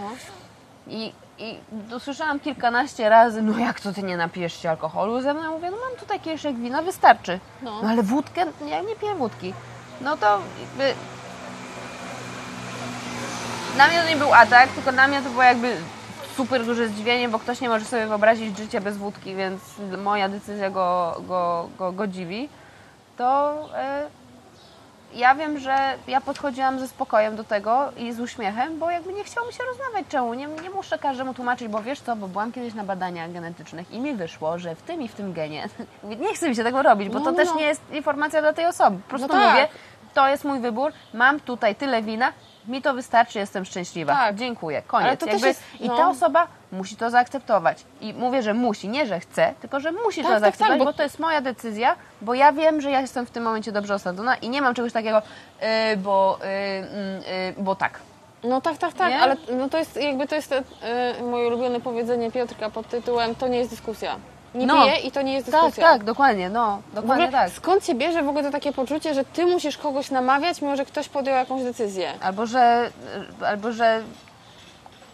I, 0.87 1.13
I 1.37 1.59
usłyszałam 1.95 2.39
kilkanaście 2.39 3.09
razy, 3.09 3.41
no 3.41 3.57
jak 3.57 3.79
to 3.79 3.93
ty 3.93 4.03
nie 4.03 4.17
napijesz 4.17 4.61
się 4.61 4.69
alkoholu 4.69 5.21
ze 5.21 5.33
mną? 5.33 5.51
Mówię, 5.51 5.71
no 5.71 5.77
mam 5.89 5.99
tutaj 5.99 6.19
kieliszek 6.19 6.55
wina, 6.55 6.81
wystarczy. 6.81 7.39
No. 7.61 7.81
No, 7.81 7.89
ale 7.89 8.03
wódkę? 8.03 8.45
Ja 8.65 8.81
nie 8.81 8.95
piję 8.95 9.15
wódki. 9.15 9.53
No 10.01 10.17
to 10.17 10.39
jakby... 10.61 10.93
Na 13.77 13.87
mnie 13.87 14.01
to 14.01 14.09
nie 14.09 14.15
był 14.15 14.33
atak, 14.33 14.69
tylko 14.69 14.91
na 14.91 15.07
mnie 15.07 15.21
to 15.21 15.29
było 15.29 15.43
jakby 15.43 15.77
super 16.37 16.65
duże 16.65 16.87
zdziwienie, 16.87 17.29
bo 17.29 17.39
ktoś 17.39 17.61
nie 17.61 17.69
może 17.69 17.85
sobie 17.85 18.07
wyobrazić 18.07 18.57
życia 18.57 18.81
bez 18.81 18.97
wódki, 18.97 19.35
więc 19.35 19.61
moja 20.03 20.29
decyzja 20.29 20.69
go, 20.69 21.15
go, 21.27 21.69
go, 21.77 21.91
go 21.91 22.07
dziwi. 22.07 22.49
To 23.17 23.55
e, 23.75 24.07
ja 25.13 25.35
wiem, 25.35 25.59
że 25.59 25.75
ja 26.07 26.21
podchodziłam 26.21 26.79
ze 26.79 26.87
spokojem 26.87 27.35
do 27.35 27.43
tego 27.43 27.91
i 27.97 28.13
z 28.13 28.19
uśmiechem, 28.19 28.79
bo 28.79 28.91
jakby 28.91 29.13
nie 29.13 29.23
chciało 29.23 29.47
mi 29.47 29.53
się 29.53 29.63
rozmawiać 29.63 30.05
czemu. 30.09 30.33
Nie, 30.33 30.47
nie 30.47 30.69
muszę 30.69 30.99
każdemu 30.99 31.33
tłumaczyć, 31.33 31.67
bo 31.67 31.81
wiesz 31.81 31.99
co, 32.01 32.15
bo 32.15 32.27
byłam 32.27 32.51
kiedyś 32.51 32.73
na 32.73 32.83
badaniach 32.83 33.31
genetycznych 33.31 33.91
i 33.91 33.99
mi 33.99 34.13
wyszło, 34.13 34.59
że 34.59 34.75
w 34.75 34.81
tym 34.81 35.01
i 35.01 35.07
w 35.07 35.15
tym 35.15 35.33
genie. 35.33 35.69
Nie 36.19 36.33
chcę 36.33 36.49
mi 36.49 36.55
się 36.55 36.63
tego 36.63 36.81
robić, 36.83 37.09
bo 37.09 37.19
No, 37.19 37.25
to 37.25 37.31
no, 37.31 37.37
też 37.37 37.47
no. 37.49 37.55
nie 37.55 37.65
jest 37.65 37.81
informacja 37.91 38.41
dla 38.41 38.53
tej 38.53 38.65
osoby. 38.65 38.97
Po 38.97 39.09
prostu 39.09 39.27
No 39.27 39.33
tak. 39.33 39.49
mówię, 39.49 39.67
to 40.13 40.27
jest 40.27 40.43
mój 40.43 40.59
wybór, 40.59 40.91
mam 41.13 41.39
tutaj 41.39 41.75
tyle 41.75 42.01
wina, 42.01 42.33
mi 42.67 42.81
to 42.81 42.93
wystarczy, 42.93 43.39
jestem 43.39 43.65
szczęśliwa. 43.65 44.13
Tak. 44.13 44.35
Dziękuję, 44.35 44.81
koniec. 44.87 45.21
Jakby, 45.25 45.47
jest- 45.47 45.63
I 45.79 45.87
no. 45.87 45.97
ta 45.97 46.09
osoba 46.09 46.47
musi 46.71 46.95
to 46.95 47.09
zaakceptować. 47.09 47.85
I 48.01 48.13
mówię, 48.13 48.41
że 48.43 48.53
musi, 48.53 48.89
nie 48.89 49.05
że 49.05 49.19
chce, 49.19 49.53
tylko 49.61 49.79
że 49.79 49.91
musi 49.91 50.21
Tak, 50.21 50.27
to 50.27 50.33
tak, 50.33 50.39
zaakceptować, 50.41 50.71
tak, 50.71 50.79
bo... 50.79 50.85
bo- 50.85 50.93
to 50.93 51.03
jest 51.03 51.19
moja 51.19 51.41
decyzja, 51.41 51.95
bo 52.21 52.33
ja 52.33 52.51
wiem, 52.51 52.81
że 52.81 52.91
ja 52.91 53.01
jestem 53.01 53.25
w 53.25 53.31
tym 53.31 53.43
momencie 53.43 53.71
dobrze 53.71 53.93
osadzona 53.95 54.35
i 54.35 54.49
nie 54.49 54.61
mam 54.61 54.73
czegoś 54.73 54.93
takiego, 54.93 55.21
yy, 55.61 55.97
bo, 55.97 56.39
yy, 56.41 56.47
yy, 57.57 57.63
bo 57.63 57.75
tak. 57.75 57.99
No 58.43 58.61
tak, 58.61 58.77
tak, 58.77 58.93
tak, 58.93 59.09
Nie? 59.09 59.19
ale 59.19 59.35
no 59.57 59.69
to 59.69 59.77
jest 59.77 59.95
jakby 59.95 60.27
to 60.27 60.35
jest 60.35 60.51
e, 60.51 60.63
moje 61.23 61.47
ulubione 61.47 61.79
powiedzenie 61.79 62.31
Piotrka 62.31 62.69
pod 62.69 62.87
tytułem 62.87 63.35
to 63.35 63.47
nie 63.47 63.57
jest 63.57 63.69
dyskusja. 63.69 64.15
Nie 64.55 64.65
No. 64.65 64.83
piję 64.83 64.95
i 64.97 65.11
to 65.11 65.21
nie 65.21 65.33
jest 65.33 65.51
Tak, 65.51 65.61
dyskusja. 65.61 65.83
tak, 65.83 66.03
dokładnie, 66.03 66.49
no, 66.49 66.81
dokładnie 66.93 67.29
tak. 67.31 67.51
skąd 67.51 67.85
się 67.85 67.95
bierze 67.95 68.23
w 68.23 68.27
ogóle 68.29 68.43
to 68.43 68.51
takie 68.51 68.73
poczucie, 68.73 69.13
że 69.13 69.25
ty 69.25 69.45
musisz 69.45 69.77
kogoś 69.77 70.11
namawiać, 70.11 70.61
mimo 70.61 70.75
że 70.75 70.85
ktoś 70.85 71.09
podjął 71.09 71.35
jakąś 71.35 71.63
decyzję? 71.63 72.13
Albo 72.21 72.45
że, 72.45 72.89
albo 73.47 73.71
że 73.71 74.01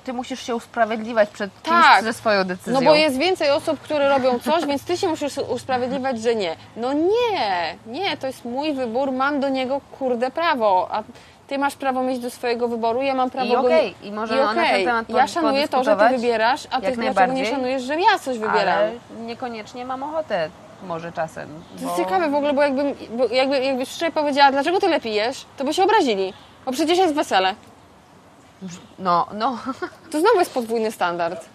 ty 0.03 0.13
musisz 0.13 0.43
się 0.45 0.55
usprawiedliwiać 0.55 1.29
przed 1.29 1.51
kimś 1.63 1.83
Tak. 1.85 2.03
ze 2.03 2.13
swoją 2.13 2.43
decyzją. 2.43 2.73
No 2.73 2.81
bo 2.81 2.95
jest 2.95 3.17
więcej 3.17 3.49
osób, 3.51 3.79
które 3.79 4.09
robią 4.09 4.39
coś, 4.39 4.65
więc 4.65 4.83
ty 4.83 4.97
się 4.97 5.07
musisz 5.07 5.37
usprawiedliwiać, 5.37 6.21
że 6.21 6.35
nie. 6.35 6.55
No 6.75 6.93
nie, 6.93 7.75
nie, 7.87 8.17
to 8.17 8.27
jest 8.27 8.45
mój 8.45 8.73
wybór, 8.73 9.11
mam 9.11 9.39
do 9.39 9.49
niego 9.49 9.81
kurde 9.99 10.31
prawo, 10.31 10.87
a 10.91 11.03
ty 11.47 11.57
masz 11.57 11.75
prawo 11.75 12.03
mieć 12.03 12.19
do 12.19 12.29
swojego 12.29 12.67
wyboru, 12.67 13.01
ja 13.01 13.13
mam 13.13 13.29
prawo 13.29 13.53
I 13.53 13.55
okej, 13.55 13.95
i 14.03 14.11
możemy 14.11 14.43
na 14.43 14.53
ten 14.53 14.85
temat 14.85 15.09
Ja 15.09 15.27
szanuję 15.27 15.67
to, 15.67 15.83
że 15.83 15.95
ty 15.95 16.09
wybierasz, 16.09 16.67
a 16.71 16.81
ty 16.81 16.91
dlaczego 16.91 17.33
nie 17.33 17.45
szanujesz, 17.45 17.83
że 17.83 17.95
ja 17.95 18.19
coś 18.19 18.37
wybieram? 18.37 18.77
Ale 18.77 18.91
niekoniecznie 19.19 19.85
mam 19.85 20.03
ochotę 20.03 20.49
może 20.83 21.11
czasem. 21.11 21.49
To 21.77 21.83
jest 21.83 21.97
ciekawe 21.97 22.29
w 22.29 22.35
ogóle, 22.35 22.53
bo 22.53 22.61
jakbym, 22.61 22.95
bo 23.17 23.27
jakby, 23.27 23.59
jakby 23.59 23.85
szczerze 23.85 24.11
powiedziała, 24.11 24.51
dlaczego 24.51 24.79
tyle 24.79 24.99
pijesz, 24.99 25.45
to 25.57 25.63
by 25.63 25.73
się 25.73 25.83
obrazili. 25.83 26.33
Bo 26.65 26.71
przecież 26.71 26.97
jest 26.97 27.13
wesele. 27.13 27.55
No, 28.99 29.27
no. 29.33 29.57
To 30.11 30.19
znowu 30.19 30.39
jest 30.39 30.53
podwójny 30.53 30.91
standard. 30.91 31.45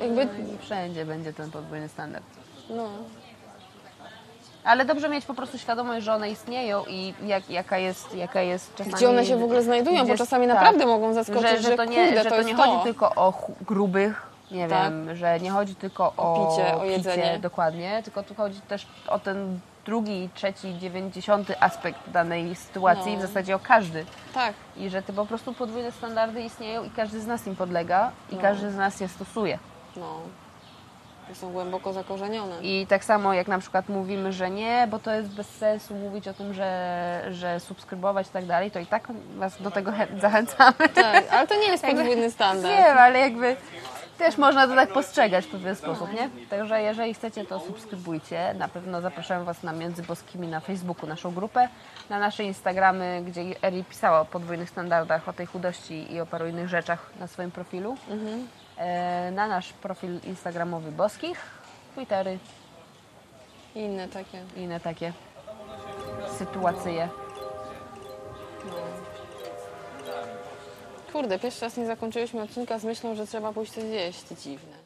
Jakby, 0.00 0.28
Wszędzie 0.60 1.04
będzie 1.04 1.32
ten 1.32 1.50
podwójny 1.50 1.88
standard. 1.88 2.24
no. 2.70 2.88
Ale 4.64 4.84
dobrze 4.84 5.08
mieć 5.08 5.24
po 5.24 5.34
prostu 5.34 5.58
świadomość, 5.58 6.04
że 6.04 6.14
one 6.14 6.30
istnieją 6.30 6.84
i 6.88 7.14
jak, 7.26 7.50
jaka, 7.50 7.78
jest, 7.78 8.14
jaka 8.14 8.40
jest 8.40 8.74
czasami... 8.74 8.94
Gdzie 8.96 9.08
one 9.10 9.26
się 9.26 9.36
w 9.36 9.42
ogóle 9.44 9.62
znajdują, 9.62 10.06
bo 10.06 10.16
czasami 10.16 10.46
tak. 10.46 10.54
naprawdę 10.56 10.86
mogą 10.86 11.12
zaskoczyć, 11.14 11.50
że, 11.50 11.62
że 11.70 11.76
to 11.76 11.84
nie, 11.84 12.06
kurde, 12.06 12.22
że 12.22 12.30
to 12.30 12.36
to 12.36 12.42
nie 12.42 12.56
to. 12.56 12.62
chodzi 12.62 12.82
tylko 12.84 13.14
o 13.14 13.32
grubych, 13.66 14.26
nie 14.50 14.68
Tak. 14.68 14.82
wiem, 14.82 15.16
że 15.16 15.40
nie 15.40 15.50
chodzi 15.50 15.74
tylko 15.74 16.12
o, 16.16 16.48
picie, 16.50 16.76
o 16.76 16.84
jedzenie. 16.84 17.38
dokładnie, 17.38 18.00
tylko 18.04 18.22
tu 18.22 18.34
chodzi 18.34 18.60
też 18.60 18.86
o 19.08 19.18
ten 19.18 19.60
drugi, 19.86 20.28
trzeci, 20.34 20.78
dziewięćdziesiąty 20.78 21.60
aspekt 21.60 21.98
danej 22.10 22.54
sytuacji, 22.54 23.12
No. 23.12 23.18
w 23.18 23.22
zasadzie 23.22 23.56
o 23.56 23.58
każdy. 23.58 24.04
Tak. 24.34 24.54
I 24.76 24.90
że 24.90 25.02
te 25.02 25.12
po 25.12 25.26
prostu 25.26 25.52
podwójne 25.52 25.92
standardy 25.92 26.42
istnieją 26.42 26.84
i 26.84 26.90
każdy 26.90 27.20
z 27.20 27.26
nas 27.26 27.46
im 27.46 27.56
podlega 27.56 28.10
i 28.30 28.34
No. 28.34 28.42
każdy 28.42 28.70
z 28.70 28.76
nas 28.76 29.00
je 29.00 29.08
stosuje. 29.08 29.58
No. 29.96 30.06
Są 31.34 31.52
głęboko 31.52 31.92
zakorzenione. 31.92 32.62
I 32.62 32.86
tak 32.86 33.04
samo 33.04 33.34
jak 33.34 33.48
na 33.48 33.58
przykład 33.58 33.88
mówimy, 33.88 34.32
że 34.32 34.50
nie, 34.50 34.88
bo 34.90 34.98
to 34.98 35.14
jest 35.14 35.28
bez 35.28 35.48
sensu 35.48 35.94
mówić 35.94 36.28
o 36.28 36.34
tym, 36.34 36.54
że, 36.54 37.22
że 37.30 37.60
subskrybować 37.60 38.26
i 38.26 38.30
tak 38.30 38.46
dalej, 38.46 38.70
to 38.70 38.78
i 38.78 38.86
tak 38.86 39.08
Was 39.36 39.62
do 39.62 39.70
tego 39.70 39.90
chę- 39.90 40.20
zachęcamy. 40.20 40.88
Tak, 40.94 41.24
ale 41.32 41.46
to 41.46 41.54
nie 41.54 41.66
jest 41.66 41.86
podwójny 41.86 42.30
standard. 42.30 42.74
Wiem, 42.76 42.98
ale 42.98 43.18
jakby 43.18 43.56
też 44.18 44.38
można 44.38 44.68
to 44.68 44.74
tak 44.74 44.92
postrzegać 44.92 45.44
w 45.46 45.50
pewien 45.50 45.76
sposób, 45.76 46.12
nie? 46.12 46.30
Także 46.50 46.82
jeżeli 46.82 47.14
chcecie, 47.14 47.44
to 47.44 47.60
subskrybujcie. 47.60 48.54
Na 48.54 48.68
pewno 48.68 49.00
zapraszam 49.00 49.44
Was 49.44 49.62
na 49.62 49.72
Między 49.72 50.02
Boskimi 50.02 50.48
na 50.48 50.60
Facebooku, 50.60 51.06
naszą 51.08 51.34
grupę, 51.34 51.68
na 52.10 52.18
nasze 52.18 52.44
Instagramy, 52.44 53.22
gdzie 53.26 53.42
Eri 53.62 53.84
pisała 53.84 54.20
o 54.20 54.24
podwójnych 54.24 54.70
standardach, 54.70 55.28
o 55.28 55.32
tej 55.32 55.46
chudości 55.46 56.12
i 56.12 56.20
o 56.20 56.26
paru 56.26 56.46
innych 56.46 56.68
rzeczach 56.68 57.10
na 57.20 57.26
swoim 57.26 57.50
profilu. 57.50 57.96
E, 58.10 58.16
na 59.32 59.48
nasz 59.48 59.72
profil 59.72 60.20
instagramowy 60.24 60.92
Boskich, 60.92 61.38
Twittery 61.94 62.38
I 63.74 63.80
Inne 63.80 64.08
takie. 64.08 64.42
inne 64.56 64.80
takie 64.80 65.12
sytuacje. 66.38 67.08
Kurde, 71.12 71.38
pierwszy 71.38 71.60
raz 71.60 71.76
nie 71.76 71.86
zakończyliśmy 71.86 72.42
odcinka 72.42 72.78
z 72.78 72.84
myślą, 72.84 73.14
że 73.14 73.26
trzeba 73.26 73.52
pójść 73.52 73.72
coś 73.72 73.84
zjeść. 73.84 74.24
Dziwne. 74.42 74.79